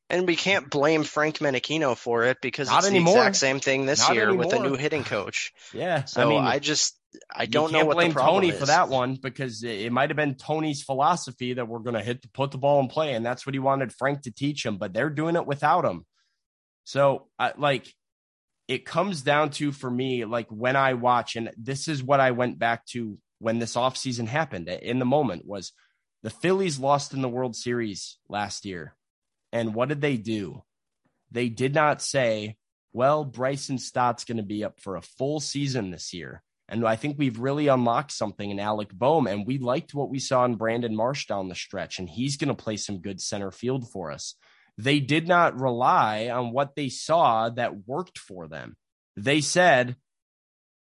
And 0.10 0.26
we 0.26 0.38
can't 0.38 0.70
blame 0.70 1.03
Frank 1.03 1.39
Menechino 1.39 1.97
for 1.97 2.24
it 2.24 2.38
because 2.41 2.70
Not 2.70 2.80
it's 2.80 2.88
anymore. 2.88 3.16
the 3.16 3.20
exact 3.20 3.36
same 3.36 3.60
thing 3.60 3.86
this 3.86 3.99
Not 4.08 4.16
year 4.16 4.34
with 4.34 4.53
a 4.53 4.60
new 4.60 4.76
hitting 4.76 5.03
coach. 5.03 5.51
Yeah, 5.74 6.05
So 6.05 6.22
I 6.22 6.26
mean, 6.26 6.43
I 6.43 6.60
just 6.60 6.97
I 7.34 7.45
don't 7.45 7.74
know 7.74 7.84
what 7.86 7.95
blame 7.95 8.14
Tony 8.14 8.49
is. 8.49 8.60
for 8.60 8.68
that 8.68 8.88
one 8.89 9.16
because 9.16 9.64
it, 9.64 9.82
it 9.82 9.91
might 9.91 10.10
have 10.10 10.16
been 10.18 10.36
Tony's 10.36 10.82
philosophy 10.82 11.53
that 11.53 11.68
we're 11.68 11.80
going 11.80 11.95
to 11.95 12.01
hit 12.03 12.32
put 12.34 12.51
the 12.51 12.58
ball 12.58 12.80
in 12.80 12.88
play, 12.88 13.14
and 13.14 13.26
that's 13.26 13.45
what 13.45 13.53
he 13.55 13.60
wanted 13.60 13.91
Frank 13.91 14.22
to 14.24 14.32
teach 14.32 14.66
him. 14.66 14.78
But 14.78 14.93
they're 14.93 15.10
doing 15.10 15.36
it 15.36 15.45
without 15.45 15.84
him. 15.84 16.05
So, 16.86 17.28
I, 17.38 17.51
like, 17.58 17.93
it 18.70 18.86
comes 18.86 19.22
down 19.22 19.49
to 19.51 19.72
for 19.72 19.89
me, 19.91 20.24
like 20.26 20.47
when 20.49 20.76
I 20.76 20.93
watch, 20.93 21.36
and 21.36 21.51
this 21.58 21.88
is 21.88 22.01
what 22.03 22.20
I 22.22 22.32
went 22.32 22.60
back 22.60 22.86
to 22.88 23.18
when 23.39 23.60
this 23.60 23.76
offseason 23.76 24.28
happened 24.28 24.68
in 24.70 24.99
the 24.99 25.05
moment 25.05 25.45
was 25.45 25.74
the 26.24 26.30
Phillies 26.30 26.80
lost 26.80 27.14
in 27.14 27.22
the 27.22 27.30
World 27.30 27.55
Series 27.55 28.18
last 28.30 28.66
year, 28.66 28.95
and 29.52 29.74
what 29.74 29.89
did 29.89 30.02
they 30.02 30.18
do? 30.18 30.64
They 31.32 31.50
did 31.50 31.74
not 31.74 32.02
say, 32.02 32.58
well, 32.93 33.26
Bryson 33.26 33.78
Stott's 33.78 34.24
going 34.24 34.38
to 34.38 34.43
be 34.43 34.64
up 34.64 34.80
for 34.80 34.95
a 34.95 35.02
full 35.02 35.39
season 35.39 35.91
this 35.91 36.14
year. 36.14 36.41
And 36.70 36.86
I 36.86 36.95
think 36.98 37.18
we've 37.18 37.39
really 37.39 37.68
unlocked 37.68 38.12
something 38.12 38.50
in 38.50 38.60
Alec 38.60 38.89
Bohm. 38.91 39.28
And 39.28 39.45
we 39.45 39.58
liked 39.58 39.93
what 39.93 40.10
we 40.10 40.20
saw 40.20 40.43
in 40.45 40.56
Brandon 40.56 40.95
Marsh 40.95 41.26
down 41.28 41.48
the 41.48 41.56
stretch. 41.56 42.00
And 42.00 42.10
he's 42.10 42.38
going 42.38 42.50
to 42.50 42.62
play 42.62 42.76
some 42.76 43.00
good 43.00 43.22
center 43.22 43.52
field 43.52 43.89
for 43.89 44.12
us. 44.12 44.36
They 44.78 45.00
did 45.00 45.28
not 45.28 45.60
rely 45.60 46.30
on 46.30 46.52
what 46.52 46.76
they 46.76 46.89
saw 46.89 47.50
that 47.50 47.88
worked 47.88 48.18
for 48.18 48.48
them. 48.48 48.76
They 49.16 49.41
said, 49.41 49.95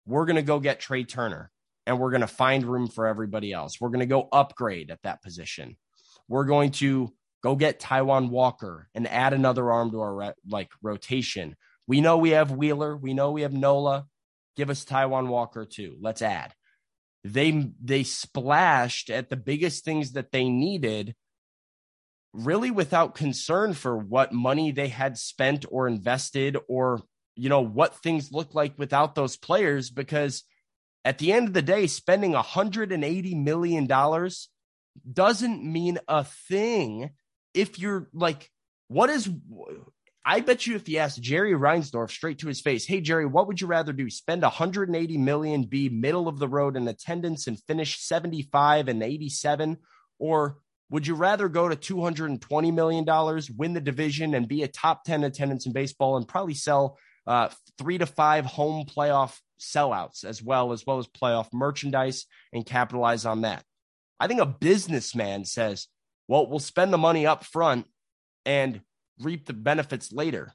we're 0.06 0.26
going 0.26 0.38
to 0.38 0.42
go 0.42 0.60
get 0.60 0.80
Trea 0.80 1.04
Turner 1.06 1.52
and 1.86 2.00
we're 2.00 2.12
going 2.12 2.22
to 2.22 2.28
find 2.28 2.64
room 2.64 2.88
for 2.88 3.08
everybody 3.08 3.52
else. 3.52 3.82
We're 3.82 3.90
going 3.90 4.00
to 4.00 4.06
go 4.06 4.28
upgrade 4.32 4.92
at 4.92 5.02
that 5.04 5.22
position. 5.22 5.78
We're 6.28 6.46
going 6.46 6.72
to 6.72 7.14
go 7.44 7.56
get 7.56 7.80
Taijuan 7.80 8.30
Walker 8.30 8.88
and 8.96 9.08
add 9.08 9.34
another 9.34 9.72
arm 9.72 9.92
to 9.92 10.00
our 10.00 10.36
like 10.48 10.72
rotation. 10.82 11.56
We 11.88 12.02
know 12.02 12.18
we 12.18 12.32
have 12.32 12.52
Wheeler, 12.52 12.96
we 12.96 13.14
know 13.14 13.32
we 13.32 13.42
have 13.42 13.54
Nola. 13.54 14.08
Give 14.56 14.70
us 14.70 14.86
Taijuan 14.86 15.28
Walker 15.28 15.66
too. 15.66 15.98
Let's 16.00 16.22
add. 16.22 16.54
They 17.24 17.72
they 17.82 18.04
splashed 18.04 19.10
at 19.10 19.30
the 19.30 19.38
biggest 19.38 19.84
things 19.84 20.14
that 20.14 20.32
they 20.32 20.50
needed 20.50 21.16
really 22.34 22.72
without 22.72 23.16
concern 23.16 23.74
for 23.74 23.98
what 23.98 24.34
money 24.34 24.72
they 24.72 24.88
had 24.88 25.18
spent 25.18 25.66
or 25.70 25.88
invested 25.88 26.58
or 26.68 27.02
you 27.36 27.50
know 27.50 27.62
what 27.62 27.96
things 27.96 28.32
look 28.32 28.56
like 28.56 28.78
without 28.78 29.16
those 29.16 29.38
players 29.38 29.90
because 29.90 30.44
at 31.06 31.18
the 31.18 31.32
end 31.32 31.48
of 31.48 31.54
the 31.54 31.62
day 31.62 31.88
spending 31.88 32.32
180 32.32 33.36
million 33.36 33.86
dollars 33.86 34.50
doesn't 35.12 35.64
mean 35.64 36.00
a 36.08 36.24
thing 36.24 37.12
if 37.54 37.80
you're 37.80 38.10
like 38.14 38.50
what 38.88 39.10
is 39.10 39.30
I 40.26 40.40
bet 40.40 40.66
you 40.66 40.76
if 40.76 40.88
you 40.88 41.00
ask 41.00 41.20
Jerry 41.20 41.52
Reinsdorf 41.52 42.10
straight 42.10 42.40
to 42.40 42.48
his 42.48 42.62
face, 42.62 42.86
hey 42.86 43.02
Jerry, 43.02 43.26
what 43.26 43.48
would 43.48 43.60
you 43.60 43.68
rather 43.68 43.92
do? 43.92 44.10
Spend 44.10 44.42
180 44.42 45.18
million, 45.18 45.64
be 45.64 45.90
middle 45.90 46.30
of 46.30 46.40
the 46.40 46.48
road 46.48 46.78
in 46.78 46.88
attendance 46.88 47.48
and 47.48 47.62
finish 47.68 48.00
75 48.00 48.88
and 48.88 49.04
87 49.04 49.78
or 50.20 50.60
would 50.90 51.08
you 51.08 51.16
rather 51.16 51.50
go 51.50 51.68
to 51.68 51.76
220 51.76 52.72
million 52.72 53.04
dollars, 53.04 53.50
win 53.50 53.74
the 53.74 53.82
division 53.82 54.36
and 54.36 54.48
be 54.48 54.64
a 54.64 54.68
top 54.68 55.04
10 55.06 55.24
attendance 55.24 55.66
in 55.66 55.74
baseball 55.74 56.18
and 56.18 56.28
probably 56.28 56.54
sell 56.54 56.98
uh, 57.26 57.50
3 57.80 57.98
to 57.98 58.06
5 58.06 58.46
home 58.46 58.86
playoff 58.86 59.40
sellouts 59.60 60.24
as 60.24 60.42
well 60.42 60.72
as 60.72 60.86
well 60.86 61.00
as 61.00 61.08
playoff 61.08 61.48
merchandise 61.52 62.26
and 62.52 62.66
capitalize 62.66 63.26
on 63.26 63.42
that. 63.42 63.64
I 64.20 64.28
think 64.28 64.40
a 64.40 64.46
businessman 64.46 65.46
says, 65.46 65.88
"Well, 66.28 66.50
we'll 66.50 66.60
spend 66.60 66.94
the 66.94 66.98
money 66.98 67.26
up 67.26 67.44
front 67.44 67.88
and 68.46 68.82
reap 69.20 69.46
the 69.46 69.54
benefits 69.54 70.12
later." 70.12 70.54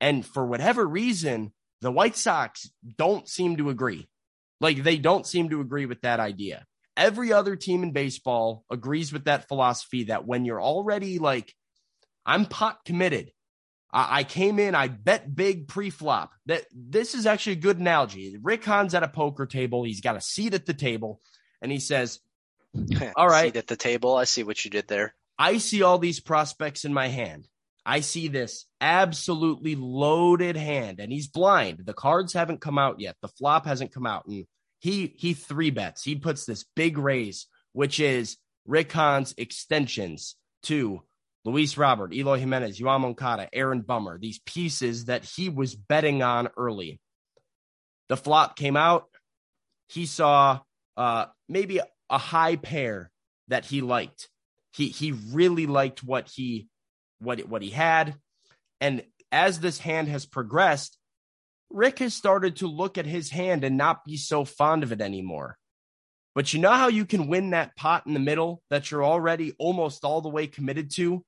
And 0.00 0.24
for 0.24 0.46
whatever 0.46 0.86
reason, 0.86 1.52
the 1.80 1.92
White 1.92 2.16
Sox 2.16 2.70
don't 2.96 3.28
seem 3.28 3.56
to 3.56 3.70
agree. 3.70 4.08
Like 4.60 4.82
they 4.82 4.96
don't 4.98 5.26
seem 5.26 5.50
to 5.50 5.60
agree 5.60 5.86
with 5.86 6.02
that 6.02 6.20
idea. 6.20 6.64
Every 6.96 7.32
other 7.32 7.56
team 7.56 7.82
in 7.82 7.92
baseball 7.92 8.64
agrees 8.70 9.12
with 9.12 9.24
that 9.24 9.48
philosophy 9.48 10.04
that 10.04 10.26
when 10.26 10.44
you're 10.44 10.62
already 10.62 11.18
like, 11.18 11.54
I'm 12.24 12.46
pot 12.46 12.78
committed. 12.84 13.32
I, 13.92 14.20
I 14.20 14.24
came 14.24 14.58
in, 14.58 14.74
I 14.74 14.88
bet 14.88 15.34
big 15.34 15.68
pre-flop. 15.68 16.32
That 16.46 16.64
this 16.74 17.14
is 17.14 17.26
actually 17.26 17.54
a 17.54 17.56
good 17.56 17.78
analogy. 17.78 18.36
Rick 18.42 18.64
Hahn's 18.64 18.94
at 18.94 19.02
a 19.02 19.08
poker 19.08 19.46
table. 19.46 19.84
He's 19.84 20.00
got 20.00 20.16
a 20.16 20.20
seat 20.22 20.54
at 20.54 20.66
the 20.66 20.74
table, 20.74 21.20
and 21.60 21.70
he 21.70 21.78
says, 21.78 22.20
All 23.16 23.28
right. 23.28 23.52
Seat 23.52 23.58
at 23.58 23.66
the 23.66 23.76
table. 23.76 24.16
I 24.16 24.24
see 24.24 24.42
what 24.42 24.64
you 24.64 24.70
did 24.70 24.88
there. 24.88 25.14
I 25.38 25.58
see 25.58 25.82
all 25.82 25.98
these 25.98 26.20
prospects 26.20 26.84
in 26.84 26.94
my 26.94 27.08
hand. 27.08 27.46
I 27.84 28.00
see 28.00 28.28
this 28.28 28.64
absolutely 28.80 29.76
loaded 29.76 30.56
hand, 30.56 30.98
and 30.98 31.12
he's 31.12 31.28
blind. 31.28 31.82
The 31.84 31.92
cards 31.92 32.32
haven't 32.32 32.60
come 32.60 32.78
out 32.78 33.00
yet. 33.00 33.16
The 33.22 33.28
flop 33.28 33.66
hasn't 33.66 33.92
come 33.92 34.06
out, 34.06 34.26
and 34.26 34.46
he 34.80 35.14
he 35.16 35.34
three 35.34 35.70
bets. 35.70 36.02
He 36.02 36.16
puts 36.16 36.44
this 36.44 36.64
big 36.74 36.98
raise, 36.98 37.46
which 37.72 38.00
is 38.00 38.38
Rick 38.66 38.92
Hahn's 38.92 39.34
extensions 39.38 40.36
to 40.64 41.02
Luis 41.44 41.78
Robert, 41.78 42.12
Eloy 42.12 42.38
Jimenez, 42.38 42.80
Yoan 42.80 43.02
Moncada, 43.02 43.48
Aaron 43.52 43.82
Bummer. 43.82 44.18
These 44.18 44.40
pieces 44.40 45.04
that 45.04 45.24
he 45.24 45.48
was 45.48 45.76
betting 45.76 46.22
on 46.22 46.48
early. 46.56 47.00
The 48.08 48.16
flop 48.16 48.56
came 48.56 48.76
out. 48.76 49.06
He 49.88 50.06
saw 50.06 50.60
uh, 50.96 51.26
maybe 51.48 51.80
a 52.10 52.18
high 52.18 52.56
pair 52.56 53.10
that 53.48 53.64
he 53.64 53.80
liked. 53.80 54.28
He 54.72 54.88
he 54.88 55.12
really 55.12 55.66
liked 55.66 56.02
what 56.04 56.28
he 56.28 56.68
what 57.18 57.40
what 57.48 57.62
he 57.62 57.70
had, 57.70 58.14
and 58.80 59.02
as 59.32 59.60
this 59.60 59.78
hand 59.78 60.08
has 60.08 60.26
progressed, 60.26 60.98
Rick 61.70 61.98
has 61.98 62.14
started 62.14 62.56
to 62.56 62.66
look 62.66 62.98
at 62.98 63.06
his 63.06 63.30
hand 63.30 63.64
and 63.64 63.76
not 63.76 64.04
be 64.04 64.16
so 64.16 64.44
fond 64.44 64.82
of 64.82 64.92
it 64.92 65.00
anymore. 65.00 65.56
But 66.34 66.52
you 66.52 66.60
know 66.60 66.72
how 66.72 66.88
you 66.88 67.06
can 67.06 67.28
win 67.28 67.50
that 67.50 67.76
pot 67.76 68.06
in 68.06 68.12
the 68.12 68.20
middle 68.20 68.62
that 68.68 68.90
you're 68.90 69.04
already 69.04 69.54
almost 69.58 70.04
all 70.04 70.20
the 70.20 70.28
way 70.28 70.46
committed 70.46 70.90
to? 70.92 71.24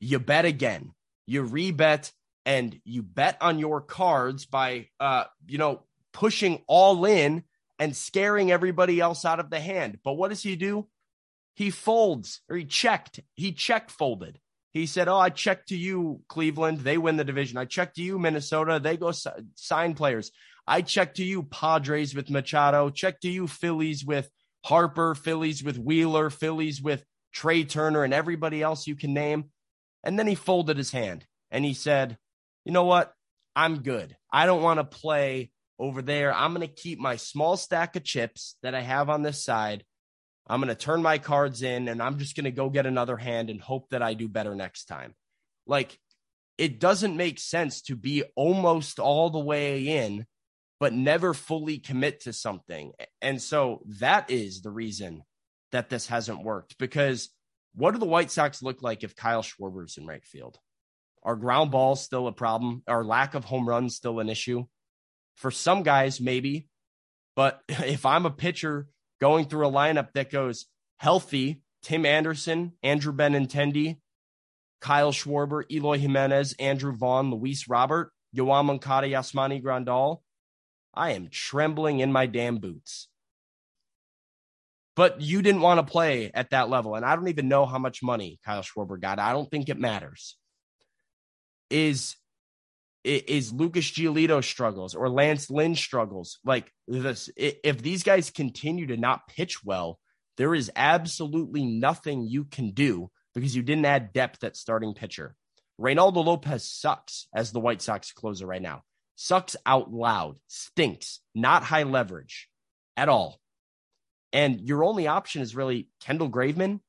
You 0.00 0.18
bet 0.18 0.44
again. 0.44 0.92
You 1.26 1.44
rebet 1.44 2.10
and 2.44 2.80
you 2.84 3.02
bet 3.02 3.36
on 3.40 3.58
your 3.58 3.80
cards 3.80 4.46
by 4.46 4.88
uh 4.98 5.24
you 5.46 5.58
know 5.58 5.82
pushing 6.12 6.62
all 6.66 7.04
in 7.04 7.44
and 7.78 7.96
scaring 7.96 8.50
everybody 8.50 9.00
else 9.00 9.24
out 9.24 9.40
of 9.40 9.50
the 9.50 9.60
hand. 9.60 9.98
But 10.04 10.14
what 10.14 10.28
does 10.30 10.42
he 10.42 10.56
do? 10.56 10.88
He 11.54 11.70
folds 11.70 12.40
or 12.48 12.56
he 12.56 12.64
checked. 12.64 13.20
He 13.34 13.52
check 13.52 13.90
folded. 13.90 14.38
He 14.72 14.86
said, 14.86 15.08
Oh, 15.08 15.18
I 15.18 15.30
checked 15.30 15.68
to 15.68 15.76
you, 15.76 16.20
Cleveland. 16.28 16.80
They 16.80 16.98
win 16.98 17.16
the 17.16 17.24
division. 17.24 17.58
I 17.58 17.64
checked 17.64 17.96
to 17.96 18.02
you, 18.02 18.18
Minnesota. 18.18 18.78
They 18.80 18.96
go 18.96 19.12
sign 19.54 19.94
players. 19.94 20.30
I 20.66 20.82
checked 20.82 21.16
to 21.16 21.24
you, 21.24 21.42
Padres 21.44 22.14
with 22.14 22.30
Machado. 22.30 22.90
Check 22.90 23.20
to 23.20 23.28
you, 23.28 23.46
Phillies 23.46 24.04
with 24.04 24.30
Harper, 24.64 25.14
Phillies 25.14 25.64
with 25.64 25.78
Wheeler, 25.78 26.30
Phillies 26.30 26.82
with 26.82 27.04
Trea 27.32 27.64
Turner, 27.64 28.04
and 28.04 28.12
everybody 28.12 28.62
else 28.62 28.86
you 28.86 28.94
can 28.94 29.14
name. 29.14 29.46
And 30.04 30.18
then 30.18 30.26
he 30.26 30.34
folded 30.34 30.76
his 30.76 30.90
hand 30.90 31.26
and 31.50 31.64
he 31.64 31.74
said, 31.74 32.18
You 32.64 32.72
know 32.72 32.84
what? 32.84 33.12
I'm 33.56 33.82
good. 33.82 34.16
I 34.32 34.46
don't 34.46 34.62
want 34.62 34.78
to 34.78 34.84
play 34.84 35.50
over 35.78 36.02
there. 36.02 36.34
I'm 36.34 36.54
going 36.54 36.66
to 36.66 36.72
keep 36.72 36.98
my 36.98 37.16
small 37.16 37.56
stack 37.56 37.96
of 37.96 38.04
chips 38.04 38.56
that 38.62 38.74
I 38.74 38.80
have 38.80 39.10
on 39.10 39.22
this 39.22 39.44
side. 39.44 39.84
I'm 40.48 40.60
going 40.60 40.68
to 40.68 40.74
turn 40.74 41.02
my 41.02 41.18
cards 41.18 41.62
in 41.62 41.88
and 41.88 42.02
I'm 42.02 42.18
just 42.18 42.34
going 42.34 42.44
to 42.44 42.50
go 42.50 42.70
get 42.70 42.86
another 42.86 43.16
hand 43.16 43.50
and 43.50 43.60
hope 43.60 43.90
that 43.90 44.02
I 44.02 44.14
do 44.14 44.28
better 44.28 44.54
next 44.54 44.86
time. 44.86 45.14
Like, 45.66 45.98
it 46.56 46.80
doesn't 46.80 47.16
make 47.16 47.38
sense 47.38 47.82
to 47.82 47.96
be 47.96 48.24
almost 48.34 48.98
all 48.98 49.30
the 49.30 49.38
way 49.38 49.86
in, 49.86 50.26
but 50.80 50.92
never 50.92 51.34
fully 51.34 51.78
commit 51.78 52.20
to 52.22 52.32
something. 52.32 52.92
And 53.20 53.40
so 53.40 53.82
that 54.00 54.30
is 54.30 54.62
the 54.62 54.70
reason 54.70 55.22
that 55.70 55.90
this 55.90 56.06
hasn't 56.06 56.42
worked 56.42 56.78
because 56.78 57.28
what 57.74 57.92
do 57.92 57.98
the 57.98 58.06
White 58.06 58.30
Sox 58.30 58.62
look 58.62 58.82
like 58.82 59.04
if 59.04 59.14
Kyle 59.14 59.42
Schwarber's 59.42 59.98
in 59.98 60.06
right 60.06 60.24
field? 60.24 60.58
Are 61.22 61.36
ground 61.36 61.70
balls 61.70 62.02
still 62.02 62.26
a 62.26 62.32
problem? 62.32 62.82
Are 62.88 63.04
lack 63.04 63.34
of 63.34 63.44
home 63.44 63.68
runs 63.68 63.94
still 63.94 64.18
an 64.18 64.28
issue? 64.28 64.64
For 65.38 65.50
some 65.50 65.82
guys, 65.82 66.20
maybe. 66.20 66.68
But 67.34 67.60
if 67.68 68.04
I'm 68.04 68.26
a 68.26 68.30
pitcher 68.30 68.88
going 69.20 69.46
through 69.46 69.66
a 69.66 69.72
lineup 69.72 70.12
that 70.14 70.30
goes 70.30 70.66
healthy, 70.98 71.62
Tim 71.82 72.04
Anderson, 72.04 72.72
Andrew 72.82 73.12
Benintendi, 73.12 73.98
Kyle 74.80 75.12
Schwarber, 75.12 75.62
Eloy 75.70 75.98
Jimenez, 75.98 76.54
Andrew 76.58 76.92
Vaughn, 76.94 77.30
Luis 77.30 77.68
Robert, 77.68 78.12
Yoan 78.36 78.66
Moncada, 78.66 79.08
Yasmani 79.08 79.62
Grandal, 79.62 80.18
I 80.94 81.12
am 81.12 81.28
trembling 81.30 82.00
in 82.00 82.12
my 82.12 82.26
damn 82.26 82.58
boots. 82.58 83.08
But 84.96 85.20
you 85.20 85.42
didn't 85.42 85.60
want 85.60 85.78
to 85.78 85.90
play 85.90 86.32
at 86.34 86.50
that 86.50 86.68
level. 86.68 86.96
And 86.96 87.04
I 87.04 87.14
don't 87.14 87.28
even 87.28 87.46
know 87.46 87.66
how 87.66 87.78
much 87.78 88.02
money 88.02 88.40
Kyle 88.44 88.62
Schwarber 88.62 89.00
got. 89.00 89.20
I 89.20 89.32
don't 89.32 89.48
think 89.48 89.68
it 89.68 89.78
matters. 89.78 90.36
Is 91.70 92.16
is 93.08 93.52
Lucas 93.52 93.90
Giolito 93.90 94.42
struggles 94.44 94.94
or 94.94 95.08
Lance 95.08 95.50
Lynn 95.50 95.74
struggles. 95.74 96.38
Like 96.44 96.72
this, 96.86 97.30
if 97.36 97.82
these 97.82 98.02
guys 98.02 98.30
continue 98.30 98.86
to 98.88 98.96
not 98.96 99.28
pitch 99.28 99.64
well, 99.64 99.98
there 100.36 100.54
is 100.54 100.70
absolutely 100.76 101.64
nothing 101.64 102.22
you 102.22 102.44
can 102.44 102.70
do 102.70 103.10
because 103.34 103.56
you 103.56 103.62
didn't 103.62 103.84
add 103.84 104.12
depth 104.12 104.44
at 104.44 104.56
starting 104.56 104.94
pitcher. 104.94 105.34
Reynaldo 105.80 106.24
Lopez 106.24 106.68
sucks 106.68 107.26
as 107.34 107.52
the 107.52 107.60
White 107.60 107.82
Sox 107.82 108.12
closer 108.12 108.46
right 108.46 108.62
now. 108.62 108.82
Sucks 109.16 109.56
out 109.66 109.92
loud, 109.92 110.36
stinks, 110.46 111.20
not 111.34 111.64
high 111.64 111.82
leverage 111.84 112.48
at 112.96 113.08
all. 113.08 113.40
And 114.32 114.60
your 114.60 114.84
only 114.84 115.06
option 115.06 115.42
is 115.42 115.56
really 115.56 115.88
Kendall 116.00 116.30
Graveman. 116.30 116.80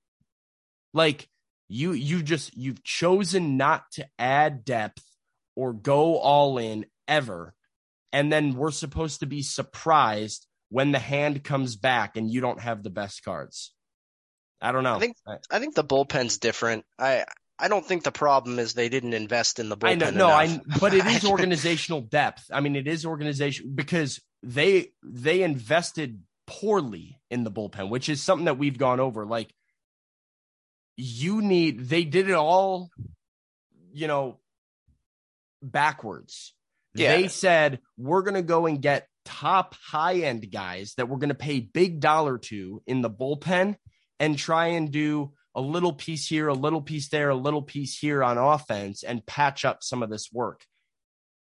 Like 0.94 1.28
you, 1.68 1.94
you 1.94 2.22
just 2.24 2.56
you've 2.58 2.84
chosen 2.84 3.58
not 3.58 3.84
to 3.94 4.08
add 4.18 4.66
depth 4.66 5.04
or 5.60 5.74
go 5.74 6.18
all 6.18 6.58
in 6.58 6.86
ever. 7.06 7.54
And 8.14 8.32
then 8.32 8.56
we're 8.56 8.72
supposed 8.72 9.20
to 9.20 9.26
be 9.26 9.42
surprised 9.42 10.48
when 10.70 10.94
the 10.94 11.00
hand 11.00 11.44
comes 11.44 11.76
back 11.76 12.16
and 12.16 12.32
you 12.32 12.40
don't 12.40 12.62
have 12.62 12.82
the 12.82 12.90
best 12.90 13.26
cards. 13.26 13.74
I 14.62 14.72
don't 14.72 14.84
know. 14.84 14.96
I 14.96 15.00
think 15.00 15.18
I 15.52 15.60
think 15.60 15.76
the 15.76 15.84
bullpen's 15.84 16.38
different. 16.38 16.86
I 16.98 17.26
I 17.58 17.68
don't 17.68 17.86
think 17.86 18.04
the 18.04 18.12
problem 18.12 18.58
is 18.58 18.74
they 18.74 18.88
didn't 18.88 19.14
invest 19.14 19.60
in 19.60 19.68
the 19.68 19.76
bullpen. 19.76 19.90
I 19.90 19.96
know, 19.96 20.12
no, 20.12 20.28
I 20.30 20.62
but 20.80 20.94
it 20.94 21.06
is 21.18 21.26
organizational 21.26 22.02
depth. 22.02 22.50
I 22.54 22.62
mean, 22.62 22.78
it 22.78 22.88
is 22.88 23.06
organization 23.06 23.74
because 23.76 24.22
they 24.42 24.94
they 25.04 25.44
invested 25.44 26.22
poorly 26.48 27.20
in 27.30 27.44
the 27.44 27.52
bullpen, 27.52 27.90
which 27.90 28.08
is 28.08 28.24
something 28.24 28.46
that 28.46 28.58
we've 28.58 28.78
gone 28.78 29.02
over. 29.02 29.26
Like 29.26 29.54
you 30.96 31.42
need 31.42 31.90
they 31.90 32.06
did 32.06 32.30
it 32.30 32.36
all, 32.36 32.90
you 33.92 34.08
know, 34.08 34.40
backwards. 35.62 36.54
Yeah. 36.94 37.16
They 37.16 37.28
said, 37.28 37.80
we're 37.98 38.24
going 38.24 38.36
to 38.36 38.42
go 38.42 38.66
and 38.66 38.82
get 38.82 39.08
top 39.26 39.76
high 39.76 40.22
end 40.22 40.52
guys 40.52 40.94
that 40.96 41.08
we're 41.08 41.18
going 41.18 41.30
to 41.30 41.36
pay 41.36 41.60
big 41.60 42.00
dollar 42.00 42.38
to 42.38 42.82
in 42.88 43.02
the 43.02 43.10
bullpen 43.10 43.76
and 44.20 44.38
try 44.38 44.68
and 44.68 44.92
do 44.92 45.34
a 45.56 45.62
little 45.62 45.94
piece 45.94 46.28
here, 46.28 46.48
a 46.48 46.54
little 46.54 46.82
piece 46.82 47.10
there, 47.10 47.30
a 47.30 47.36
little 47.36 47.62
piece 47.62 47.98
here 47.98 48.24
on 48.24 48.38
offense 48.38 49.04
and 49.04 49.26
patch 49.26 49.66
up 49.66 49.84
some 49.84 50.02
of 50.04 50.10
this 50.10 50.30
work. 50.32 50.64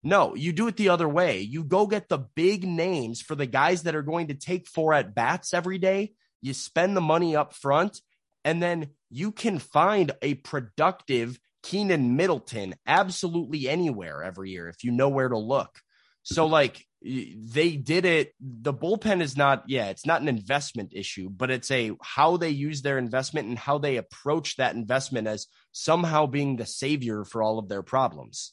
No, 0.02 0.34
you 0.34 0.52
do 0.52 0.68
it 0.68 0.76
the 0.76 0.90
other 0.90 1.08
way. 1.08 1.40
You 1.40 1.64
go 1.64 1.86
get 1.86 2.08
the 2.08 2.18
big 2.18 2.64
names 2.64 3.20
for 3.20 3.34
the 3.34 3.46
guys 3.46 3.82
that 3.82 3.94
are 3.94 4.02
going 4.02 4.28
to 4.28 4.34
take 4.34 4.68
four 4.68 4.94
at 4.94 5.14
bats 5.14 5.52
every 5.52 5.78
day. 5.78 6.12
You 6.40 6.54
spend 6.54 6.96
the 6.96 7.00
money 7.00 7.34
up 7.34 7.52
front, 7.52 8.00
and 8.44 8.62
then 8.62 8.90
you 9.10 9.32
can 9.32 9.58
find 9.58 10.12
a 10.22 10.34
productive 10.34 11.38
Keynan 11.62 12.16
Middleton 12.16 12.74
absolutely 12.86 13.68
anywhere 13.68 14.22
every 14.22 14.50
year 14.50 14.68
if 14.68 14.84
you 14.84 14.90
know 14.90 15.08
where 15.08 15.28
to 15.28 15.38
look. 15.38 15.80
So 16.22 16.46
like 16.46 16.84
they 17.02 17.76
did 17.76 18.04
it. 18.04 18.34
The 18.40 18.74
bullpen 18.74 19.22
is 19.22 19.36
not, 19.36 19.64
yeah, 19.66 19.86
it's 19.86 20.04
not 20.04 20.20
an 20.20 20.28
investment 20.28 20.92
issue, 20.94 21.30
but 21.30 21.50
it's 21.50 21.70
a 21.70 21.92
how 22.02 22.36
they 22.36 22.50
use 22.50 22.82
their 22.82 22.98
investment 22.98 23.48
and 23.48 23.58
how 23.58 23.78
they 23.78 23.96
approach 23.96 24.56
that 24.56 24.74
investment 24.74 25.28
as 25.28 25.46
somehow 25.72 26.26
being 26.26 26.56
the 26.56 26.66
savior 26.66 27.24
for 27.24 27.42
all 27.42 27.58
of 27.58 27.68
their 27.68 27.82
problems. 27.82 28.52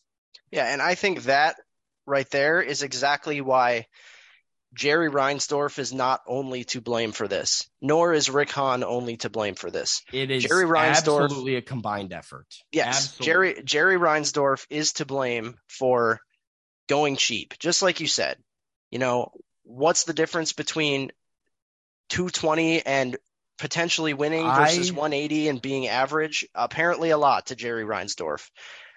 Yeah, 0.51 0.71
and 0.71 0.81
I 0.81 0.95
think 0.95 1.23
that 1.23 1.55
right 2.05 2.29
there 2.29 2.61
is 2.61 2.83
exactly 2.83 3.41
why 3.41 3.87
Jerry 4.75 5.09
Reinsdorf 5.09 5.79
is 5.79 5.93
not 5.93 6.21
only 6.27 6.65
to 6.65 6.81
blame 6.81 7.13
for 7.13 7.27
this, 7.27 7.69
nor 7.81 8.13
is 8.13 8.29
Rick 8.29 8.51
Hahn 8.51 8.83
only 8.83 9.17
to 9.17 9.29
blame 9.29 9.55
for 9.55 9.71
this. 9.71 10.03
It 10.11 10.29
is 10.29 10.43
Jerry 10.43 10.65
Reinsdorf, 10.65 11.23
absolutely 11.23 11.55
a 11.55 11.61
combined 11.61 12.11
effort. 12.11 12.45
Yes, 12.71 12.87
absolutely. 12.87 13.25
Jerry 13.25 13.63
Jerry 13.63 13.97
Reinsdorf 13.97 14.65
is 14.69 14.93
to 14.93 15.05
blame 15.05 15.55
for 15.67 16.19
going 16.87 17.15
cheap, 17.15 17.57
just 17.57 17.81
like 17.81 18.01
you 18.01 18.07
said. 18.07 18.37
You 18.91 18.99
know, 18.99 19.31
what's 19.63 20.03
the 20.03 20.13
difference 20.13 20.51
between 20.51 21.11
220 22.09 22.85
and 22.85 23.17
potentially 23.57 24.13
winning 24.13 24.45
versus 24.45 24.91
I... 24.91 24.93
180 24.93 25.47
and 25.47 25.61
being 25.61 25.87
average? 25.87 26.47
Apparently, 26.53 27.11
a 27.11 27.17
lot 27.17 27.47
to 27.47 27.55
Jerry 27.55 27.85
Reinsdorf. 27.85 28.49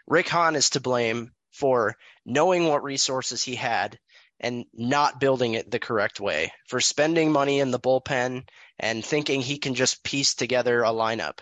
Rick 0.09 0.29
Hahn 0.29 0.57
is 0.57 0.71
to 0.71 0.81
blame 0.81 1.31
for 1.53 1.97
knowing 2.27 2.67
what 2.67 2.83
resources 2.83 3.43
he 3.43 3.55
had 3.55 3.99
and 4.41 4.65
not 4.73 5.21
building 5.21 5.55
it 5.55 5.71
the 5.71 5.79
correct 5.79 6.21
way, 6.21 6.53
for 6.67 6.81
spending 6.81 7.33
money 7.33 7.61
in 7.61 7.71
the 7.71 7.81
bullpen 7.81 8.45
and 8.79 9.05
thinking 9.05 9.41
he 9.41 9.59
can 9.59 9.75
just 9.75 10.05
piece 10.05 10.35
together 10.35 10.83
a 10.83 10.91
lineup 10.91 11.41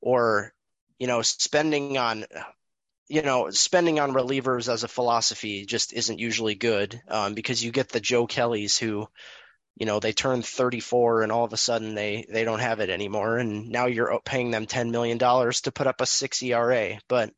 or, 0.00 0.52
you 0.98 1.06
know, 1.06 1.22
spending 1.22 1.98
on, 1.98 2.24
you 3.08 3.22
know, 3.22 3.50
spending 3.50 3.98
on 3.98 4.12
relievers 4.12 4.72
as 4.72 4.84
a 4.84 4.88
philosophy 4.88 5.66
just 5.66 5.92
isn't 5.92 6.20
usually 6.20 6.54
good 6.54 7.00
um, 7.08 7.34
because 7.34 7.64
you 7.64 7.72
get 7.72 7.88
the 7.88 8.00
Joe 8.00 8.26
Kellys 8.26 8.78
who, 8.78 9.08
you 9.76 9.86
know, 9.86 9.98
they 9.98 10.12
turn 10.12 10.42
34 10.42 11.22
and 11.22 11.32
all 11.32 11.44
of 11.44 11.52
a 11.52 11.56
sudden 11.56 11.94
they, 11.94 12.26
they 12.30 12.44
don't 12.44 12.60
have 12.60 12.80
it 12.80 12.90
anymore. 12.90 13.38
And 13.38 13.70
now 13.70 13.86
you're 13.86 14.20
paying 14.24 14.50
them 14.50 14.66
$10 14.66 14.90
million 14.90 15.18
to 15.18 15.72
put 15.72 15.86
up 15.86 16.00
a 16.00 16.06
six 16.06 16.42
ERA. 16.42 16.98
But, 17.08 17.32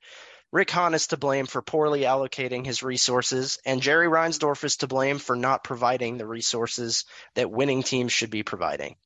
Rick 0.52 0.70
Hahn 0.70 0.94
is 0.94 1.08
to 1.08 1.16
blame 1.16 1.46
for 1.46 1.62
poorly 1.62 2.02
allocating 2.02 2.66
his 2.66 2.82
resources, 2.82 3.58
and 3.64 3.80
Jerry 3.80 4.08
Reinsdorf 4.08 4.64
is 4.64 4.78
to 4.78 4.88
blame 4.88 5.18
for 5.18 5.36
not 5.36 5.62
providing 5.62 6.18
the 6.18 6.26
resources 6.26 7.04
that 7.36 7.50
winning 7.50 7.84
teams 7.84 8.12
should 8.12 8.30
be 8.30 8.42
providing. 8.42 8.96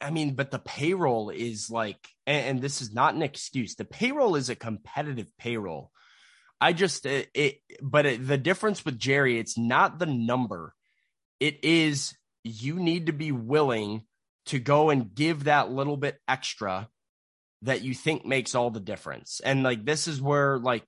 I 0.00 0.10
mean, 0.10 0.34
but 0.34 0.50
the 0.50 0.58
payroll 0.58 1.28
is 1.28 1.68
like, 1.68 1.98
and, 2.26 2.46
and 2.46 2.62
this 2.62 2.80
is 2.80 2.94
not 2.94 3.14
an 3.14 3.20
excuse. 3.20 3.74
The 3.74 3.84
payroll 3.84 4.36
is 4.36 4.48
a 4.48 4.54
competitive 4.56 5.30
payroll. 5.36 5.90
I 6.58 6.72
just 6.72 7.04
it, 7.04 7.28
it 7.34 7.56
but 7.82 8.06
it, 8.06 8.26
the 8.26 8.38
difference 8.38 8.84
with 8.84 8.98
Jerry, 8.98 9.38
it's 9.38 9.58
not 9.58 9.98
the 9.98 10.06
number. 10.06 10.74
It 11.38 11.62
is 11.64 12.14
you 12.42 12.76
need 12.76 13.06
to 13.06 13.12
be 13.12 13.32
willing 13.32 14.04
to 14.46 14.58
go 14.58 14.88
and 14.88 15.14
give 15.14 15.44
that 15.44 15.70
little 15.70 15.98
bit 15.98 16.18
extra 16.26 16.88
that 17.62 17.82
you 17.82 17.94
think 17.94 18.24
makes 18.24 18.54
all 18.54 18.70
the 18.70 18.80
difference. 18.80 19.40
And 19.44 19.62
like 19.62 19.84
this 19.84 20.08
is 20.08 20.20
where 20.20 20.58
like 20.58 20.84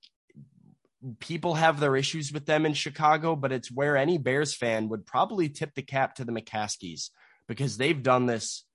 people 1.19 1.55
have 1.55 1.79
their 1.79 1.95
issues 1.95 2.31
with 2.31 2.45
them 2.45 2.65
in 2.65 2.73
Chicago, 2.73 3.35
but 3.35 3.51
it's 3.51 3.71
where 3.71 3.97
any 3.97 4.17
Bears 4.17 4.55
fan 4.55 4.89
would 4.89 5.05
probably 5.05 5.49
tip 5.49 5.73
the 5.75 5.81
cap 5.81 6.15
to 6.15 6.25
the 6.25 6.31
McCaskies 6.31 7.09
because 7.47 7.77
they've 7.77 8.01
done 8.01 8.25
this 8.25 8.65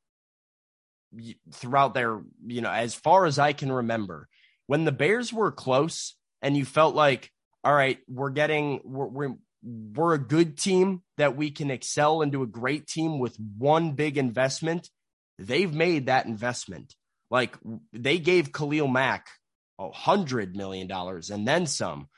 throughout 1.52 1.94
their, 1.94 2.20
you 2.46 2.60
know, 2.60 2.70
as 2.70 2.94
far 2.94 3.24
as 3.24 3.38
I 3.38 3.52
can 3.52 3.72
remember. 3.72 4.28
When 4.66 4.84
the 4.84 4.92
Bears 4.92 5.32
were 5.32 5.50
close 5.50 6.14
and 6.42 6.56
you 6.56 6.64
felt 6.64 6.94
like, 6.94 7.30
all 7.64 7.74
right, 7.74 7.98
we're 8.06 8.30
getting 8.30 8.80
we're, 8.84 9.06
we're 9.06 9.34
we're 9.62 10.14
a 10.14 10.18
good 10.18 10.56
team 10.56 11.02
that 11.16 11.36
we 11.36 11.50
can 11.50 11.70
excel 11.70 12.22
into 12.22 12.42
a 12.42 12.46
great 12.46 12.86
team 12.86 13.18
with 13.18 13.36
one 13.56 13.92
big 13.92 14.16
investment. 14.16 14.88
They've 15.38 15.72
made 15.72 16.06
that 16.06 16.26
investment. 16.26 16.94
Like 17.30 17.56
they 17.92 18.18
gave 18.18 18.52
Khalil 18.52 18.88
Mack 18.88 19.26
a 19.78 19.90
hundred 19.90 20.56
million 20.56 20.86
dollars 20.86 21.30
and 21.30 21.46
then 21.46 21.66
some 21.66 22.08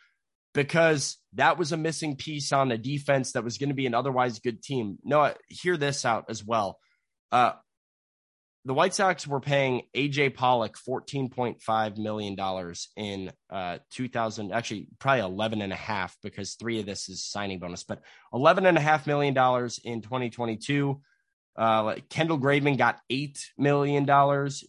because 0.55 1.19
that 1.35 1.59
was 1.59 1.73
a 1.73 1.77
missing 1.77 2.17
piece 2.17 2.53
on 2.53 2.73
a 2.73 2.79
defense 2.79 3.33
that 3.33 3.45
was 3.45 3.59
going 3.59 3.69
to 3.69 3.75
be 3.75 3.87
an 3.87 3.95
otherwise 3.95 4.41
good 4.41 4.63
team. 4.63 4.99
No, 5.05 5.33
hear 5.49 5.77
this 5.77 6.05
out 6.05 6.27
as 6.29 6.45
well. 6.45 6.79
Uh, 7.31 7.53
the 8.65 8.75
White 8.75 8.93
Sox 8.93 9.27
were 9.27 9.41
paying 9.41 9.83
AJ 9.97 10.35
Pollock 10.35 10.77
$14.5 10.77 11.97
million 11.97 12.37
in 12.97 13.33
uh, 13.49 13.79
2000, 13.93 14.53
actually, 14.53 14.89
probably 14.99 15.21
11 15.23 15.63
and 15.63 15.73
a 15.73 15.77
half 15.77 16.17
because 16.23 16.55
three 16.55 16.79
of 16.79 16.87
this 16.87 17.09
is 17.09 17.25
signing 17.25 17.59
bonus, 17.59 17.85
but 17.85 18.03
11 18.35 18.67
and 18.67 18.77
a 18.77 18.81
half 18.81 19.07
million 19.07 19.33
dollars 19.33 19.81
in 19.83 20.03
2022. 20.03 21.01
Uh, 21.57 21.97
Kendall 22.09 22.39
Graveman 22.39 22.79
got 22.79 23.01
$8 23.11 23.39
million. 23.59 24.07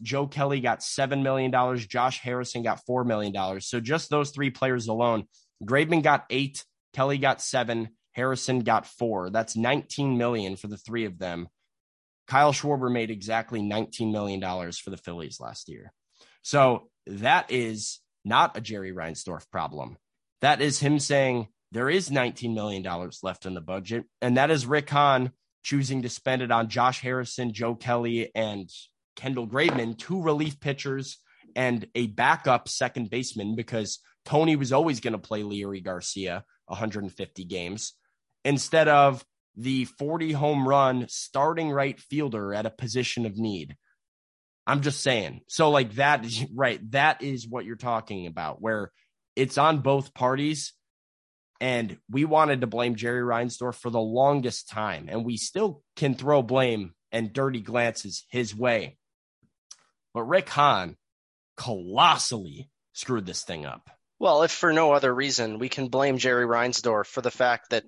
Joe 0.02 0.28
Kelly 0.28 0.62
got 0.62 0.80
$7 0.80 1.22
million. 1.22 1.78
Josh 1.78 2.20
Harrison 2.20 2.64
got 2.64 2.82
$4 2.88 3.06
million. 3.06 3.62
So 3.62 3.80
just 3.80 4.10
those 4.10 4.32
three 4.32 4.50
players 4.50 4.88
alone, 4.88 5.26
Graveman 5.64 6.04
got 6.04 6.26
eight, 6.30 6.66
Kelly 6.94 7.18
got 7.18 7.42
seven, 7.42 7.90
Harrison 8.14 8.60
got 8.60 8.86
four. 8.86 9.30
That's 9.30 9.56
19 9.56 10.18
million 10.18 10.56
for 10.56 10.68
the 10.68 10.78
three 10.78 11.06
of 11.06 11.18
them. 11.18 11.48
Kyle 12.28 12.54
Schwarber 12.54 12.92
made 12.92 13.12
exactly 13.12 13.62
$19 13.62 14.12
million 14.12 14.42
for 14.72 14.90
the 14.90 14.98
Phillies 14.98 15.40
last 15.40 15.70
year. 15.70 15.94
So 16.42 16.90
that 17.08 17.52
is 17.52 18.00
not 18.26 18.58
a 18.58 18.62
Jerry 18.62 18.92
Reinsdorf 18.92 19.50
problem. 19.52 19.98
That 20.42 20.62
is 20.62 20.80
him 20.80 21.00
saying 21.00 21.48
there 21.72 21.90
is 21.90 22.10
$19 22.10 22.54
million 22.54 22.86
left 23.24 23.46
in 23.46 23.54
the 23.54 23.62
budget. 23.62 24.06
And 24.22 24.38
that 24.38 24.52
is 24.52 24.66
Rick 24.66 24.90
Hahn 24.90 25.32
choosing 25.64 26.02
to 26.02 26.10
spend 26.10 26.42
it 26.42 26.52
on 26.52 26.70
Josh 26.70 27.02
Harrison, 27.02 27.54
Joe 27.54 27.76
Kelly, 27.76 28.32
and 28.36 28.70
Kendall 29.16 29.48
Graveman, 29.48 29.98
two 29.98 30.22
relief 30.22 30.60
pitchers 30.60 31.18
and 31.56 31.86
a 31.96 32.08
backup 32.08 32.68
second 32.70 33.10
baseman 33.10 33.56
because 33.56 34.00
Tony 34.26 34.56
was 34.56 34.72
always 34.72 35.00
going 35.00 35.14
to 35.14 35.20
play 35.20 35.44
Leury 35.44 35.84
Garcia 35.84 36.44
150 36.68 37.46
games 37.46 37.94
instead 38.46 38.88
of 38.88 39.24
the 39.56 39.86
40 39.86 40.32
home 40.32 40.68
run 40.68 41.08
starting 41.10 41.72
right 41.72 42.00
fielder 42.00 42.54
at 42.54 42.66
a 42.66 42.72
position 42.72 43.26
of 43.26 43.38
need. 43.38 43.76
I'm 44.66 44.82
just 44.82 45.02
saying. 45.02 45.42
So, 45.48 45.70
like, 45.70 45.96
that 45.96 46.26
right. 46.56 46.80
That 46.92 47.22
is 47.22 47.48
what 47.48 47.66
you're 47.66 47.76
talking 47.76 48.28
about, 48.28 48.62
where 48.62 48.92
it's 49.36 49.58
on 49.58 49.80
both 49.80 50.14
parties. 50.14 50.74
And 51.62 51.98
we 52.10 52.26
wanted 52.26 52.62
to 52.62 52.68
blame 52.68 52.96
Jerry 52.96 53.22
Reinsdorf 53.22 53.76
for 53.76 53.92
the 53.92 54.02
longest 54.02 54.68
time. 54.68 55.06
And 55.08 55.24
we 55.24 55.38
still 55.38 55.84
can 55.96 56.16
throw 56.16 56.42
blame 56.42 56.94
and 57.12 57.32
dirty 57.32 57.62
glances 57.62 58.26
his 58.30 58.56
way. 58.56 58.98
But 60.14 60.24
Rick 60.24 60.50
Hahn 60.50 60.98
colossally 61.56 62.70
screwed 62.94 63.28
this 63.28 63.44
thing 63.44 63.66
up. 63.66 63.90
Well, 64.20 64.42
if 64.42 64.52
for 64.52 64.74
no 64.74 64.92
other 64.92 65.14
reason, 65.14 65.60
we 65.60 65.70
can 65.70 65.88
blame 65.88 66.18
Jerry 66.18 66.46
Reinsdorf 66.46 67.06
for 67.06 67.22
the 67.22 67.32
fact 67.32 67.70
that 67.70 67.84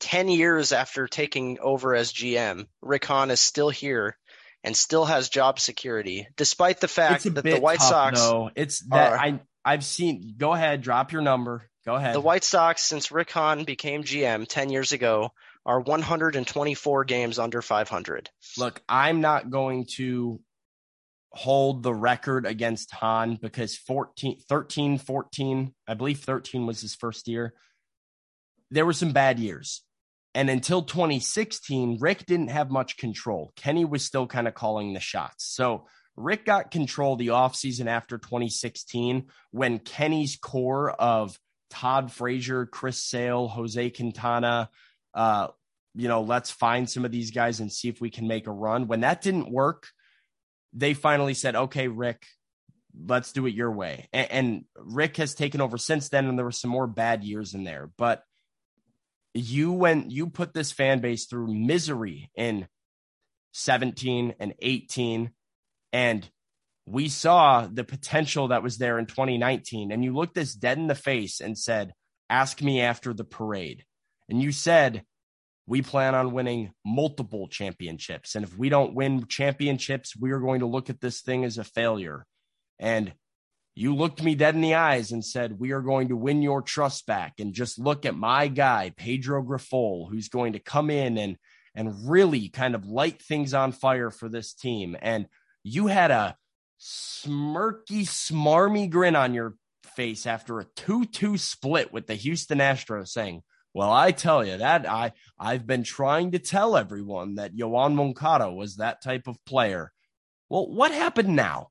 10 0.00 0.28
years 0.28 0.72
after 0.72 1.06
taking 1.06 1.58
over 1.60 1.94
as 1.94 2.12
GM, 2.12 2.66
Rick 2.80 3.04
Hahn 3.04 3.30
is 3.30 3.40
still 3.40 3.68
here 3.68 4.16
and 4.64 4.76
still 4.76 5.04
has 5.04 5.28
job 5.28 5.60
security, 5.60 6.26
despite 6.36 6.80
the 6.80 6.88
fact 6.88 7.24
that 7.24 7.44
the 7.44 7.60
White 7.60 7.78
tough, 7.78 7.88
Sox. 7.88 8.20
No, 8.20 8.50
it's 8.54 8.80
that 8.88 9.12
are, 9.12 9.18
I 9.18 9.40
I've 9.64 9.84
seen. 9.84 10.34
Go 10.36 10.52
ahead, 10.52 10.82
drop 10.82 11.12
your 11.12 11.22
number. 11.22 11.69
Go 11.84 11.94
ahead. 11.94 12.14
The 12.14 12.20
White 12.20 12.44
Sox, 12.44 12.82
since 12.82 13.10
Rick 13.10 13.30
Hahn 13.30 13.64
became 13.64 14.04
GM 14.04 14.46
10 14.46 14.70
years 14.70 14.92
ago, 14.92 15.32
are 15.64 15.80
124 15.80 17.04
games 17.04 17.38
under 17.38 17.62
500. 17.62 18.30
Look, 18.58 18.82
I'm 18.88 19.20
not 19.20 19.50
going 19.50 19.86
to 19.96 20.40
hold 21.32 21.82
the 21.82 21.94
record 21.94 22.44
against 22.44 22.90
Hahn 22.92 23.38
because 23.40 23.76
14, 23.76 24.40
13, 24.48 24.98
14, 24.98 25.74
I 25.86 25.94
believe 25.94 26.18
13 26.20 26.66
was 26.66 26.80
his 26.80 26.94
first 26.94 27.28
year. 27.28 27.54
There 28.70 28.86
were 28.86 28.92
some 28.92 29.12
bad 29.12 29.38
years. 29.38 29.82
And 30.34 30.48
until 30.48 30.82
2016, 30.82 31.98
Rick 32.00 32.26
didn't 32.26 32.48
have 32.48 32.70
much 32.70 32.96
control. 32.96 33.52
Kenny 33.56 33.84
was 33.84 34.04
still 34.04 34.26
kind 34.26 34.46
of 34.46 34.54
calling 34.54 34.92
the 34.92 35.00
shots. 35.00 35.44
So 35.44 35.86
Rick 36.16 36.44
got 36.44 36.70
control 36.70 37.16
the 37.16 37.28
offseason 37.28 37.86
after 37.86 38.18
2016 38.18 39.26
when 39.50 39.78
Kenny's 39.78 40.36
core 40.36 40.90
of 40.90 41.38
Todd 41.70 42.12
Frazier, 42.12 42.66
Chris 42.66 43.02
Sale, 43.02 43.48
Jose 43.48 43.90
Quintana, 43.90 44.68
uh, 45.14 45.48
you 45.94 46.08
know, 46.08 46.22
let's 46.22 46.50
find 46.50 46.88
some 46.88 47.04
of 47.04 47.10
these 47.10 47.30
guys 47.30 47.60
and 47.60 47.72
see 47.72 47.88
if 47.88 48.00
we 48.00 48.10
can 48.10 48.28
make 48.28 48.46
a 48.46 48.52
run. 48.52 48.86
When 48.86 49.00
that 49.00 49.22
didn't 49.22 49.50
work, 49.50 49.88
they 50.72 50.94
finally 50.94 51.34
said, 51.34 51.56
okay, 51.56 51.88
Rick, 51.88 52.26
let's 53.06 53.32
do 53.32 53.46
it 53.46 53.54
your 53.54 53.72
way. 53.72 54.08
And, 54.12 54.30
and, 54.30 54.64
Rick 54.76 55.16
has 55.16 55.34
taken 55.34 55.60
over 55.60 55.78
since 55.78 56.08
then, 56.08 56.26
and 56.26 56.38
there 56.38 56.44
were 56.44 56.52
some 56.52 56.70
more 56.70 56.86
bad 56.86 57.24
years 57.24 57.54
in 57.54 57.64
there. 57.64 57.90
But 57.96 58.22
you 59.34 59.72
went, 59.72 60.10
you 60.10 60.28
put 60.28 60.54
this 60.54 60.72
fan 60.72 61.00
base 61.00 61.26
through 61.26 61.52
misery 61.52 62.30
in 62.34 62.68
17 63.52 64.34
and 64.38 64.54
18, 64.60 65.30
and 65.92 66.30
we 66.90 67.08
saw 67.08 67.66
the 67.66 67.84
potential 67.84 68.48
that 68.48 68.62
was 68.62 68.78
there 68.78 68.98
in 68.98 69.06
2019. 69.06 69.92
And 69.92 70.04
you 70.04 70.14
looked 70.14 70.36
us 70.38 70.52
dead 70.52 70.78
in 70.78 70.88
the 70.88 70.94
face 70.94 71.40
and 71.40 71.56
said, 71.56 71.92
Ask 72.28 72.62
me 72.62 72.80
after 72.80 73.12
the 73.12 73.24
parade. 73.24 73.84
And 74.28 74.40
you 74.40 74.52
said, 74.52 75.02
we 75.66 75.82
plan 75.82 76.16
on 76.16 76.32
winning 76.32 76.72
multiple 76.84 77.46
championships. 77.46 78.34
And 78.34 78.44
if 78.44 78.58
we 78.58 78.68
don't 78.68 78.94
win 78.94 79.26
championships, 79.28 80.16
we 80.16 80.32
are 80.32 80.40
going 80.40 80.60
to 80.60 80.66
look 80.66 80.90
at 80.90 81.00
this 81.00 81.20
thing 81.20 81.44
as 81.44 81.58
a 81.58 81.64
failure. 81.64 82.26
And 82.80 83.12
you 83.76 83.94
looked 83.94 84.20
me 84.20 84.34
dead 84.34 84.56
in 84.56 84.62
the 84.62 84.74
eyes 84.74 85.12
and 85.12 85.24
said, 85.24 85.60
We 85.60 85.70
are 85.70 85.80
going 85.80 86.08
to 86.08 86.16
win 86.16 86.42
your 86.42 86.60
trust 86.60 87.06
back. 87.06 87.34
And 87.38 87.54
just 87.54 87.78
look 87.78 88.04
at 88.04 88.16
my 88.16 88.48
guy, 88.48 88.92
Pedro 88.96 89.44
Grifol, 89.44 90.10
who's 90.10 90.28
going 90.28 90.54
to 90.54 90.58
come 90.58 90.90
in 90.90 91.16
and 91.16 91.36
and 91.72 92.10
really 92.10 92.48
kind 92.48 92.74
of 92.74 92.86
light 92.86 93.22
things 93.22 93.54
on 93.54 93.70
fire 93.70 94.10
for 94.10 94.28
this 94.28 94.54
team. 94.54 94.96
And 95.00 95.26
you 95.62 95.86
had 95.86 96.10
a 96.10 96.36
smirky, 96.80 98.02
smarmy 98.02 98.88
grin 98.88 99.16
on 99.16 99.34
your 99.34 99.54
face 99.94 100.26
after 100.26 100.60
a 100.60 100.64
2 100.76 101.04
2 101.06 101.36
split 101.36 101.92
with 101.92 102.06
the 102.06 102.14
Houston 102.14 102.58
Astros 102.58 103.08
saying, 103.08 103.42
well, 103.72 103.92
I 103.92 104.10
tell 104.10 104.44
you 104.44 104.58
that 104.58 104.88
I 104.88 105.12
I've 105.38 105.66
been 105.66 105.84
trying 105.84 106.32
to 106.32 106.38
tell 106.38 106.76
everyone 106.76 107.36
that 107.36 107.54
Yoan 107.54 107.94
Moncada 107.94 108.50
was 108.50 108.76
that 108.76 109.02
type 109.02 109.28
of 109.28 109.42
player. 109.44 109.92
Well, 110.48 110.68
what 110.68 110.90
happened 110.90 111.36
now? 111.36 111.68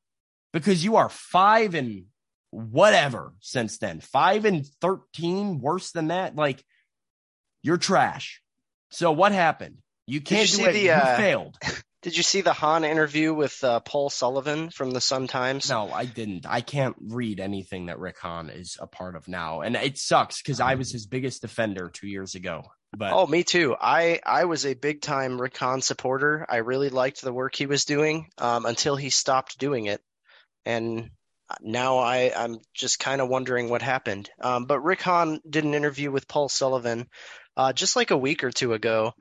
Because 0.53 0.83
you 0.83 0.95
are 0.95 1.09
five 1.09 1.75
and 1.75 2.05
whatever 2.51 3.33
since 3.41 3.77
then, 3.79 3.99
five 3.99 4.45
and 4.45 4.65
thirteen, 4.79 5.59
worse 5.59 5.91
than 5.91 6.07
that. 6.07 6.35
Like 6.35 6.63
you're 7.61 7.77
trash. 7.77 8.41
So 8.91 9.11
what 9.11 9.33
happened? 9.33 9.79
You 10.07 10.21
can't 10.21 10.49
you 10.51 10.63
do 10.63 10.69
it. 10.69 10.73
The, 10.73 10.79
you 10.79 10.91
uh, 10.91 11.17
failed. 11.17 11.57
Did 12.01 12.15
you 12.15 12.23
see 12.23 12.41
the 12.41 12.53
Hahn 12.53 12.85
interview 12.85 13.33
with 13.33 13.61
uh, 13.61 13.81
Paul 13.81 14.09
Sullivan 14.09 14.69
from 14.69 14.91
the 14.91 15.01
Sun 15.01 15.27
Times? 15.27 15.69
No, 15.69 15.91
I 15.91 16.05
didn't. 16.05 16.45
I 16.47 16.61
can't 16.61 16.95
read 16.99 17.41
anything 17.41 17.87
that 17.87 17.99
Rick 17.99 18.19
Hahn 18.19 18.49
is 18.49 18.77
a 18.79 18.87
part 18.87 19.17
of 19.17 19.27
now, 19.27 19.61
and 19.61 19.75
it 19.75 19.97
sucks 19.97 20.41
because 20.41 20.61
I 20.61 20.75
was 20.75 20.91
his 20.91 21.07
biggest 21.07 21.41
defender 21.41 21.89
two 21.89 22.07
years 22.07 22.35
ago. 22.35 22.63
But 22.95 23.11
oh, 23.11 23.27
me 23.27 23.43
too. 23.43 23.75
I 23.79 24.21
I 24.25 24.45
was 24.45 24.65
a 24.65 24.75
big 24.75 25.01
time 25.01 25.41
Rick 25.41 25.57
Hahn 25.57 25.81
supporter. 25.81 26.45
I 26.47 26.57
really 26.57 26.89
liked 26.89 27.21
the 27.21 27.33
work 27.33 27.53
he 27.53 27.65
was 27.65 27.83
doing 27.83 28.29
um, 28.37 28.65
until 28.65 28.95
he 28.95 29.09
stopped 29.09 29.59
doing 29.59 29.85
it, 29.85 30.01
and 30.65 31.11
now 31.61 31.97
I 31.97 32.31
I'm 32.33 32.59
just 32.73 32.99
kind 32.99 33.19
of 33.19 33.27
wondering 33.27 33.69
what 33.69 33.81
happened. 33.81 34.29
Um, 34.39 34.65
but 34.65 34.79
Rick 34.79 35.01
Hahn 35.01 35.41
did 35.47 35.65
an 35.65 35.73
interview 35.73 36.11
with 36.11 36.29
Paul 36.29 36.47
Sullivan 36.47 37.09
uh, 37.57 37.73
just 37.73 37.97
like 37.97 38.11
a 38.11 38.17
week 38.17 38.45
or 38.45 38.51
two 38.51 38.73
ago, 38.73 39.13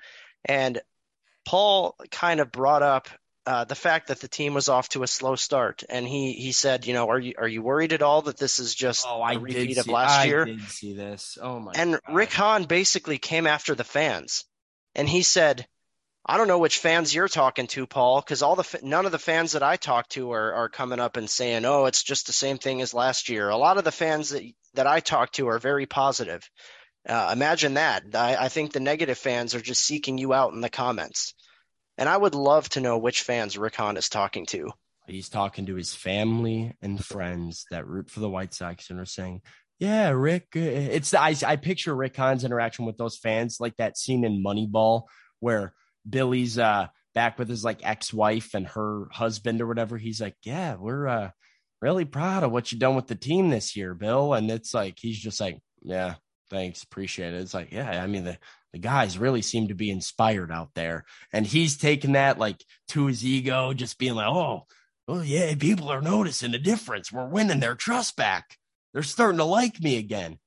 and 0.44 0.80
Paul 1.48 1.96
kind 2.10 2.40
of 2.40 2.52
brought 2.52 2.82
up 2.82 3.08
uh, 3.46 3.64
the 3.64 3.74
fact 3.74 4.08
that 4.08 4.20
the 4.20 4.28
team 4.28 4.52
was 4.52 4.68
off 4.68 4.90
to 4.90 5.02
a 5.02 5.06
slow 5.06 5.34
start, 5.34 5.82
and 5.88 6.06
he 6.06 6.34
he 6.34 6.52
said, 6.52 6.86
you 6.86 6.92
know, 6.92 7.08
are 7.08 7.18
you 7.18 7.32
are 7.38 7.48
you 7.48 7.62
worried 7.62 7.94
at 7.94 8.02
all 8.02 8.20
that 8.20 8.36
this 8.36 8.58
is 8.58 8.74
just 8.74 9.06
oh, 9.08 9.22
I 9.22 9.32
a 9.32 9.38
repeat 9.38 9.68
did 9.68 9.78
of 9.78 9.86
see, 9.86 9.90
last 9.92 10.20
I 10.20 10.24
year? 10.26 10.44
did 10.44 10.60
see 10.68 10.92
this. 10.92 11.38
Oh 11.40 11.58
my! 11.58 11.72
And 11.74 11.92
God. 11.92 12.14
Rick 12.14 12.32
Hahn 12.32 12.64
basically 12.64 13.16
came 13.16 13.46
after 13.46 13.74
the 13.74 13.82
fans, 13.82 14.44
and 14.94 15.08
he 15.08 15.22
said, 15.22 15.66
"I 16.26 16.36
don't 16.36 16.48
know 16.48 16.58
which 16.58 16.76
fans 16.76 17.14
you're 17.14 17.28
talking 17.28 17.66
to, 17.68 17.86
Paul, 17.86 18.20
because 18.20 18.42
all 18.42 18.54
the 18.54 18.80
none 18.82 19.06
of 19.06 19.12
the 19.12 19.18
fans 19.18 19.52
that 19.52 19.62
I 19.62 19.76
talk 19.76 20.06
to 20.10 20.32
are 20.32 20.52
are 20.52 20.68
coming 20.68 21.00
up 21.00 21.16
and 21.16 21.30
saying, 21.30 21.64
oh, 21.64 21.86
it's 21.86 22.02
just 22.02 22.26
the 22.26 22.34
same 22.34 22.58
thing 22.58 22.82
as 22.82 22.92
last 22.92 23.30
year. 23.30 23.48
A 23.48 23.56
lot 23.56 23.78
of 23.78 23.84
the 23.84 23.90
fans 23.90 24.28
that 24.28 24.42
that 24.74 24.86
I 24.86 25.00
talk 25.00 25.32
to 25.32 25.48
are 25.48 25.58
very 25.58 25.86
positive. 25.86 26.46
Uh, 27.08 27.30
imagine 27.32 27.74
that. 27.74 28.14
I, 28.14 28.36
I 28.36 28.48
think 28.48 28.72
the 28.72 28.80
negative 28.80 29.18
fans 29.18 29.54
are 29.54 29.60
just 29.60 29.82
seeking 29.82 30.18
you 30.18 30.32
out 30.32 30.52
in 30.52 30.60
the 30.60 30.68
comments." 30.68 31.34
And 31.96 32.08
I 32.08 32.16
would 32.16 32.34
love 32.34 32.68
to 32.70 32.80
know 32.80 32.98
which 32.98 33.22
fans 33.22 33.58
Rick 33.58 33.74
Hahn 33.74 33.96
is 33.96 34.08
talking 34.08 34.46
to. 34.46 34.70
He's 35.08 35.28
talking 35.28 35.66
to 35.66 35.74
his 35.74 35.94
family 35.94 36.74
and 36.80 37.02
friends 37.04 37.64
that 37.70 37.88
root 37.88 38.10
for 38.10 38.20
the 38.20 38.28
White 38.28 38.54
Sox 38.54 38.90
and 38.90 39.00
are 39.00 39.06
saying, 39.06 39.42
yeah, 39.78 40.10
Rick. 40.10 40.48
Uh, 40.56 40.60
it's 40.60 41.14
I 41.14 41.34
I 41.46 41.56
picture 41.56 41.94
Rick 41.94 42.16
Hahn's 42.16 42.44
interaction 42.44 42.84
with 42.84 42.96
those 42.96 43.16
fans 43.16 43.58
like 43.60 43.76
that 43.76 43.96
scene 43.96 44.24
in 44.24 44.42
Moneyball 44.42 45.04
where 45.40 45.72
Billy's 46.08 46.58
uh 46.58 46.88
back 47.14 47.38
with 47.38 47.48
his 47.48 47.64
like 47.64 47.80
ex-wife 47.82 48.54
and 48.54 48.66
her 48.68 49.08
husband 49.12 49.60
or 49.60 49.66
whatever. 49.66 49.96
He's 49.96 50.20
like, 50.20 50.36
yeah, 50.42 50.74
we're 50.74 51.06
uh 51.06 51.30
really 51.80 52.04
proud 52.04 52.42
of 52.42 52.50
what 52.50 52.70
you've 52.72 52.80
done 52.80 52.96
with 52.96 53.06
the 53.06 53.14
team 53.14 53.50
this 53.50 53.76
year, 53.76 53.94
Bill. 53.94 54.34
And 54.34 54.50
it's 54.50 54.74
like 54.74 54.96
he's 54.98 55.18
just 55.18 55.40
like, 55.40 55.60
yeah, 55.82 56.16
thanks, 56.50 56.82
appreciate 56.82 57.34
it. 57.34 57.40
It's 57.40 57.54
like, 57.54 57.72
yeah, 57.72 58.02
I 58.02 58.06
mean 58.06 58.24
the 58.24 58.38
the 58.72 58.78
guys 58.78 59.18
really 59.18 59.42
seem 59.42 59.68
to 59.68 59.74
be 59.74 59.90
inspired 59.90 60.52
out 60.52 60.70
there, 60.74 61.04
and 61.32 61.46
he's 61.46 61.76
taking 61.76 62.12
that 62.12 62.38
like 62.38 62.64
to 62.88 63.06
his 63.06 63.24
ego, 63.24 63.72
just 63.72 63.98
being 63.98 64.14
like, 64.14 64.28
oh, 64.28 64.66
well, 65.06 65.24
yeah, 65.24 65.54
people 65.54 65.88
are 65.88 66.02
noticing 66.02 66.52
the 66.52 66.58
difference. 66.58 67.10
We're 67.10 67.28
winning 67.28 67.60
their 67.60 67.74
trust 67.74 68.16
back. 68.16 68.58
They're 68.92 69.02
starting 69.02 69.38
to 69.38 69.44
like 69.44 69.80
me 69.80 69.96
again. 69.96 70.38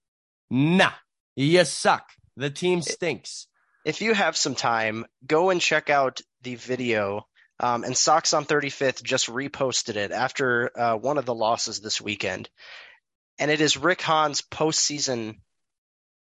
Nah, 0.50 0.92
you 1.36 1.64
suck. 1.66 2.10
The 2.38 2.50
team 2.50 2.82
stinks. 2.82 3.48
If 3.86 4.02
you 4.02 4.14
have 4.14 4.38
some 4.38 4.56
time, 4.56 5.06
go 5.26 5.50
and 5.50 5.60
check 5.60 5.90
out 5.90 6.22
the 6.44 6.56
video. 6.56 7.26
Um, 7.60 7.84
and 7.84 7.98
Sox 7.98 8.34
on 8.34 8.46
35th 8.46 9.04
just 9.04 9.28
reposted 9.28 9.96
it 9.96 10.12
after 10.12 10.72
uh, 10.78 10.96
one 10.96 11.18
of 11.18 11.26
the 11.26 11.34
losses 11.34 11.80
this 11.80 12.02
weekend. 12.02 12.50
And 13.40 13.50
it 13.50 13.62
is 13.62 13.78
Rick 13.78 14.02
Hahn's 14.02 14.42
postseason 14.42 15.38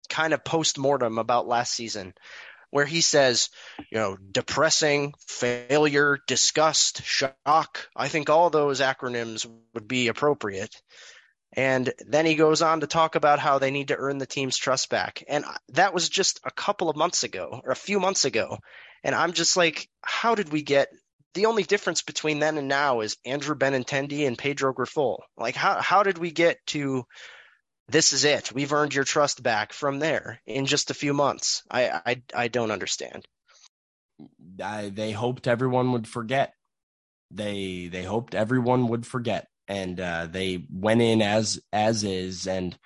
kind 0.09 0.33
of 0.33 0.45
post 0.45 0.79
mortem 0.79 1.19
about 1.19 1.49
last 1.49 1.73
season, 1.73 2.15
where 2.71 2.85
he 2.85 3.01
says, 3.01 3.51
you 3.91 3.99
know, 3.99 4.17
depressing, 4.17 5.15
failure, 5.27 6.19
disgust, 6.27 7.05
shock. 7.05 7.89
I 7.95 8.09
think 8.09 8.31
all 8.31 8.51
those 8.51 8.81
acronyms 8.81 9.47
would 9.75 9.87
be 9.89 10.09
appropriate. 10.09 10.75
And 11.57 11.93
then 12.09 12.27
he 12.27 12.35
goes 12.35 12.63
on 12.63 12.81
to 12.81 12.89
talk 12.89 13.15
about 13.15 13.39
how 13.39 13.59
they 13.59 13.71
need 13.71 13.89
to 13.89 13.97
earn 13.97 14.19
the 14.19 14.27
team's 14.27 14.57
trust 14.57 14.91
back. 14.91 15.23
And 15.29 15.45
that 15.69 15.95
was 15.95 16.09
just 16.09 16.41
a 16.45 16.51
couple 16.51 16.91
of 16.91 16.97
months 16.97 17.23
ago 17.23 17.61
or 17.65 17.71
a 17.71 17.77
few 17.77 18.01
months 18.01 18.25
ago. 18.25 18.59
And 19.05 19.15
I'm 19.15 19.33
just 19.35 19.57
like, 19.57 19.89
how 20.03 20.35
did 20.35 20.51
we 20.51 20.63
get 20.63 20.89
the 21.35 21.47
only 21.47 21.65
difference 21.65 22.03
between 22.03 22.39
then 22.39 22.59
and 22.59 22.69
now 22.69 23.01
is 23.01 23.19
Andrew 23.25 23.57
Benintendi 23.57 24.27
and 24.27 24.39
Pedro 24.39 24.73
Grifol. 24.73 25.19
Like 25.37 25.57
how 25.57 25.81
how 25.81 26.03
did 26.03 26.17
we 26.17 26.31
get 26.31 26.65
to 26.69 27.07
this 27.89 28.13
is 28.13 28.25
it. 28.25 28.53
We've 28.53 28.73
earned 28.73 28.95
your 28.95 29.05
trust 29.05 29.43
back 29.43 29.73
from 29.73 29.99
there 29.99 30.41
in 30.47 30.67
just 30.67 30.91
a 30.91 30.95
few 30.95 31.15
months. 31.15 31.63
I 31.71 32.01
I, 32.07 32.23
I 32.35 32.49
don't 32.49 32.71
understand. 32.71 33.27
I, 34.63 34.91
they 34.91 35.11
hoped 35.11 35.49
everyone 35.49 35.93
would 35.93 36.07
forget. 36.07 36.55
They 37.31 37.89
they 37.89 38.05
hoped 38.05 38.35
everyone 38.35 38.89
would 38.89 39.07
forget 39.07 39.49
and 39.69 39.99
uh, 39.99 40.27
they 40.31 40.67
went 40.71 41.03
in 41.03 41.23
as 41.23 41.61
as 41.73 42.05
is 42.05 42.47
and 42.47 42.77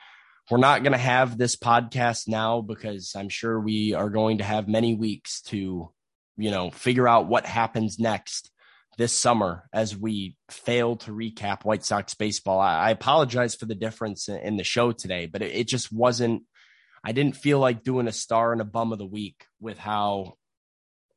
we're 0.51 0.59
not 0.59 0.83
going 0.83 0.93
to 0.93 0.99
have 0.99 1.37
this 1.37 1.57
podcast 1.57 2.29
now 2.29 2.61
because 2.61 3.13
i'm 3.17 3.29
sure 3.29 3.59
we 3.61 3.95
are 3.95 4.11
going 4.11 4.39
to 4.39 4.45
have 4.45 4.69
many 4.69 4.95
weeks 4.95 5.43
to 5.43 5.91
you 6.37 6.51
know 6.51 6.71
figure 6.71 7.09
out 7.09 7.27
what 7.27 7.47
happens 7.47 7.99
next 7.99 8.51
this 8.99 9.17
summer 9.17 9.65
as 9.73 9.97
we 9.97 10.37
fail 10.51 10.97
to 10.97 11.13
recap 11.13 11.65
white 11.65 11.85
sox 11.85 12.15
baseball 12.15 12.61
i, 12.61 12.77
I 12.77 12.91
apologize 12.91 13.55
for 13.55 13.65
the 13.65 13.75
difference 13.75 14.29
in, 14.29 14.37
in 14.39 14.57
the 14.57 14.65
show 14.65 14.93
today 14.93 15.27
but 15.27 15.41
it, 15.41 15.55
it 15.55 15.69
just 15.69 15.91
wasn't 15.91 16.43
i 17.03 17.13
didn't 17.13 17.37
feel 17.37 17.59
like 17.59 17.83
doing 17.83 18.09
a 18.09 18.13
star 18.13 18.53
and 18.53 18.61
a 18.61 18.67
bum 18.67 18.93
of 18.93 18.99
the 18.99 19.07
week 19.07 19.47
with 19.61 19.79
how 19.79 20.35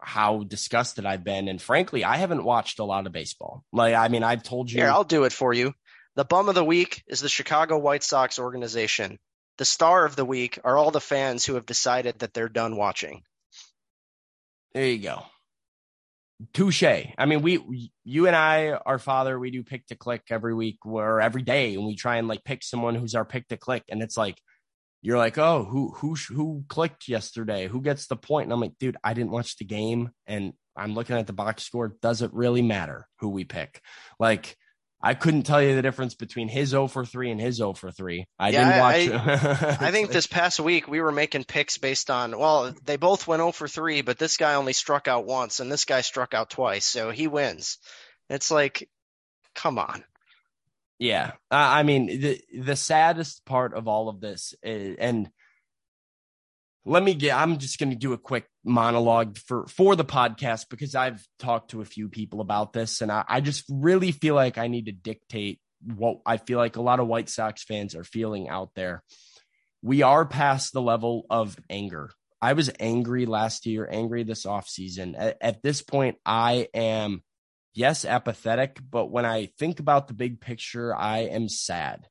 how 0.01 0.43
disgusted 0.43 1.05
I've 1.05 1.23
been. 1.23 1.47
And 1.47 1.61
frankly, 1.61 2.03
I 2.03 2.17
haven't 2.17 2.43
watched 2.43 2.79
a 2.79 2.83
lot 2.83 3.05
of 3.05 3.13
baseball. 3.13 3.63
Like, 3.71 3.93
I 3.93 4.07
mean, 4.07 4.23
I've 4.23 4.43
told 4.43 4.71
you. 4.71 4.81
Here, 4.81 4.89
I'll 4.89 5.03
do 5.03 5.23
it 5.25 5.31
for 5.31 5.53
you. 5.53 5.73
The 6.15 6.25
bum 6.25 6.49
of 6.49 6.55
the 6.55 6.63
week 6.63 7.03
is 7.07 7.21
the 7.21 7.29
Chicago 7.29 7.77
White 7.77 8.03
Sox 8.03 8.39
organization. 8.39 9.19
The 9.57 9.65
star 9.65 10.05
of 10.05 10.15
the 10.15 10.25
week 10.25 10.59
are 10.63 10.77
all 10.77 10.91
the 10.91 10.99
fans 10.99 11.45
who 11.45 11.55
have 11.55 11.65
decided 11.65 12.19
that 12.19 12.33
they're 12.33 12.49
done 12.49 12.75
watching. 12.75 13.23
There 14.73 14.85
you 14.85 14.97
go. 14.97 15.23
Touche. 16.53 16.83
I 16.83 17.25
mean, 17.25 17.41
we, 17.41 17.91
you 18.03 18.27
and 18.27 18.35
I, 18.35 18.71
our 18.71 18.99
father, 18.99 19.39
we 19.39 19.51
do 19.51 19.63
pick 19.63 19.87
to 19.87 19.95
click 19.95 20.23
every 20.29 20.53
week 20.53 20.85
or 20.85 21.21
every 21.21 21.41
day, 21.41 21.75
and 21.75 21.85
we 21.85 21.95
try 21.95 22.17
and 22.17 22.27
like 22.27 22.43
pick 22.43 22.63
someone 22.63 22.95
who's 22.95 23.15
our 23.15 23.25
pick 23.25 23.47
to 23.49 23.57
click. 23.57 23.83
And 23.89 24.01
it's 24.01 24.17
like, 24.17 24.37
you're 25.01 25.17
like, 25.17 25.37
oh, 25.37 25.63
who 25.63 25.91
who 25.91 26.15
who 26.15 26.63
clicked 26.67 27.07
yesterday? 27.07 27.67
Who 27.67 27.81
gets 27.81 28.07
the 28.07 28.15
point? 28.15 28.45
And 28.45 28.53
I'm 28.53 28.61
like, 28.61 28.77
dude, 28.79 28.97
I 29.03 29.13
didn't 29.13 29.31
watch 29.31 29.57
the 29.57 29.65
game, 29.65 30.11
and 30.27 30.53
I'm 30.75 30.93
looking 30.93 31.17
at 31.17 31.27
the 31.27 31.33
box 31.33 31.63
score. 31.63 31.95
Does 32.01 32.21
it 32.21 32.33
really 32.33 32.61
matter 32.61 33.07
who 33.19 33.29
we 33.29 33.43
pick? 33.43 33.81
Like, 34.19 34.55
I 35.03 35.13
couldn't 35.15 35.43
tell 35.43 35.61
you 35.61 35.75
the 35.75 35.81
difference 35.81 36.13
between 36.13 36.47
his 36.47 36.69
0 36.69 36.87
for 36.87 37.05
3 37.05 37.31
and 37.31 37.41
his 37.41 37.55
0 37.55 37.73
for 37.73 37.91
3. 37.91 38.25
I 38.37 38.49
yeah, 38.49 38.99
didn't 38.99 39.11
watch. 39.11 39.27
I, 39.27 39.77
I 39.87 39.91
think 39.91 40.11
this 40.11 40.27
past 40.27 40.59
week 40.59 40.87
we 40.87 41.01
were 41.01 41.11
making 41.11 41.45
picks 41.45 41.77
based 41.77 42.11
on, 42.11 42.37
well, 42.37 42.73
they 42.85 42.97
both 42.97 43.27
went 43.27 43.39
0 43.39 43.51
for 43.51 43.67
3, 43.67 44.01
but 44.01 44.19
this 44.19 44.37
guy 44.37 44.55
only 44.55 44.73
struck 44.73 45.07
out 45.07 45.25
once 45.25 45.59
and 45.59 45.71
this 45.71 45.85
guy 45.85 46.01
struck 46.01 46.33
out 46.33 46.49
twice. 46.49 46.85
So 46.85 47.09
he 47.09 47.27
wins. 47.27 47.79
It's 48.29 48.51
like, 48.51 48.89
come 49.55 49.79
on. 49.79 50.03
Yeah, 50.99 51.31
I 51.49 51.81
mean 51.81 52.05
the 52.05 52.39
the 52.55 52.75
saddest 52.75 53.43
part 53.43 53.73
of 53.73 53.87
all 53.87 54.07
of 54.07 54.21
this, 54.21 54.53
is, 54.61 54.97
and 54.99 55.31
let 56.85 57.03
me 57.03 57.13
get. 57.13 57.37
I'm 57.37 57.57
just 57.57 57.79
going 57.79 57.91
to 57.91 57.95
do 57.95 58.13
a 58.13 58.17
quick 58.17 58.45
monologue 58.63 59.37
for 59.37 59.67
for 59.67 59.95
the 59.95 60.05
podcast 60.05 60.65
because 60.69 60.95
I've 60.95 61.23
talked 61.39 61.71
to 61.71 61.81
a 61.81 61.85
few 61.85 62.09
people 62.09 62.41
about 62.41 62.73
this, 62.73 63.01
and 63.01 63.11
I, 63.11 63.23
I 63.27 63.41
just 63.41 63.65
really 63.69 64.11
feel 64.11 64.35
like 64.35 64.57
I 64.57 64.67
need 64.67 64.85
to 64.87 64.91
dictate 64.91 65.59
what 65.83 66.17
I 66.25 66.37
feel 66.37 66.57
like 66.57 66.75
a 66.75 66.81
lot 66.81 66.99
of 66.99 67.07
White 67.07 67.29
Sox 67.29 67.63
fans 67.63 67.95
are 67.95 68.03
feeling 68.03 68.49
out 68.49 68.71
there. 68.75 69.03
We 69.81 70.01
are 70.01 70.25
past 70.25 70.73
the 70.73 70.81
level 70.81 71.25
of 71.29 71.57
anger. 71.69 72.11
I 72.41 72.53
was 72.53 72.71
angry 72.79 73.25
last 73.27 73.65
year, 73.67 73.87
angry 73.89 74.23
this 74.23 74.45
offseason. 74.45 75.13
At, 75.17 75.37
at 75.41 75.61
this 75.61 75.81
point, 75.83 76.17
I 76.25 76.67
am 76.73 77.23
yes, 77.73 78.05
apathetic, 78.05 78.79
but 78.89 79.11
when 79.11 79.25
I 79.25 79.49
think 79.57 79.79
about 79.79 80.07
the 80.07 80.13
big 80.13 80.41
picture, 80.41 80.95
I 80.95 81.19
am 81.19 81.49
sad 81.49 82.07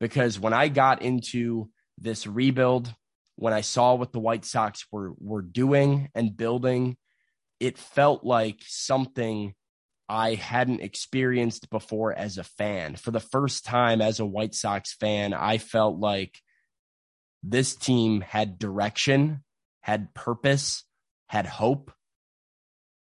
because 0.00 0.38
when 0.38 0.52
I 0.52 0.68
got 0.68 1.02
into 1.02 1.70
this 1.98 2.26
rebuild, 2.26 2.92
when 3.36 3.52
I 3.52 3.62
saw 3.62 3.94
what 3.94 4.12
the 4.12 4.20
White 4.20 4.44
Sox 4.44 4.84
were 4.92 5.12
were 5.18 5.42
doing 5.42 6.10
and 6.14 6.36
building, 6.36 6.96
it 7.60 7.78
felt 7.78 8.24
like 8.24 8.60
something 8.66 9.54
I 10.08 10.34
hadn't 10.34 10.82
experienced 10.82 11.70
before 11.70 12.12
as 12.12 12.38
a 12.38 12.44
fan. 12.44 12.96
For 12.96 13.10
the 13.10 13.20
first 13.20 13.64
time 13.64 14.00
as 14.00 14.20
a 14.20 14.26
White 14.26 14.54
Sox 14.54 14.94
fan, 14.94 15.32
I 15.32 15.58
felt 15.58 15.98
like 15.98 16.40
this 17.42 17.74
team 17.74 18.20
had 18.20 18.58
direction, 18.58 19.42
had 19.80 20.14
purpose, 20.14 20.84
had 21.26 21.46
hope. 21.46 21.92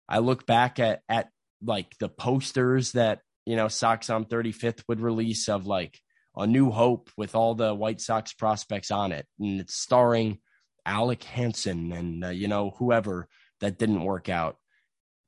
I 0.08 0.20
look 0.20 0.46
back 0.46 0.80
at 0.80 1.02
at 1.10 1.30
like 1.64 1.98
the 2.00 2.10
posters 2.10 2.94
that 2.94 3.20
you 3.46 3.56
know 3.56 3.68
Sox 3.68 4.10
on 4.10 4.26
35th 4.26 4.84
would 4.88 5.02
release 5.02 5.50
of 5.50 5.66
like 5.66 6.00
a 6.36 6.48
new 6.48 6.72
hope 6.72 7.10
with 7.18 7.36
all 7.36 7.56
the 7.56 7.74
White 7.74 8.02
Sox 8.02 8.34
prospects 8.34 8.92
on 8.92 9.12
it, 9.12 9.28
and 9.40 9.60
it's 9.60 9.76
starring 9.76 10.40
Alec 10.86 11.24
Hansen 11.24 11.92
and 11.92 12.26
uh, 12.26 12.30
you 12.30 12.48
know 12.48 12.72
whoever 12.78 13.28
that 13.60 13.78
didn't 13.78 14.04
work 14.04 14.30
out. 14.30 14.58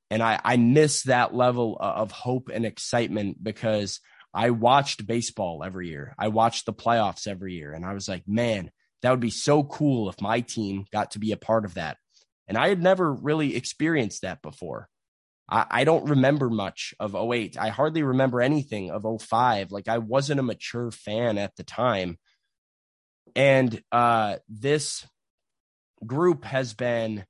And 0.09 0.21
I 0.21 0.39
I 0.43 0.57
miss 0.57 1.03
that 1.03 1.33
level 1.33 1.77
of 1.79 2.11
hope 2.11 2.49
and 2.53 2.65
excitement 2.65 3.43
because 3.43 3.99
I 4.33 4.49
watched 4.49 5.05
baseball 5.05 5.63
every 5.63 5.89
year. 5.89 6.15
I 6.17 6.29
watched 6.29 6.65
the 6.65 6.73
playoffs 6.73 7.27
every 7.27 7.53
year, 7.53 7.73
and 7.73 7.85
I 7.85 7.93
was 7.93 8.07
like, 8.07 8.23
man, 8.27 8.71
that 9.01 9.11
would 9.11 9.19
be 9.19 9.29
so 9.29 9.63
cool 9.63 10.09
if 10.09 10.21
my 10.21 10.41
team 10.41 10.85
got 10.91 11.11
to 11.11 11.19
be 11.19 11.31
a 11.31 11.37
part 11.37 11.65
of 11.65 11.75
that. 11.75 11.97
And 12.47 12.57
I 12.57 12.69
had 12.69 12.81
never 12.81 13.13
really 13.13 13.55
experienced 13.55 14.23
that 14.23 14.41
before. 14.41 14.89
I, 15.49 15.65
I 15.69 15.83
don't 15.83 16.09
remember 16.09 16.49
much 16.49 16.93
of 16.99 17.15
08. 17.15 17.57
I 17.57 17.69
hardly 17.69 18.03
remember 18.03 18.41
anything 18.41 18.91
of 18.91 19.05
05. 19.21 19.71
Like 19.71 19.87
I 19.87 19.97
wasn't 19.99 20.39
a 20.39 20.43
mature 20.43 20.91
fan 20.91 21.37
at 21.37 21.55
the 21.55 21.63
time. 21.63 22.17
And 23.35 23.81
uh, 23.91 24.37
this 24.47 25.05
group 26.05 26.45
has 26.45 26.73
been 26.73 27.25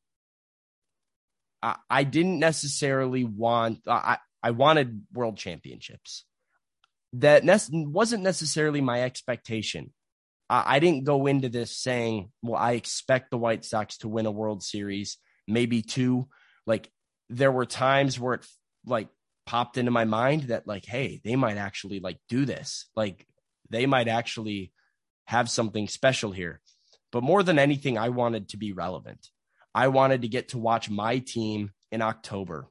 I, 1.62 1.76
I 1.90 2.04
didn't 2.04 2.40
necessarily 2.40 3.24
want 3.24 3.80
I, 3.88 4.18
I 4.44 4.52
wanted 4.52 5.04
world 5.14 5.38
championships. 5.38 6.26
That 7.14 7.46
ne- 7.46 7.86
wasn't 7.86 8.24
necessarily 8.24 8.82
my 8.82 9.04
expectation. 9.04 9.94
I, 10.50 10.76
I 10.76 10.80
didn't 10.80 11.06
go 11.06 11.26
into 11.28 11.50
this 11.50 11.78
saying, 11.78 12.32
well, 12.42 12.60
I 12.60 12.74
expect 12.74 13.32
the 13.32 13.38
White 13.38 13.64
Sox 13.64 14.00
to 14.00 14.10
win 14.10 14.26
a 14.26 14.32
World 14.32 14.62
Series, 14.62 15.18
maybe 15.48 15.82
two. 15.82 16.28
Like 16.68 16.90
there 17.34 17.52
were 17.52 17.66
times 17.66 18.20
where 18.20 18.36
it 18.36 18.46
like 18.86 19.08
popped 19.46 19.78
into 19.78 19.92
my 19.92 20.06
mind 20.06 20.44
that 20.44 20.68
like 20.68 20.86
hey 20.86 21.20
they 21.24 21.36
might 21.36 21.58
actually 21.58 22.00
like 22.00 22.20
do 22.30 22.46
this. 22.46 22.88
Like 22.96 23.26
they 23.70 23.86
might 23.86 24.08
actually 24.08 24.72
have 25.26 25.50
something 25.50 25.88
special 25.88 26.32
here. 26.32 26.62
But 27.12 27.24
more 27.24 27.44
than 27.44 27.60
anything 27.60 27.98
i 27.98 28.10
wanted 28.10 28.50
to 28.50 28.58
be 28.58 28.72
relevant. 28.72 29.28
I 29.76 29.88
wanted 29.88 30.22
to 30.22 30.28
get 30.28 30.50
to 30.50 30.58
watch 30.58 30.90
my 30.90 31.20
team 31.20 31.72
in 31.92 32.02
october. 32.02 32.68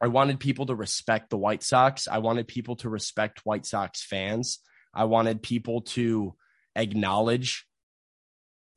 I 0.00 0.08
wanted 0.08 0.38
people 0.38 0.66
to 0.66 0.74
respect 0.74 1.30
the 1.30 1.38
white 1.38 1.62
sox. 1.62 2.06
I 2.06 2.18
wanted 2.18 2.46
people 2.46 2.76
to 2.76 2.88
respect 2.88 3.44
white 3.44 3.66
sox 3.66 4.04
fans. 4.04 4.60
I 4.94 5.04
wanted 5.04 5.42
people 5.42 5.82
to 5.82 6.34
acknowledge 6.76 7.66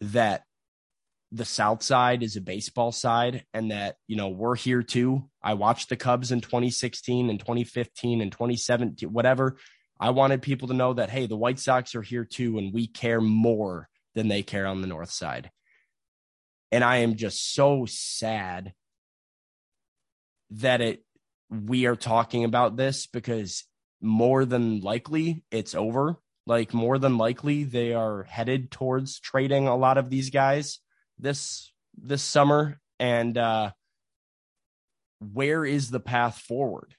that 0.02 0.43
the 1.32 1.46
South 1.46 1.82
side 1.82 2.24
is 2.24 2.36
a 2.36 2.42
baseball 2.42 2.92
side 2.92 3.46
and 3.54 3.72
that, 3.72 3.96
you 4.08 4.18
know, 4.18 4.30
we're 4.30 4.56
here 4.56 4.84
too. 4.84 5.30
I 5.42 5.54
watched 5.54 5.90
the 5.90 5.96
Cubs 5.96 6.32
in 6.32 6.42
2016 6.42 7.30
and 7.30 7.40
2015 7.40 8.22
and 8.22 8.32
2017, 8.32 9.12
whatever. 9.12 9.58
I 10.00 10.10
wanted 10.10 10.42
people 10.42 10.68
to 10.68 10.74
know 10.74 10.94
that, 10.94 11.10
hey, 11.10 11.28
the 11.28 11.38
White 11.38 11.60
Sox 11.60 11.96
are 11.96 12.02
here 12.02 12.26
too, 12.26 12.58
and 12.58 12.74
we 12.74 12.88
care 12.88 13.22
more 13.22 13.88
than 14.14 14.28
they 14.28 14.44
care 14.44 14.68
on 14.68 14.82
the 14.82 14.88
North 14.88 15.12
side. 15.12 15.52
And 16.72 16.84
I 16.84 16.98
am 16.98 17.16
just 17.16 17.54
so 17.54 17.86
sad 17.88 18.74
that 20.52 20.82
it 20.82 21.04
we 21.50 21.86
are 21.86 21.96
talking 21.96 22.44
about 22.44 22.76
this 22.76 23.08
because 23.08 23.66
more 24.02 24.44
than 24.46 24.82
likely 24.82 25.44
it's 25.52 25.76
over. 25.76 26.18
Like 26.48 26.74
more 26.74 26.98
than 26.98 27.18
likely 27.18 27.64
they 27.64 27.94
are 27.94 28.24
headed 28.24 28.72
towards 28.72 29.20
trading 29.20 29.68
a 29.68 29.76
lot 29.76 29.98
of 29.98 30.10
these 30.10 30.30
guys 30.30 30.80
this 31.22 31.72
this 31.96 32.24
summer 32.24 32.80
and 33.00 33.38
uh 33.38 33.72
where 35.22 35.64
is 35.64 35.90
the 35.92 36.00
path 36.00 36.40
forward? 36.40 36.96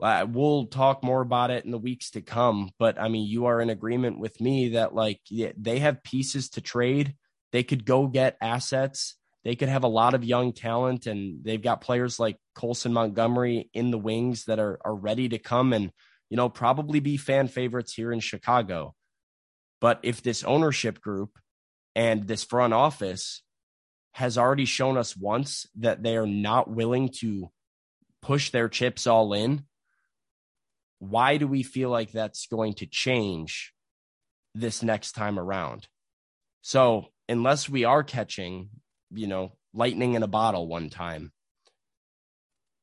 We'll 0.00 0.66
talk 0.66 1.02
more 1.02 1.20
about 1.20 1.50
it 1.50 1.64
in 1.64 1.70
the 1.70 1.78
weeks 1.78 2.10
to 2.12 2.22
come, 2.22 2.70
but 2.78 3.00
I 3.00 3.08
mean, 3.08 3.28
you 3.28 3.46
are 3.46 3.60
in 3.60 3.68
agreement 3.68 4.18
with 4.18 4.40
me 4.40 4.70
that 4.70 4.94
like 4.94 5.20
they 5.30 5.78
have 5.80 6.02
pieces 6.02 6.50
to 6.50 6.60
trade. 6.60 7.14
They 7.52 7.62
could 7.62 7.84
go 7.84 8.06
get 8.06 8.36
assets. 8.40 9.16
They 9.44 9.56
could 9.56 9.68
have 9.68 9.84
a 9.84 9.88
lot 9.88 10.14
of 10.14 10.24
young 10.24 10.52
talent, 10.52 11.06
and 11.06 11.44
they've 11.44 11.62
got 11.62 11.80
players 11.80 12.18
like 12.18 12.36
Colson 12.54 12.92
Montgomery 12.92 13.70
in 13.74 13.90
the 13.90 13.98
wings 13.98 14.44
that 14.44 14.58
are 14.58 14.78
are 14.84 14.94
ready 14.94 15.28
to 15.30 15.38
come 15.38 15.72
and 15.72 15.90
you 16.30 16.36
know 16.36 16.48
probably 16.48 17.00
be 17.00 17.16
fan 17.16 17.48
favorites 17.48 17.92
here 17.92 18.12
in 18.12 18.20
Chicago. 18.20 18.94
But 19.80 20.00
if 20.02 20.22
this 20.22 20.44
ownership 20.44 21.00
group 21.00 21.38
and 21.94 22.26
this 22.26 22.44
front 22.44 22.74
office 22.74 23.42
has 24.12 24.36
already 24.38 24.64
shown 24.64 24.96
us 24.96 25.16
once 25.16 25.66
that 25.76 26.02
they 26.02 26.16
are 26.16 26.26
not 26.26 26.70
willing 26.70 27.10
to 27.20 27.50
push 28.22 28.50
their 28.50 28.68
chips 28.68 29.06
all 29.06 29.32
in, 29.32 29.64
why 30.98 31.36
do 31.36 31.46
we 31.46 31.62
feel 31.62 31.90
like 31.90 32.10
that's 32.10 32.46
going 32.46 32.74
to 32.74 32.86
change 32.86 33.72
this 34.54 34.82
next 34.82 35.12
time 35.12 35.38
around? 35.38 35.86
So, 36.62 37.06
unless 37.28 37.68
we 37.68 37.84
are 37.84 38.02
catching, 38.02 38.70
you 39.10 39.26
know, 39.26 39.52
lightning 39.72 40.14
in 40.14 40.22
a 40.22 40.28
bottle 40.28 40.66
one 40.66 40.90
time, 40.90 41.32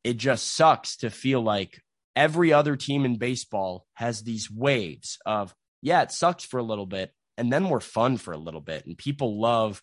it 0.04 0.18
just 0.18 0.56
sucks 0.56 0.98
to 0.98 1.10
feel 1.10 1.42
like 1.42 1.82
every 2.16 2.54
other 2.54 2.76
team 2.76 3.06
in 3.06 3.18
baseball 3.18 3.86
has 3.96 4.22
these 4.22 4.50
waves 4.50 5.18
of, 5.26 5.54
yeah, 5.82 6.04
it 6.04 6.12
sucks 6.12 6.46
for 6.46 6.60
a 6.60 6.64
little 6.64 6.86
bit, 6.86 7.12
and 7.38 7.52
then 7.52 7.70
we're 7.70 7.80
fun 7.80 8.18
for 8.18 8.34
a 8.34 8.38
little 8.38 8.62
bit, 8.62 8.86
and 8.86 8.98
people 8.98 9.40
love 9.40 9.82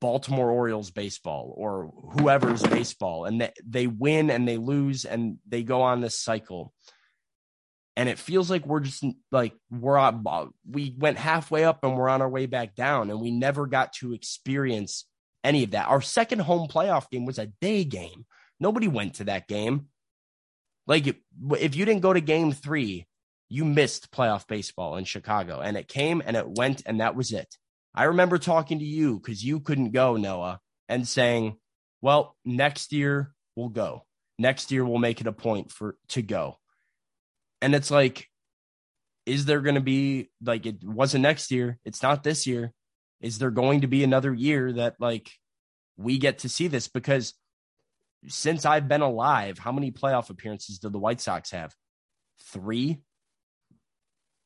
Baltimore 0.00 0.50
Orioles 0.50 0.90
baseball 0.90 1.54
or 1.56 1.92
whoever's 2.18 2.62
baseball, 2.62 3.24
and 3.24 3.40
they, 3.40 3.52
they 3.64 3.86
win 3.86 4.30
and 4.30 4.46
they 4.46 4.56
lose 4.56 5.04
and 5.04 5.38
they 5.46 5.62
go 5.62 5.82
on 5.82 6.00
this 6.00 6.18
cycle. 6.18 6.72
And 7.96 8.08
it 8.08 8.18
feels 8.18 8.50
like 8.50 8.64
we're 8.66 8.80
just 8.80 9.04
like 9.30 9.52
we're 9.70 9.98
on 9.98 10.24
we 10.68 10.94
went 10.96 11.18
halfway 11.18 11.64
up 11.64 11.80
and 11.82 11.96
we're 11.96 12.08
on 12.08 12.22
our 12.22 12.28
way 12.28 12.46
back 12.46 12.74
down 12.74 13.10
and 13.10 13.20
we 13.20 13.30
never 13.30 13.66
got 13.66 13.92
to 13.94 14.14
experience 14.14 15.04
any 15.44 15.64
of 15.64 15.72
that. 15.72 15.88
Our 15.88 16.00
second 16.00 16.40
home 16.40 16.68
playoff 16.68 17.10
game 17.10 17.26
was 17.26 17.38
a 17.38 17.46
day 17.60 17.84
game. 17.84 18.24
Nobody 18.58 18.88
went 18.88 19.14
to 19.14 19.24
that 19.24 19.48
game. 19.48 19.88
Like 20.86 21.06
if 21.06 21.76
you 21.76 21.84
didn't 21.84 22.00
go 22.00 22.12
to 22.12 22.20
game 22.20 22.52
3 22.52 23.06
you 23.50 23.66
missed 23.66 24.10
playoff 24.10 24.46
baseball 24.46 24.96
in 24.96 25.04
Chicago 25.04 25.60
and 25.60 25.76
it 25.76 25.88
came 25.88 26.22
and 26.24 26.36
it 26.36 26.48
went 26.48 26.82
and 26.86 27.00
that 27.00 27.14
was 27.14 27.32
it 27.32 27.58
i 27.94 28.04
remember 28.04 28.38
talking 28.38 28.78
to 28.78 28.84
you 28.84 29.20
cuz 29.20 29.44
you 29.44 29.60
couldn't 29.60 29.90
go 29.90 30.16
Noah 30.16 30.60
and 30.88 31.06
saying 31.06 31.56
well 32.00 32.36
next 32.44 32.92
year 32.92 33.34
we'll 33.56 33.68
go 33.68 34.06
next 34.38 34.72
year 34.72 34.84
we'll 34.84 34.98
make 34.98 35.20
it 35.20 35.26
a 35.26 35.32
point 35.32 35.70
for 35.70 35.96
to 36.08 36.22
go 36.22 36.60
and 37.60 37.74
it's 37.74 37.90
like, 37.90 38.28
is 39.26 39.44
there 39.44 39.60
going 39.60 39.74
to 39.74 39.80
be 39.80 40.30
like 40.42 40.66
it 40.66 40.82
wasn't 40.82 41.22
next 41.22 41.50
year? 41.50 41.78
It's 41.84 42.02
not 42.02 42.22
this 42.22 42.46
year. 42.46 42.72
Is 43.20 43.38
there 43.38 43.50
going 43.50 43.82
to 43.82 43.86
be 43.86 44.02
another 44.02 44.32
year 44.32 44.72
that 44.72 44.96
like 44.98 45.30
we 45.96 46.18
get 46.18 46.38
to 46.40 46.48
see 46.48 46.68
this? 46.68 46.88
Because 46.88 47.34
since 48.28 48.64
I've 48.64 48.88
been 48.88 49.02
alive, 49.02 49.58
how 49.58 49.72
many 49.72 49.90
playoff 49.90 50.30
appearances 50.30 50.78
did 50.78 50.92
the 50.92 50.98
White 50.98 51.20
Sox 51.20 51.50
have? 51.50 51.74
Three, 52.44 53.00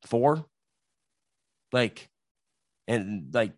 four, 0.07 0.44
like, 1.72 2.09
and 2.86 3.32
like 3.32 3.52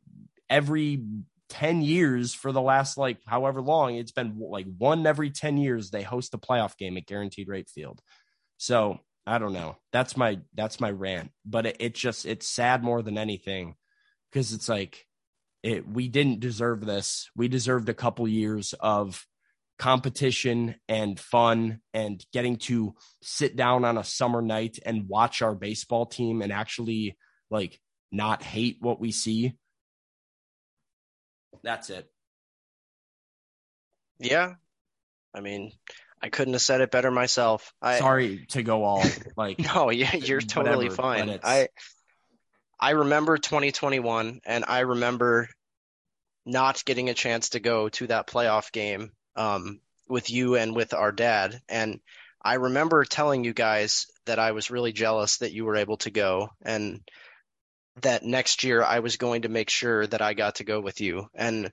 every 0.48 1.04
10 1.48 1.82
years 1.82 2.34
for 2.34 2.50
the 2.50 2.60
last 2.60 2.98
like 2.98 3.18
however 3.24 3.62
long 3.62 3.94
it's 3.94 4.10
been 4.10 4.36
like 4.36 4.66
one 4.78 5.06
every 5.06 5.30
10 5.30 5.58
years 5.58 5.90
they 5.90 6.02
host 6.02 6.34
a 6.34 6.38
playoff 6.38 6.76
game 6.76 6.96
at 6.96 7.06
guaranteed 7.06 7.46
rate 7.46 7.68
field 7.68 8.00
so 8.56 8.98
I 9.26 9.38
don't 9.38 9.52
know. 9.52 9.76
That's 9.92 10.16
my 10.16 10.38
that's 10.54 10.80
my 10.80 10.90
rant. 10.90 11.32
But 11.44 11.66
it, 11.66 11.76
it 11.80 11.94
just 11.94 12.26
it's 12.26 12.48
sad 12.48 12.84
more 12.84 13.02
than 13.02 13.18
anything 13.18 13.74
because 14.30 14.52
it's 14.52 14.68
like 14.68 15.04
it 15.62 15.88
we 15.88 16.08
didn't 16.08 16.40
deserve 16.40 16.86
this. 16.86 17.28
We 17.34 17.48
deserved 17.48 17.88
a 17.88 17.94
couple 17.94 18.28
years 18.28 18.72
of 18.78 19.26
competition 19.78 20.76
and 20.88 21.18
fun 21.18 21.80
and 21.92 22.24
getting 22.32 22.56
to 22.56 22.94
sit 23.22 23.56
down 23.56 23.84
on 23.84 23.98
a 23.98 24.04
summer 24.04 24.40
night 24.40 24.78
and 24.84 25.08
watch 25.08 25.42
our 25.42 25.54
baseball 25.54 26.06
team 26.06 26.42
and 26.42 26.52
actually 26.52 27.16
like 27.50 27.80
not 28.10 28.42
hate 28.42 28.78
what 28.80 29.00
we 29.00 29.12
see. 29.12 29.54
That's 31.62 31.90
it. 31.90 32.10
Yeah. 34.18 34.54
I 35.34 35.40
mean, 35.40 35.72
I 36.22 36.30
couldn't 36.30 36.54
have 36.54 36.62
said 36.62 36.80
it 36.80 36.90
better 36.90 37.10
myself. 37.10 37.74
I, 37.82 37.98
Sorry 37.98 38.46
to 38.50 38.62
go 38.62 38.84
all 38.84 39.04
like 39.36 39.58
no, 39.58 39.90
yeah, 39.90 40.16
you're 40.16 40.40
totally 40.40 40.88
whatever, 40.88 40.94
fine. 40.94 41.40
I 41.44 41.68
I 42.78 42.90
remember 42.90 43.36
2021, 43.36 44.40
and 44.44 44.64
I 44.66 44.80
remember 44.80 45.48
not 46.44 46.84
getting 46.84 47.10
a 47.10 47.14
chance 47.14 47.50
to 47.50 47.60
go 47.60 47.88
to 47.90 48.06
that 48.06 48.26
playoff 48.26 48.70
game 48.72 49.10
um, 49.36 49.80
with 50.08 50.30
you 50.30 50.56
and 50.56 50.74
with 50.74 50.94
our 50.94 51.12
dad. 51.12 51.60
And 51.68 52.00
I 52.42 52.54
remember 52.54 53.04
telling 53.04 53.44
you 53.44 53.52
guys 53.52 54.06
that 54.24 54.38
I 54.38 54.52
was 54.52 54.70
really 54.70 54.92
jealous 54.92 55.38
that 55.38 55.52
you 55.52 55.64
were 55.64 55.76
able 55.76 55.96
to 55.98 56.10
go, 56.10 56.50
and 56.62 57.00
that 58.02 58.24
next 58.24 58.64
year 58.64 58.82
I 58.82 59.00
was 59.00 59.16
going 59.16 59.42
to 59.42 59.48
make 59.48 59.70
sure 59.70 60.06
that 60.06 60.22
I 60.22 60.34
got 60.34 60.56
to 60.56 60.64
go 60.64 60.80
with 60.80 61.00
you. 61.00 61.28
And 61.34 61.72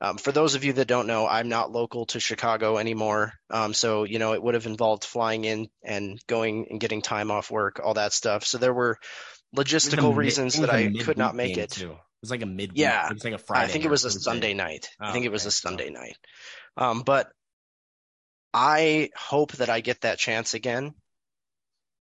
um, 0.00 0.18
for 0.18 0.32
those 0.32 0.54
of 0.54 0.64
you 0.64 0.72
that 0.74 0.88
don't 0.88 1.06
know, 1.06 1.26
I'm 1.26 1.48
not 1.48 1.72
local 1.72 2.06
to 2.06 2.20
Chicago 2.20 2.78
anymore. 2.78 3.32
Um, 3.50 3.74
so, 3.74 4.04
you 4.04 4.18
know, 4.18 4.34
it 4.34 4.42
would 4.42 4.54
have 4.54 4.66
involved 4.66 5.04
flying 5.04 5.44
in 5.44 5.68
and 5.82 6.20
going 6.26 6.66
and 6.70 6.80
getting 6.80 7.00
time 7.00 7.30
off 7.30 7.50
work, 7.50 7.80
all 7.82 7.94
that 7.94 8.12
stuff. 8.12 8.44
So 8.44 8.58
there 8.58 8.74
were 8.74 8.98
logistical 9.56 10.10
mid, 10.10 10.18
reasons 10.18 10.58
that 10.58 10.70
I 10.70 10.92
could 10.92 11.18
not 11.18 11.34
make 11.34 11.56
it. 11.56 11.70
Too. 11.70 11.96
It 12.24 12.28
was 12.28 12.30
like 12.30 12.42
a 12.42 12.46
mid. 12.46 12.72
Yeah, 12.74 13.06
it 13.06 13.12
was 13.12 13.24
like 13.24 13.34
a 13.34 13.38
Friday. 13.38 13.64
I 13.64 13.68
think 13.68 13.84
it 13.84 13.90
was 13.90 14.04
a 14.06 14.10
Sunday 14.10 14.54
night. 14.54 14.88
Oh, 14.98 15.08
I 15.08 15.12
think 15.12 15.26
it 15.26 15.32
was 15.32 15.44
a 15.44 15.50
Sunday 15.50 15.90
night. 15.90 16.16
Um, 16.76 17.02
but 17.02 17.30
I 18.54 19.10
hope 19.14 19.52
that 19.52 19.68
I 19.68 19.80
get 19.80 20.00
that 20.02 20.18
chance 20.18 20.54
again. 20.54 20.94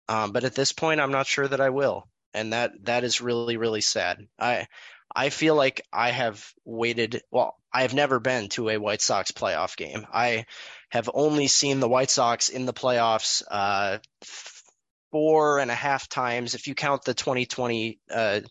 Um, 0.07 0.32
but 0.32 0.45
at 0.45 0.55
this 0.55 0.72
point, 0.72 1.01
I'm 1.01 1.11
not 1.11 1.28
sure 1.28 1.47
that 1.47 1.59
I 1.59 1.70
will, 1.72 2.07
and 2.34 2.53
that 2.53 2.72
that 2.86 3.03
is 3.03 3.20
really 3.20 3.57
really 3.57 3.82
sad. 3.82 4.26
I 4.39 4.68
I 5.13 5.30
feel 5.30 5.55
like 5.55 5.82
I 5.91 6.11
have 6.11 6.49
waited. 6.63 7.22
Well, 7.30 7.57
I 7.74 7.82
have 7.82 7.93
never 7.93 8.22
been 8.22 8.47
to 8.49 8.70
a 8.70 8.78
White 8.78 9.01
Sox 9.01 9.32
playoff 9.32 9.76
game. 9.76 10.07
I 10.13 10.45
have 10.91 11.09
only 11.13 11.47
seen 11.47 11.82
the 11.82 11.89
White 11.89 12.09
Sox 12.09 12.47
in 12.47 12.66
the 12.66 12.74
playoffs 12.74 13.43
uh, 13.51 13.97
four 15.11 15.59
and 15.59 15.72
a 15.72 15.76
half 15.76 16.07
times. 16.07 16.55
If 16.55 16.68
you 16.68 16.76
count 16.76 17.03
the 17.03 17.13
2020 17.13 17.99
uh, 18.09 18.41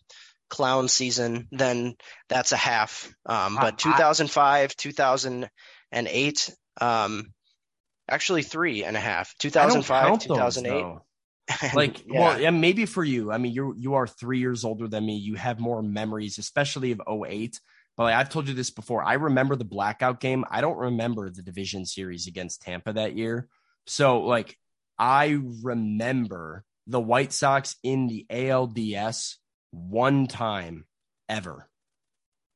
clown 0.49 0.87
season, 0.87 1.47
then 1.51 1.95
that's 2.29 2.51
a 2.51 2.57
half. 2.57 3.13
Um, 3.25 3.57
but 3.59 3.77
2005, 3.77 4.75
2008, 4.75 6.55
um, 6.81 7.33
actually 8.09 8.43
three 8.43 8.83
and 8.83 8.95
a 8.95 8.99
half. 8.99 9.35
2005, 9.39 10.19
2008. 10.19 10.69
Those, 10.69 10.99
like 11.75 12.03
yeah. 12.07 12.19
well 12.19 12.41
yeah 12.41 12.49
maybe 12.49 12.87
for 12.87 13.03
you 13.03 13.31
i 13.31 13.37
mean 13.37 13.53
you 13.53 13.75
you 13.77 13.93
are 13.93 14.07
three 14.07 14.39
years 14.39 14.65
older 14.65 14.87
than 14.87 15.05
me 15.05 15.15
you 15.15 15.35
have 15.35 15.59
more 15.59 15.83
memories 15.83 16.39
especially 16.39 16.91
of 16.91 16.99
08 17.07 17.59
but 17.95 18.05
like 18.05 18.15
i've 18.15 18.29
told 18.29 18.47
you 18.47 18.55
this 18.55 18.71
before 18.71 19.03
i 19.03 19.13
remember 19.13 19.55
the 19.55 19.63
blackout 19.63 20.19
game 20.19 20.43
i 20.49 20.59
don't 20.59 20.77
remember 20.77 21.29
the 21.29 21.43
division 21.43 21.85
series 21.85 22.25
against 22.25 22.63
tampa 22.63 22.93
that 22.93 23.15
year 23.15 23.47
so 23.85 24.21
like 24.21 24.57
i 24.97 25.37
remember 25.61 26.63
the 26.87 26.99
white 26.99 27.31
sox 27.31 27.75
in 27.83 28.07
the 28.07 28.25
alds 28.31 29.37
one 29.75 30.27
time 30.27 30.85
ever 31.29 31.67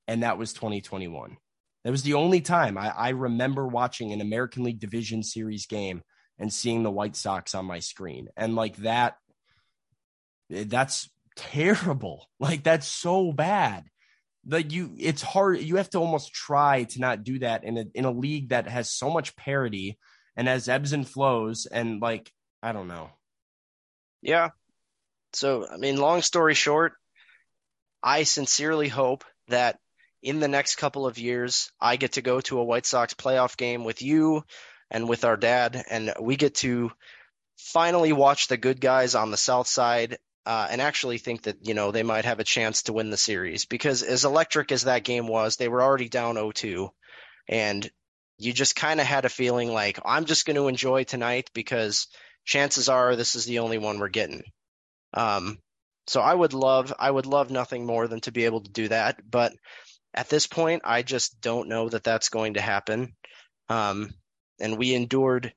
and 0.07 0.24
that 0.24 0.38
was 0.38 0.53
2021 0.53 1.38
that 1.84 1.91
was 1.91 2.03
the 2.03 2.13
only 2.15 2.41
time 2.41 2.78
I, 2.78 2.89
I 2.89 3.09
remember 3.09 3.67
watching 3.67 4.11
an 4.11 4.22
american 4.22 4.63
league 4.63 4.80
division 4.80 5.24
series 5.24 5.65
game 5.65 6.01
and 6.39 6.51
seeing 6.51 6.84
the 6.84 6.91
White 6.91 7.15
Sox 7.15 7.53
on 7.53 7.65
my 7.65 7.80
screen. 7.80 8.30
And 8.36 8.55
like 8.55 8.78
that, 8.78 9.17
eh, 10.51 10.63
that's 10.65 11.09
terrible. 11.36 12.26
Like 12.39 12.63
that's 12.63 12.88
so 12.88 13.34
bad. 13.34 13.84
Like 14.47 14.72
you, 14.72 14.95
it's 14.97 15.22
hard. 15.22 15.59
You 15.59 15.76
have 15.76 15.89
to 15.89 15.99
almost 15.99 16.34
try 16.34 16.86
to 16.86 17.01
not 17.01 17.26
do 17.26 17.39
that 17.39 17.65
in 17.65 17.78
a 17.78 17.86
in 17.93 18.05
a 18.05 18.11
league 18.11 18.49
that 18.49 18.70
has 18.70 18.89
so 18.89 19.09
much 19.09 19.36
parity 19.36 19.99
and 20.38 20.47
has 20.47 20.70
ebbs 20.70 20.93
and 20.93 21.07
flows. 21.07 21.65
And 21.65 22.01
like, 22.01 22.32
I 22.63 22.72
don't 22.72 22.88
know. 22.88 23.09
Yeah. 24.22 24.51
So, 25.34 25.67
I 25.70 25.76
mean, 25.76 25.97
long 25.97 26.22
story 26.22 26.53
short, 26.53 26.93
I 28.02 28.24
sincerely 28.24 28.88
hope 28.88 29.24
that 29.47 29.80
in 30.22 30.39
the 30.39 30.47
next 30.47 30.76
couple 30.76 31.06
of 31.06 31.18
years, 31.18 31.72
I 31.80 31.95
get 31.95 32.14
to 32.14 32.22
go 32.22 32.41
to 32.41 32.60
a 32.60 32.64
White 32.64 32.86
Sox 32.86 33.14
playoff 33.14 33.58
game 33.58 33.84
with 33.84 34.02
you 34.02 34.43
and 34.91 35.08
with 35.08 35.24
our 35.24 35.38
dad, 35.38 35.84
and 35.89 36.14
we 36.20 36.36
get 36.36 36.56
to 36.56 36.91
finally 37.58 38.14
watch 38.14 38.47
the 38.47 38.58
good 38.58 38.82
guys 38.82 39.16
on 39.16 39.32
the 39.32 39.38
South 39.38 39.68
Side 39.68 40.18
uh, 40.45 40.68
and 40.72 40.82
actually 40.82 41.18
think 41.18 41.43
that 41.43 41.66
you 41.66 41.74
know 41.74 41.91
they 41.91 42.04
might 42.04 42.26
have 42.26 42.39
a 42.39 42.45
chance 42.45 42.84
to 42.84 42.93
win 42.93 43.10
the 43.10 43.18
series 43.18 43.66
because 43.66 44.04
as 44.04 44.26
electric 44.26 44.72
as 44.72 44.84
that 44.84 45.04
game 45.04 45.28
was, 45.28 45.56
they 45.56 45.68
were 45.68 45.82
already 45.82 46.10
down 46.10 46.36
0-2, 46.36 46.89
and 47.47 47.89
you 48.38 48.54
just 48.54 48.76
kind 48.76 49.00
of 49.00 49.06
had 49.06 49.26
a 49.26 49.30
feeling 49.30 49.72
like 49.72 50.00
I'm 50.06 50.26
just 50.26 50.45
going 50.45 50.56
to 50.56 50.68
enjoy 50.68 51.04
tonight 51.04 51.50
because 51.54 52.08
chances 52.45 52.89
are 52.89 53.16
this 53.16 53.36
is 53.36 53.45
the 53.45 53.60
only 53.60 53.78
one 53.78 54.00
we're 54.00 54.08
getting. 54.10 54.43
Um, 55.14 55.60
so 56.10 56.22
I 56.22 56.34
would 56.34 56.53
love 56.53 56.91
I 56.97 57.12
would 57.12 57.28
love 57.28 57.51
nothing 57.51 57.86
more 57.86 58.07
than 58.07 58.20
to 58.22 58.32
be 58.32 58.45
able 58.45 58.62
to 58.62 58.72
do 58.72 58.88
that, 58.88 59.22
but 59.30 59.53
at 60.14 60.28
this 60.28 60.47
point, 60.47 60.82
I 60.86 61.03
just 61.03 61.39
don't 61.39 61.70
know 61.70 61.88
that 61.88 62.03
that's 62.03 62.30
going 62.30 62.55
to 62.55 62.62
happen. 62.62 63.16
Um, 63.70 64.10
and 64.60 64.78
we 64.78 64.95
endured 64.95 65.53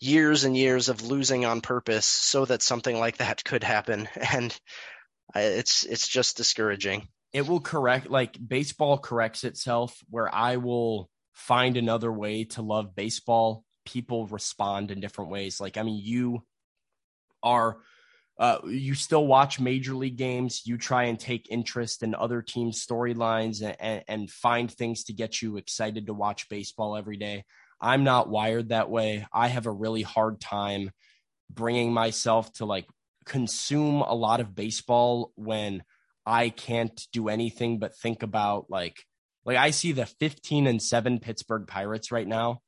years 0.00 0.44
and 0.44 0.56
years 0.56 0.88
of 0.88 1.02
losing 1.04 1.44
on 1.44 1.60
purpose 1.60 2.06
so 2.06 2.46
that 2.46 2.62
something 2.62 2.98
like 2.98 3.18
that 3.18 3.44
could 3.44 3.62
happen, 3.62 4.08
and 4.32 4.58
it's 5.34 5.84
it's 5.84 6.08
just 6.08 6.38
discouraging. 6.38 7.08
It 7.34 7.46
will 7.46 7.60
correct, 7.60 8.08
like 8.08 8.36
baseball 8.44 8.98
corrects 8.98 9.44
itself, 9.44 9.94
where 10.08 10.34
I 10.34 10.56
will 10.56 11.10
find 11.34 11.76
another 11.76 12.10
way 12.10 12.44
to 12.44 12.62
love 12.62 12.96
baseball. 12.96 13.64
People 13.84 14.26
respond 14.26 14.90
in 14.90 15.00
different 15.00 15.30
ways. 15.30 15.60
Like, 15.60 15.76
I 15.76 15.82
mean, 15.82 16.00
you 16.02 16.42
are 17.42 17.76
uh, 18.40 18.58
you 18.64 18.94
still 18.94 19.26
watch 19.26 19.60
major 19.60 19.94
league 19.94 20.16
games. 20.16 20.62
You 20.64 20.78
try 20.78 21.04
and 21.04 21.20
take 21.20 21.50
interest 21.50 22.02
in 22.02 22.14
other 22.14 22.40
teams' 22.40 22.84
storylines 22.84 23.62
and, 23.78 24.02
and, 24.08 24.30
find 24.30 24.72
things 24.72 25.04
to 25.04 25.12
get 25.12 25.42
you 25.42 25.58
excited 25.58 26.06
to 26.06 26.14
watch 26.14 26.48
baseball 26.48 26.96
every 26.96 27.18
day. 27.18 27.44
I'm 27.82 28.02
not 28.02 28.30
wired 28.30 28.70
that 28.70 28.88
way. 28.88 29.26
I 29.30 29.48
have 29.48 29.66
a 29.66 29.70
really 29.70 30.00
hard 30.00 30.40
time 30.40 30.90
bringing 31.50 31.92
myself 31.92 32.50
to 32.54 32.64
like 32.64 32.86
consume 33.26 34.00
a 34.00 34.14
lot 34.14 34.40
of 34.40 34.54
baseball 34.54 35.32
when 35.34 35.82
I 36.24 36.48
can't 36.48 36.98
do 37.12 37.28
anything 37.28 37.78
but 37.78 37.96
think 37.96 38.22
about 38.22 38.70
like 38.70 39.04
like 39.44 39.56
I 39.58 39.70
see 39.70 39.92
the 39.92 40.06
15 40.06 40.66
and 40.66 40.82
7 40.82 41.18
Pittsburgh 41.18 41.66
Pirates 41.66 42.10
right 42.10 42.26
now 42.26 42.60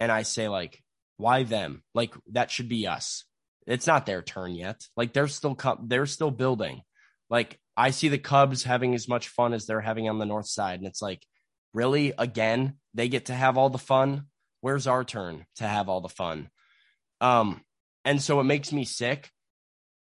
and 0.00 0.12
I 0.12 0.22
say 0.22 0.48
like 0.48 0.82
why 1.16 1.44
them? 1.44 1.82
Like 1.94 2.12
that 2.32 2.50
should 2.50 2.68
be 2.68 2.86
us 2.86 3.24
it's 3.66 3.86
not 3.86 4.06
their 4.06 4.22
turn 4.22 4.54
yet. 4.54 4.86
Like 4.96 5.12
they're 5.12 5.28
still 5.28 5.58
they're 5.82 6.06
still 6.06 6.30
building. 6.30 6.82
Like 7.30 7.58
I 7.76 7.90
see 7.90 8.08
the 8.08 8.18
Cubs 8.18 8.62
having 8.62 8.94
as 8.94 9.08
much 9.08 9.28
fun 9.28 9.52
as 9.52 9.66
they're 9.66 9.80
having 9.80 10.08
on 10.08 10.18
the 10.18 10.26
north 10.26 10.48
side, 10.48 10.78
and 10.78 10.86
it's 10.86 11.02
like, 11.02 11.24
really, 11.72 12.12
again, 12.18 12.74
they 12.92 13.08
get 13.08 13.26
to 13.26 13.34
have 13.34 13.58
all 13.58 13.70
the 13.70 13.78
fun. 13.78 14.26
Where's 14.60 14.86
our 14.86 15.04
turn 15.04 15.44
to 15.56 15.64
have 15.64 15.88
all 15.88 16.00
the 16.00 16.08
fun? 16.08 16.48
Um, 17.20 17.62
and 18.04 18.20
so 18.20 18.40
it 18.40 18.44
makes 18.44 18.72
me 18.72 18.84
sick. 18.84 19.30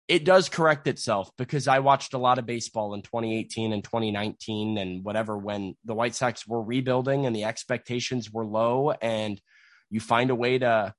It 0.09 0.25
does 0.25 0.49
correct 0.49 0.89
itself 0.89 1.31
because 1.39 1.69
I 1.69 1.79
watched 1.79 2.15
a 2.15 2.19
lot 2.19 2.39
of 2.39 2.47
baseball 2.47 2.95
in 2.95 3.03
2018 3.03 3.73
and 3.73 3.85
2019 3.85 4.77
and 4.77 5.05
whatever 5.05 5.39
when 5.39 5.77
the 5.85 5.95
White 5.95 6.17
Sox 6.17 6.47
were 6.47 6.63
rebuilding 6.63 7.27
and 7.27 7.37
the 7.37 7.45
expectations 7.45 8.31
were 8.31 8.45
low, 8.45 8.91
and 8.91 9.41
you 9.91 10.01
find 10.01 10.31
a 10.31 10.35
way 10.35 10.59
to 10.59 10.95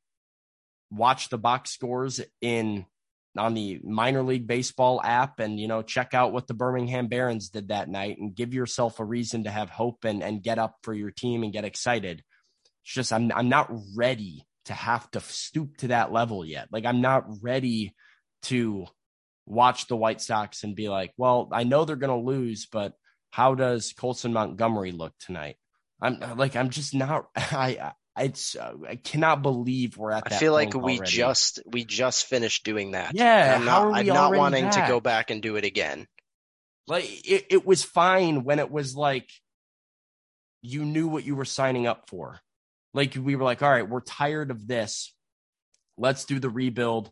watch 0.91 1.29
the 1.29 1.37
box 1.37 1.71
scores 1.71 2.21
in 2.41 2.85
on 3.37 3.53
the 3.53 3.79
minor 3.83 4.23
league 4.23 4.45
baseball 4.45 5.01
app 5.01 5.39
and 5.39 5.57
you 5.59 5.67
know 5.67 5.81
check 5.81 6.13
out 6.13 6.33
what 6.33 6.47
the 6.47 6.53
Birmingham 6.53 7.07
Barons 7.07 7.49
did 7.49 7.69
that 7.69 7.89
night 7.89 8.17
and 8.19 8.35
give 8.35 8.53
yourself 8.53 8.99
a 8.99 9.05
reason 9.05 9.45
to 9.45 9.49
have 9.49 9.69
hope 9.69 10.03
and 10.03 10.21
and 10.21 10.43
get 10.43 10.59
up 10.59 10.75
for 10.83 10.93
your 10.93 11.11
team 11.11 11.43
and 11.43 11.53
get 11.53 11.65
excited. 11.65 12.23
It's 12.83 12.93
just 12.93 13.13
I'm 13.13 13.31
I'm 13.31 13.49
not 13.49 13.71
ready 13.95 14.45
to 14.65 14.73
have 14.73 15.09
to 15.11 15.21
stoop 15.21 15.77
to 15.77 15.87
that 15.87 16.11
level 16.11 16.45
yet. 16.45 16.67
Like 16.71 16.85
I'm 16.85 17.01
not 17.01 17.25
ready 17.41 17.95
to 18.43 18.85
watch 19.45 19.87
the 19.87 19.95
White 19.95 20.21
Sox 20.21 20.63
and 20.63 20.75
be 20.75 20.89
like, 20.89 21.13
well, 21.17 21.49
I 21.51 21.63
know 21.63 21.85
they're 21.85 21.95
going 21.95 22.09
to 22.09 22.31
lose, 22.31 22.67
but 22.71 22.93
how 23.31 23.55
does 23.55 23.93
Colson 23.93 24.33
Montgomery 24.33 24.91
look 24.91 25.13
tonight? 25.19 25.55
I'm 26.01 26.19
like 26.37 26.55
I'm 26.55 26.69
just 26.69 26.93
not 26.93 27.27
I 27.35 27.93
it's 28.17 28.55
uh, 28.55 28.73
I 28.87 28.95
cannot 28.97 29.41
believe 29.41 29.97
we're 29.97 30.11
at. 30.11 30.31
I 30.31 30.37
feel 30.37 30.53
like 30.53 30.73
we 30.73 30.97
already. 30.97 31.11
just 31.11 31.59
we 31.65 31.85
just 31.85 32.25
finished 32.25 32.65
doing 32.65 32.91
that. 32.91 33.13
Yeah, 33.13 33.55
I'm 33.57 33.65
not, 33.65 33.93
I'm 33.93 34.05
not 34.05 34.35
wanting 34.35 34.65
back? 34.65 34.85
to 34.85 34.91
go 34.91 34.99
back 34.99 35.29
and 35.29 35.41
do 35.41 35.55
it 35.55 35.63
again. 35.63 36.07
Like 36.87 37.05
it, 37.29 37.45
it 37.49 37.65
was 37.65 37.83
fine 37.83 38.43
when 38.43 38.59
it 38.59 38.69
was 38.69 38.95
like 38.95 39.29
you 40.61 40.83
knew 40.83 41.07
what 41.07 41.25
you 41.25 41.35
were 41.35 41.45
signing 41.45 41.87
up 41.87 42.09
for. 42.09 42.39
Like 42.93 43.15
we 43.15 43.35
were 43.35 43.43
like, 43.43 43.63
all 43.63 43.71
right, 43.71 43.87
we're 43.87 44.01
tired 44.01 44.51
of 44.51 44.67
this. 44.67 45.13
Let's 45.97 46.25
do 46.25 46.39
the 46.39 46.49
rebuild. 46.49 47.11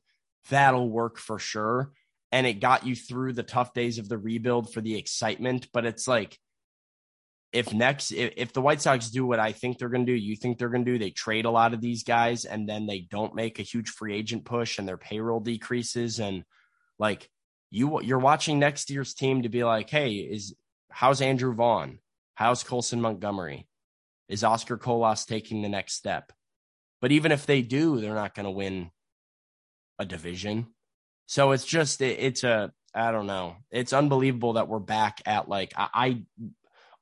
That'll 0.50 0.90
work 0.90 1.18
for 1.18 1.40
sure. 1.40 1.92
And 2.32 2.46
it 2.46 2.60
got 2.60 2.86
you 2.86 2.96
through 2.96 3.34
the 3.34 3.44
tough 3.44 3.74
days 3.74 3.98
of 3.98 4.10
the 4.10 4.18
rebuild 4.18 4.74
for 4.74 4.82
the 4.82 4.98
excitement. 4.98 5.68
But 5.72 5.86
it's 5.86 6.08
like 6.08 6.38
if 7.52 7.74
next 7.74 8.12
if, 8.12 8.34
if 8.38 8.54
the 8.54 8.62
White 8.62 8.82
Sox 8.82 9.10
do 9.10 9.26
what 9.26 9.40
I 9.40 9.52
think 9.52 9.78
they're 9.78 9.90
going 9.90 10.06
to 10.06 10.12
do, 10.12 10.18
you 10.18 10.36
think 10.36 10.58
they're 10.58 10.70
going 10.70 10.86
to 10.86 10.92
do, 10.92 11.00
they 11.00 11.10
trade 11.10 11.46
a 11.46 11.52
lot 11.52 11.74
of 11.74 11.82
these 11.82 12.04
guys 12.04 12.46
and 12.46 12.68
then 12.68 12.86
they 12.86 13.00
don't 13.00 13.36
make 13.36 13.60
a 13.60 13.64
huge 13.64 13.90
free 13.90 14.16
agent 14.16 14.46
push 14.46 14.78
and 14.78 14.88
their 14.88 14.98
payroll 14.98 15.40
decreases 15.40 16.20
and 16.20 16.44
like 17.00 17.30
you 17.72 18.02
you're 18.02 18.20
watching 18.20 18.60
next 18.60 18.90
year's 18.90 19.14
team 19.14 19.44
to 19.44 19.50
be 19.50 19.64
like, 19.64 19.90
hey, 19.90 20.14
is 20.14 20.56
how's 20.90 21.22
Andrew 21.22 21.54
Vaughn? 21.54 22.00
How's 22.36 22.64
Colson 22.64 23.02
Montgomery? 23.02 23.68
Is 24.28 24.44
Oscar 24.44 24.78
Colas 24.78 25.26
taking 25.26 25.62
the 25.62 25.70
next 25.70 25.94
step? 25.94 26.32
But 27.02 27.12
even 27.12 27.32
if 27.32 27.46
they 27.46 27.62
do, 27.62 28.00
they're 28.00 28.14
not 28.14 28.36
going 28.36 28.46
to 28.46 28.52
win 28.52 28.92
a 29.98 30.06
division. 30.06 30.68
So 31.26 31.52
it's 31.52 31.66
just 31.66 32.02
it, 32.02 32.20
it's 32.20 32.44
a 32.44 32.72
I 32.94 33.12
don't 33.12 33.28
know. 33.28 33.58
It's 33.72 33.94
unbelievable 33.94 34.54
that 34.54 34.68
we're 34.68 34.80
back 34.80 35.22
at 35.26 35.48
like 35.48 35.74
I, 35.78 35.90
I 35.94 36.24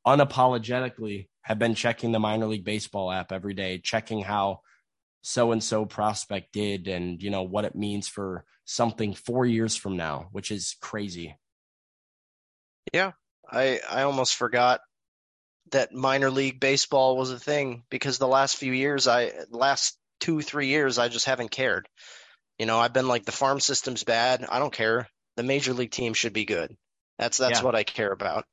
unapologetically 0.08 1.28
have 1.42 1.60
been 1.60 1.76
checking 1.76 2.14
the 2.14 2.20
minor 2.20 2.48
league 2.48 2.64
baseball 2.64 3.12
app 3.12 3.32
every 3.34 3.54
day, 3.54 3.80
checking 3.80 4.22
how 4.22 4.62
so 5.22 5.52
and 5.52 5.62
so 5.62 5.86
prospect 5.86 6.54
did 6.54 6.88
and 6.88 7.22
you 7.22 7.30
know 7.30 7.44
what 7.44 7.66
it 7.66 7.76
means 7.76 8.08
for 8.08 8.46
something 8.64 9.14
4 9.14 9.46
years 9.46 9.76
from 9.76 9.98
now, 9.98 10.30
which 10.32 10.50
is 10.52 10.78
crazy. 10.82 11.38
Yeah. 12.94 13.12
I 13.50 13.82
I 13.90 14.04
almost 14.04 14.36
forgot 14.36 14.80
that 15.72 15.94
minor 15.94 16.30
league 16.30 16.60
baseball 16.60 17.18
was 17.18 17.32
a 17.32 17.40
thing 17.40 17.84
because 17.90 18.18
the 18.18 18.28
last 18.28 18.56
few 18.56 18.72
years 18.72 19.08
I 19.08 19.32
last 19.50 19.98
2 20.22 20.42
3 20.42 20.68
years 20.68 20.98
I 20.98 21.10
just 21.10 21.26
haven't 21.26 21.52
cared. 21.52 21.90
You 22.58 22.66
know, 22.66 22.80
I've 22.80 22.94
been 22.94 23.08
like 23.10 23.26
the 23.26 23.32
farm 23.32 23.60
system's 23.60 24.04
bad, 24.04 24.46
I 24.48 24.60
don't 24.60 24.74
care. 24.74 25.10
The 25.36 25.44
major 25.44 25.74
league 25.74 25.92
team 25.92 26.14
should 26.14 26.34
be 26.34 26.46
good. 26.46 26.76
That's 27.20 27.38
that's 27.38 27.60
yeah. 27.60 27.66
what 27.66 27.76
I 27.76 27.84
care 27.84 28.12
about. 28.12 28.46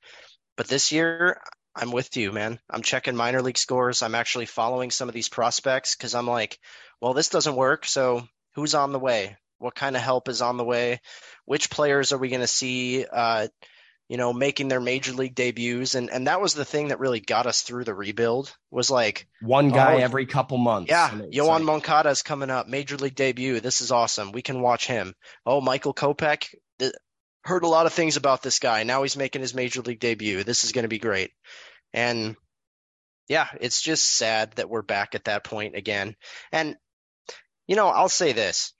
But 0.57 0.69
this 0.69 0.93
year, 0.93 1.41
I'm 1.75 1.91
with 1.91 2.17
you, 2.17 2.33
man. 2.33 2.61
I'm 2.71 2.83
checking 2.83 3.17
minor 3.17 3.43
league 3.43 3.59
scores. 3.59 4.03
I'm 4.03 4.15
actually 4.15 4.47
following 4.47 4.91
some 4.91 5.09
of 5.09 5.15
these 5.15 5.29
prospects 5.29 5.97
because 5.97 6.15
I'm 6.15 6.29
like, 6.29 6.59
well, 7.01 7.15
this 7.15 7.29
doesn't 7.29 7.57
work. 7.57 7.85
So 7.87 8.27
who's 8.55 8.75
on 8.75 8.93
the 8.93 8.99
way? 8.99 9.37
What 9.59 9.75
kind 9.75 9.97
of 9.97 10.03
help 10.03 10.29
is 10.29 10.43
on 10.43 10.57
the 10.57 10.65
way? 10.65 11.01
Which 11.45 11.71
players 11.71 12.13
are 12.13 12.19
we 12.19 12.29
going 12.29 12.41
to 12.41 12.47
see? 12.47 13.05
Uh, 13.11 13.49
you 14.09 14.19
know, 14.19 14.33
making 14.33 14.69
their 14.69 14.81
major 14.81 15.13
league 15.13 15.35
debuts, 15.35 15.95
and 15.95 16.11
and 16.11 16.27
that 16.27 16.41
was 16.41 16.53
the 16.53 16.65
thing 16.65 16.89
that 16.89 17.01
really 17.01 17.21
got 17.21 17.47
us 17.47 17.63
through 17.63 17.85
the 17.85 17.95
rebuild. 17.95 18.55
Was 18.71 18.91
like 18.91 19.27
one 19.41 19.71
guy 19.71 19.95
oh, 19.95 19.99
every 19.99 20.27
couple 20.27 20.59
months. 20.59 20.91
Yeah, 20.91 21.09
Yoan 21.11 21.49
like... 21.49 21.63
Moncada 21.63 22.11
is 22.11 22.23
coming 22.23 22.51
up, 22.51 22.69
major 22.69 22.97
league 22.99 23.15
debut. 23.15 23.61
This 23.61 23.81
is 23.81 23.91
awesome. 23.91 24.33
We 24.33 24.43
can 24.43 24.61
watch 24.61 24.87
him. 24.87 25.15
Oh, 25.47 25.63
Michael 25.63 25.95
Kopech 25.95 26.55
heard 27.45 27.65
a 27.65 27.69
lot 27.69 27.87
of 27.87 27.93
things 27.93 28.17
about 28.17 28.43
this 28.43 28.59
guy. 28.59 28.83
Now 28.83 29.03
he's 29.03 29.17
making 29.17 29.43
his 29.43 29.55
major 29.55 29.83
league 29.83 30.01
debut. 30.01 30.45
This 30.45 30.65
is 30.65 30.73
going 30.73 30.85
to 30.85 30.89
be 30.89 30.99
great. 30.99 31.31
And 31.93 32.37
yeah, 33.29 33.49
it's 33.61 33.81
just 33.81 34.17
sad 34.17 34.53
that 34.53 34.69
we're 34.69 34.83
back 34.83 35.15
at 35.15 35.25
that 35.25 35.45
point 35.45 35.77
again. 35.77 36.17
And 36.53 36.77
you 37.67 37.77
know, 37.77 37.89
I'll 37.89 38.09
say 38.09 38.33
this. 38.33 38.73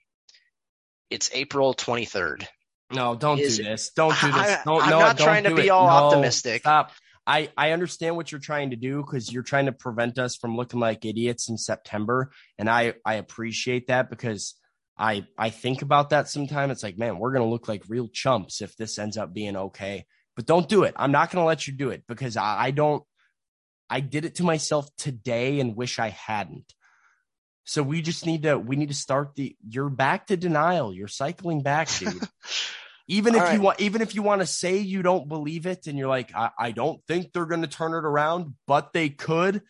It's 1.09 1.29
April 1.33 1.73
23rd. 1.73 2.45
No, 2.93 3.15
don't 3.15 3.39
is, 3.39 3.57
do 3.57 3.63
this. 3.63 3.91
Don't 3.91 4.19
do 4.19 4.27
this. 4.27 4.35
I, 4.35 4.61
don't, 4.63 4.83
I'm 4.83 4.89
no, 4.89 4.99
not 4.99 5.17
trying 5.17 5.43
to 5.45 5.55
be 5.55 5.67
it. 5.67 5.69
all 5.69 5.87
no, 5.87 6.07
optimistic. 6.07 6.61
Stop. 6.61 6.91
I, 7.27 7.49
I 7.57 7.71
understand 7.71 8.15
what 8.15 8.31
you're 8.31 8.39
trying 8.39 8.69
to 8.69 8.75
do 8.75 8.97
because 8.97 9.31
you're 9.31 9.43
trying 9.43 9.65
to 9.65 9.71
prevent 9.71 10.19
us 10.19 10.35
from 10.35 10.55
looking 10.55 10.79
like 10.79 11.05
idiots 11.05 11.49
in 11.49 11.57
September. 11.57 12.31
And 12.59 12.69
I, 12.69 12.93
I 13.03 13.15
appreciate 13.15 13.87
that 13.87 14.11
because 14.11 14.53
I 14.97 15.27
I 15.37 15.49
think 15.49 15.81
about 15.81 16.11
that 16.11 16.29
sometimes. 16.29 16.71
It's 16.71 16.83
like, 16.83 16.97
man, 16.97 17.19
we're 17.19 17.33
gonna 17.33 17.49
look 17.49 17.67
like 17.67 17.83
real 17.87 18.07
chumps 18.07 18.61
if 18.61 18.75
this 18.75 18.97
ends 18.97 19.17
up 19.17 19.33
being 19.33 19.55
okay. 19.55 20.05
But 20.35 20.45
don't 20.45 20.67
do 20.67 20.83
it. 20.83 20.93
I'm 20.97 21.11
not 21.11 21.31
gonna 21.31 21.45
let 21.45 21.67
you 21.67 21.73
do 21.73 21.89
it 21.89 22.03
because 22.07 22.37
I, 22.37 22.65
I 22.65 22.71
don't. 22.71 23.03
I 23.89 23.99
did 23.99 24.25
it 24.25 24.35
to 24.35 24.43
myself 24.43 24.89
today 24.97 25.59
and 25.59 25.75
wish 25.75 25.99
I 25.99 26.09
hadn't. 26.09 26.73
So 27.65 27.83
we 27.83 28.01
just 28.01 28.25
need 28.25 28.43
to 28.43 28.57
we 28.57 28.75
need 28.75 28.89
to 28.89 28.95
start 28.95 29.35
the 29.35 29.55
you're 29.67 29.89
back 29.89 30.27
to 30.27 30.37
denial. 30.37 30.93
You're 30.93 31.07
cycling 31.07 31.61
back, 31.61 31.89
dude. 31.97 32.21
even 33.07 33.35
if 33.35 33.41
right. 33.41 33.53
you 33.53 33.61
want 33.61 33.79
even 33.81 34.01
if 34.01 34.15
you 34.15 34.21
want 34.21 34.41
to 34.41 34.47
say 34.47 34.77
you 34.77 35.01
don't 35.01 35.27
believe 35.27 35.65
it 35.65 35.87
and 35.87 35.97
you're 35.97 36.07
like, 36.07 36.33
I, 36.35 36.51
I 36.57 36.71
don't 36.71 37.01
think 37.07 37.33
they're 37.33 37.45
gonna 37.45 37.67
turn 37.67 37.93
it 37.93 38.05
around, 38.05 38.55
but 38.67 38.93
they 38.93 39.09
could, 39.09 39.61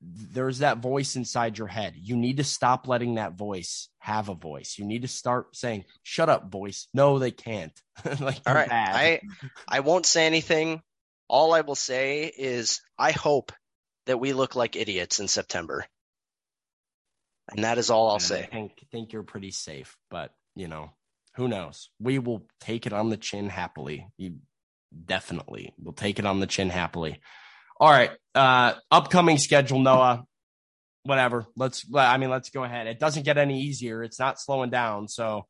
there's 0.00 0.58
that 0.58 0.78
voice 0.78 1.16
inside 1.16 1.58
your 1.58 1.66
head. 1.66 1.94
You 1.96 2.16
need 2.16 2.38
to 2.38 2.44
stop 2.44 2.88
letting 2.88 3.16
that 3.16 3.34
voice 3.34 3.88
have 3.98 4.28
a 4.28 4.34
voice. 4.34 4.76
You 4.78 4.84
need 4.84 5.02
to 5.02 5.08
start 5.08 5.54
saying, 5.56 5.84
"Shut 6.02 6.28
up, 6.28 6.50
voice." 6.50 6.88
No, 6.94 7.18
they 7.18 7.30
can't. 7.30 7.78
like, 8.20 8.40
all 8.46 8.54
right, 8.54 8.68
bad. 8.68 8.94
I 8.94 9.20
I 9.68 9.80
won't 9.80 10.06
say 10.06 10.26
anything. 10.26 10.82
All 11.28 11.54
I 11.54 11.62
will 11.62 11.74
say 11.74 12.24
is, 12.36 12.80
I 12.98 13.12
hope 13.12 13.52
that 14.06 14.20
we 14.20 14.32
look 14.32 14.54
like 14.56 14.76
idiots 14.76 15.20
in 15.20 15.28
September, 15.28 15.86
and 17.50 17.64
that 17.64 17.78
is 17.78 17.90
all 17.90 18.10
I'll 18.10 18.18
say. 18.18 18.42
I 18.42 18.46
think 18.46 18.72
think 18.90 19.12
you're 19.12 19.22
pretty 19.22 19.50
safe, 19.50 19.96
but 20.10 20.32
you 20.54 20.68
know, 20.68 20.90
who 21.36 21.48
knows? 21.48 21.90
We 21.98 22.18
will 22.18 22.46
take 22.60 22.86
it 22.86 22.92
on 22.92 23.10
the 23.10 23.16
chin 23.16 23.48
happily. 23.48 24.08
You 24.16 24.36
definitely 25.04 25.72
will 25.82 25.92
take 25.92 26.18
it 26.18 26.26
on 26.26 26.40
the 26.40 26.46
chin 26.46 26.70
happily. 26.70 27.20
All 27.80 27.90
right. 27.90 28.10
Uh, 28.34 28.74
upcoming 28.90 29.38
schedule, 29.38 29.78
Noah. 29.78 30.24
Whatever. 31.04 31.46
Let's, 31.56 31.84
I 31.94 32.16
mean, 32.16 32.30
let's 32.30 32.50
go 32.50 32.64
ahead. 32.64 32.86
It 32.86 32.98
doesn't 32.98 33.24
get 33.24 33.36
any 33.36 33.62
easier. 33.62 34.02
It's 34.02 34.18
not 34.18 34.40
slowing 34.40 34.70
down. 34.70 35.08
So 35.08 35.46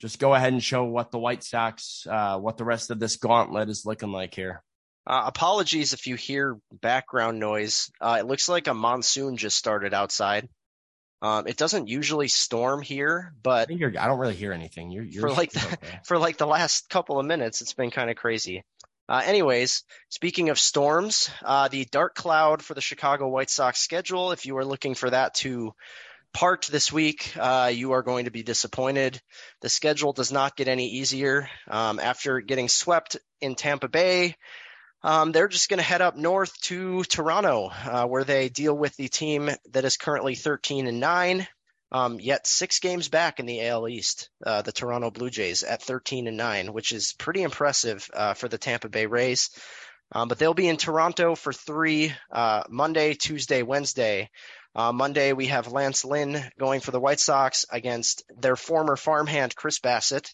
just 0.00 0.18
go 0.18 0.34
ahead 0.34 0.52
and 0.52 0.62
show 0.62 0.84
what 0.84 1.10
the 1.10 1.18
White 1.18 1.42
Sox, 1.42 2.06
uh, 2.08 2.38
what 2.38 2.56
the 2.56 2.64
rest 2.64 2.90
of 2.90 3.00
this 3.00 3.16
gauntlet 3.16 3.68
is 3.68 3.84
looking 3.86 4.12
like 4.12 4.34
here. 4.34 4.62
Uh, 5.06 5.24
apologies 5.26 5.94
if 5.94 6.06
you 6.06 6.16
hear 6.16 6.58
background 6.70 7.40
noise. 7.40 7.90
Uh, 8.00 8.18
it 8.20 8.26
looks 8.26 8.48
like 8.48 8.66
a 8.66 8.74
monsoon 8.74 9.38
just 9.38 9.56
started 9.56 9.94
outside. 9.94 10.48
Um, 11.20 11.48
it 11.48 11.56
doesn't 11.56 11.88
usually 11.88 12.28
storm 12.28 12.80
here, 12.80 13.32
but 13.42 13.70
I, 13.70 13.74
I 13.74 14.06
don't 14.06 14.18
really 14.18 14.36
hear 14.36 14.52
anything. 14.52 14.90
You're, 14.90 15.04
you're 15.04 15.22
for 15.22 15.32
like 15.32 15.50
the, 15.50 15.66
okay. 15.66 16.00
for 16.04 16.18
like 16.18 16.36
the 16.36 16.46
last 16.46 16.88
couple 16.90 17.18
of 17.18 17.26
minutes, 17.26 17.60
it's 17.60 17.72
been 17.72 17.90
kind 17.90 18.10
of 18.10 18.16
crazy. 18.16 18.62
Uh, 19.08 19.22
anyways, 19.24 19.84
speaking 20.10 20.50
of 20.50 20.58
storms, 20.58 21.30
uh, 21.42 21.68
the 21.68 21.86
dark 21.86 22.14
cloud 22.14 22.62
for 22.62 22.74
the 22.74 22.80
Chicago 22.82 23.28
White 23.28 23.48
Sox 23.48 23.80
schedule, 23.80 24.32
if 24.32 24.44
you 24.44 24.58
are 24.58 24.66
looking 24.66 24.94
for 24.94 25.08
that 25.08 25.34
to 25.36 25.72
part 26.34 26.68
this 26.70 26.92
week, 26.92 27.34
uh, 27.38 27.70
you 27.72 27.92
are 27.92 28.02
going 28.02 28.26
to 28.26 28.30
be 28.30 28.42
disappointed. 28.42 29.20
The 29.62 29.70
schedule 29.70 30.12
does 30.12 30.30
not 30.30 30.56
get 30.56 30.68
any 30.68 30.88
easier. 30.88 31.48
Um, 31.68 31.98
after 31.98 32.40
getting 32.40 32.68
swept 32.68 33.16
in 33.40 33.54
Tampa 33.54 33.88
Bay, 33.88 34.36
um, 35.02 35.32
they're 35.32 35.48
just 35.48 35.70
going 35.70 35.78
to 35.78 35.84
head 35.84 36.02
up 36.02 36.16
north 36.16 36.60
to 36.62 37.02
Toronto, 37.04 37.70
uh, 37.70 38.06
where 38.06 38.24
they 38.24 38.50
deal 38.50 38.76
with 38.76 38.94
the 38.96 39.08
team 39.08 39.48
that 39.70 39.84
is 39.86 39.96
currently 39.96 40.34
13 40.34 40.86
and 40.86 41.00
9 41.00 41.46
um, 41.90 42.20
yet 42.20 42.46
six 42.46 42.80
games 42.80 43.08
back 43.08 43.40
in 43.40 43.46
the 43.46 43.66
AL 43.66 43.88
East, 43.88 44.30
uh, 44.44 44.62
the 44.62 44.72
Toronto 44.72 45.10
Blue 45.10 45.30
Jays 45.30 45.62
at 45.62 45.82
13 45.82 46.26
and 46.26 46.36
9, 46.36 46.72
which 46.72 46.92
is 46.92 47.14
pretty 47.14 47.42
impressive 47.42 48.10
uh, 48.12 48.34
for 48.34 48.48
the 48.48 48.58
Tampa 48.58 48.88
Bay 48.88 49.06
Rays. 49.06 49.50
Um, 50.12 50.28
but 50.28 50.38
they'll 50.38 50.54
be 50.54 50.68
in 50.68 50.76
Toronto 50.76 51.34
for 51.34 51.52
three 51.52 52.14
uh, 52.30 52.64
Monday, 52.68 53.14
Tuesday, 53.14 53.62
Wednesday. 53.62 54.30
Uh, 54.74 54.92
Monday, 54.92 55.32
we 55.32 55.46
have 55.46 55.72
Lance 55.72 56.04
Lynn 56.04 56.42
going 56.58 56.80
for 56.80 56.92
the 56.92 57.00
White 57.00 57.20
Sox 57.20 57.64
against 57.70 58.22
their 58.38 58.56
former 58.56 58.96
farmhand, 58.96 59.54
Chris 59.54 59.80
Bassitt. 59.80 60.32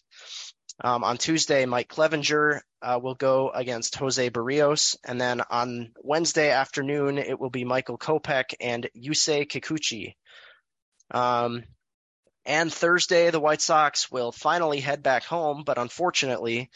Um, 0.83 1.03
on 1.03 1.17
Tuesday, 1.17 1.65
Mike 1.65 1.87
Clevinger 1.87 2.59
uh, 2.81 2.99
will 3.01 3.15
go 3.15 3.49
against 3.49 3.95
Jose 3.95 4.29
Berrios, 4.29 4.97
And 5.05 5.19
then 5.19 5.41
on 5.49 5.93
Wednesday 6.01 6.51
afternoon, 6.51 7.17
it 7.17 7.39
will 7.39 7.49
be 7.49 7.63
Michael 7.63 7.97
Kopech 7.97 8.53
and 8.59 8.89
Yusei 8.95 9.47
Kikuchi. 9.47 10.15
Um, 11.11 11.63
and 12.45 12.71
Thursday, 12.71 13.31
the 13.31 13.39
White 13.39 13.61
Sox 13.61 14.11
will 14.11 14.31
finally 14.31 14.79
head 14.79 15.01
back 15.01 15.23
home, 15.23 15.63
but 15.65 15.77
unfortunately, 15.77 16.69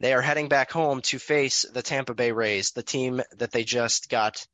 they 0.00 0.12
are 0.12 0.20
heading 0.20 0.48
back 0.48 0.70
home 0.70 1.00
to 1.02 1.18
face 1.18 1.64
the 1.72 1.82
Tampa 1.82 2.14
Bay 2.14 2.32
Rays, 2.32 2.72
the 2.72 2.82
team 2.82 3.22
that 3.38 3.50
they 3.50 3.64
just 3.64 4.10
got 4.10 4.46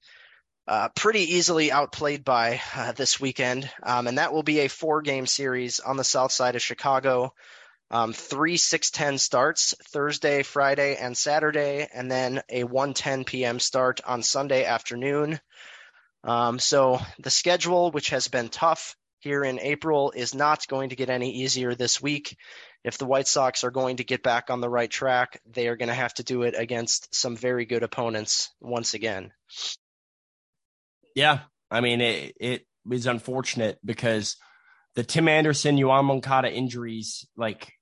uh, 0.68 0.89
pretty 0.95 1.35
easily 1.35 1.73
outplayed 1.73 2.25
by 2.25 2.61
uh, 2.77 2.93
this 2.93 3.20
weekend. 3.20 3.68
Um, 3.83 4.07
and 4.07 4.18
that 4.18 4.33
will 4.33 4.45
be 4.45 4.61
a 4.61 4.68
four 4.68 5.03
game 5.03 5.27
series 5.27 5.81
on 5.81 5.97
the 5.97 6.05
south 6.05 6.31
side 6.31 6.55
of 6.55 6.62
Chicago. 6.62 7.35
Um, 7.91 8.12
three 8.12 8.57
6:10 8.57 9.18
starts 9.18 9.75
Thursday, 9.89 10.43
Friday, 10.45 10.97
and 10.97 11.16
Saturday, 11.16 11.89
and 11.93 12.11
then 12.11 12.43
a 12.49 12.62
1:10 12.62 13.27
p.m. 13.27 13.59
start 13.59 14.01
on 14.07 14.23
Sunday 14.23 14.64
afternoon. 14.64 15.41
Um, 16.25 16.59
so 16.59 17.01
the 17.18 17.31
schedule, 17.31 17.91
which 17.91 18.11
has 18.11 18.29
been 18.29 18.49
tough, 18.49 18.97
here 19.23 19.45
in 19.45 19.61
April 19.61 20.12
is 20.14 20.35
not 20.35 20.66
going 20.66 20.91
to 20.91 20.97
get 20.97 21.11
any 21.11 21.31
easier 21.31 21.75
this 21.75 22.03
week. 22.03 22.37
If 22.83 22.99
the 22.99 23.07
White 23.07 23.29
Sox 23.29 23.62
are 23.62 23.70
going 23.70 23.99
to 23.99 24.05
get 24.05 24.25
back 24.25 24.51
on 24.51 24.61
the 24.61 24.68
right 24.68 24.91
track, 24.91 25.41
they 25.47 25.68
are 25.68 25.77
going 25.77 25.89
to 25.89 25.95
have 25.95 26.12
to 26.14 26.25
do 26.25 26.43
it 26.43 26.55
against 26.57 27.14
some 27.14 27.37
very 27.37 27.64
good 27.64 27.85
opponents 27.85 28.51
once 28.61 28.95
again. 28.95 29.33
Yeah, 31.14 31.41
I 31.70 31.81
mean 31.81 32.01
it 32.01 32.35
it 32.41 32.66
is 32.91 33.07
unfortunate 33.07 33.79
because 33.85 34.37
the 34.95 35.05
Tim 35.05 35.29
Anderson, 35.29 35.77
Yoan 35.77 36.05
Moncada 36.05 36.51
injuries, 36.51 37.27
like 37.37 37.73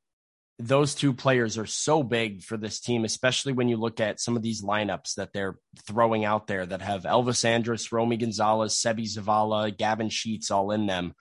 those 0.61 0.95
two 0.95 1.15
players 1.15 1.57
are 1.57 1.67
so 1.67 2.03
big 2.03 2.43
for 2.43 2.57
this 2.57 2.81
team, 2.81 3.05
especially 3.05 3.53
when 3.53 3.69
you 3.69 3.77
look 3.77 3.99
at 3.99 4.21
some 4.21 4.37
of 4.37 4.43
these 4.43 4.63
lineups 4.63 5.15
that 5.15 5.33
they're 5.33 5.59
throwing 5.87 6.25
out 6.25 6.47
there 6.47 6.67
that 6.67 6.83
have 6.83 7.05
Elvis 7.05 7.45
Andrus, 7.45 7.93
Romy 7.93 8.17
Gonzalez, 8.19 8.75
Seby 8.75 9.07
Zavala, 9.07 9.77
Gavin 9.77 10.11
Sheets 10.11 10.51
all 10.51 10.71
in 10.71 10.87
them. 10.87 11.15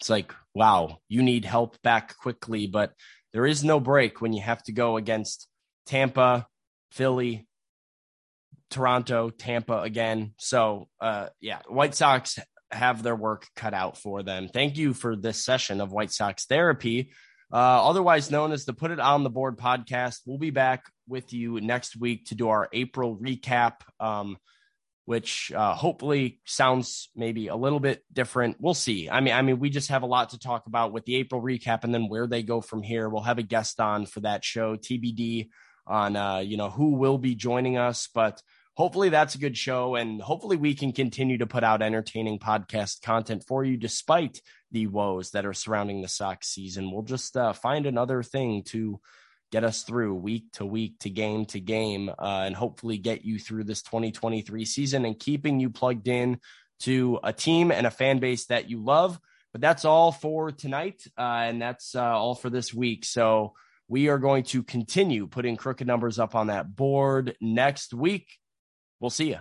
It's 0.00 0.08
like, 0.08 0.34
wow, 0.54 0.98
you 1.08 1.22
need 1.22 1.44
help 1.44 1.80
back 1.82 2.16
quickly, 2.16 2.66
but 2.66 2.92
there 3.32 3.46
is 3.46 3.62
no 3.62 3.80
break 3.80 4.20
when 4.20 4.32
you 4.32 4.40
have 4.40 4.62
to 4.64 4.72
go 4.72 4.96
against 4.96 5.46
Tampa, 5.84 6.46
Philly, 6.90 7.46
Toronto, 8.70 9.28
Tampa 9.28 9.80
again. 9.82 10.32
So, 10.38 10.88
uh, 11.00 11.28
yeah, 11.40 11.58
White 11.68 11.94
Sox 11.94 12.38
have 12.70 13.02
their 13.02 13.16
work 13.16 13.46
cut 13.56 13.74
out 13.74 13.98
for 13.98 14.22
them. 14.22 14.48
Thank 14.48 14.78
you 14.78 14.94
for 14.94 15.16
this 15.16 15.44
session 15.44 15.82
of 15.82 15.92
White 15.92 16.12
Sox 16.12 16.46
therapy 16.46 17.10
uh, 17.52 17.88
otherwise 17.88 18.30
known 18.30 18.52
as 18.52 18.64
the 18.64 18.72
Put 18.72 18.90
It 18.90 19.00
On 19.00 19.24
the 19.24 19.30
Board 19.30 19.58
podcast. 19.58 20.20
We'll 20.26 20.38
be 20.38 20.50
back 20.50 20.84
with 21.08 21.32
you 21.32 21.60
next 21.60 21.96
week 21.96 22.26
to 22.26 22.34
do 22.34 22.48
our 22.48 22.68
April 22.72 23.16
recap, 23.16 23.80
um, 23.98 24.36
which 25.04 25.50
uh, 25.54 25.74
hopefully 25.74 26.40
sounds 26.44 27.10
maybe 27.16 27.48
a 27.48 27.56
little 27.56 27.80
bit 27.80 28.04
different. 28.12 28.56
We'll 28.60 28.74
see. 28.74 29.10
I 29.10 29.20
mean, 29.20 29.34
I 29.34 29.42
mean, 29.42 29.58
we 29.58 29.70
just 29.70 29.88
have 29.88 30.02
a 30.02 30.06
lot 30.06 30.30
to 30.30 30.38
talk 30.38 30.66
about 30.66 30.92
with 30.92 31.04
the 31.04 31.16
April 31.16 31.42
recap, 31.42 31.82
and 31.84 31.92
then 31.92 32.08
where 32.08 32.26
they 32.26 32.42
go 32.42 32.60
from 32.60 32.82
here. 32.82 33.08
We'll 33.08 33.22
have 33.22 33.38
a 33.38 33.42
guest 33.42 33.80
on 33.80 34.06
for 34.06 34.20
that 34.20 34.44
show, 34.44 34.76
TBD, 34.76 35.48
on 35.86 36.16
uh, 36.16 36.38
you 36.38 36.56
know 36.56 36.70
who 36.70 36.92
will 36.94 37.18
be 37.18 37.34
joining 37.34 37.76
us, 37.76 38.08
but 38.14 38.40
hopefully 38.80 39.08
that's 39.10 39.34
a 39.34 39.38
good 39.38 39.58
show 39.58 39.94
and 39.94 40.22
hopefully 40.22 40.56
we 40.56 40.74
can 40.74 40.90
continue 40.90 41.36
to 41.36 41.46
put 41.46 41.62
out 41.62 41.82
entertaining 41.82 42.38
podcast 42.38 43.02
content 43.02 43.44
for 43.46 43.62
you 43.62 43.76
despite 43.76 44.40
the 44.72 44.86
woes 44.86 45.30
that 45.30 45.46
are 45.46 45.52
surrounding 45.52 46.02
the 46.02 46.08
Sox 46.08 46.48
season. 46.48 46.90
We'll 46.90 47.02
just 47.02 47.36
uh, 47.36 47.52
find 47.52 47.86
another 47.86 48.22
thing 48.22 48.62
to 48.64 49.00
get 49.50 49.64
us 49.64 49.82
through 49.82 50.14
week 50.14 50.44
to 50.52 50.64
week 50.64 50.98
to 51.00 51.10
game 51.10 51.44
to 51.44 51.60
game 51.60 52.08
uh, 52.08 52.42
and 52.46 52.54
hopefully 52.54 52.98
get 52.98 53.24
you 53.24 53.38
through 53.38 53.64
this 53.64 53.82
2023 53.82 54.64
season 54.64 55.04
and 55.04 55.18
keeping 55.18 55.58
you 55.58 55.70
plugged 55.70 56.06
in 56.06 56.38
to 56.80 57.18
a 57.24 57.32
team 57.32 57.70
and 57.70 57.86
a 57.86 57.90
fan 57.90 58.18
base 58.18 58.46
that 58.46 58.70
you 58.70 58.82
love. 58.82 59.18
But 59.52 59.60
that's 59.60 59.84
all 59.84 60.12
for 60.12 60.52
tonight. 60.52 61.02
Uh, 61.18 61.42
and 61.44 61.60
that's 61.60 61.94
uh, 61.94 62.02
all 62.02 62.34
for 62.34 62.50
this 62.50 62.72
week. 62.72 63.04
So 63.04 63.54
we 63.88 64.08
are 64.08 64.18
going 64.18 64.44
to 64.44 64.62
continue 64.62 65.26
putting 65.26 65.56
crooked 65.56 65.86
numbers 65.86 66.20
up 66.20 66.36
on 66.36 66.46
that 66.46 66.74
board 66.76 67.36
next 67.40 67.92
week. 67.92 68.28
We'll 69.00 69.10
see 69.10 69.30
you. 69.30 69.40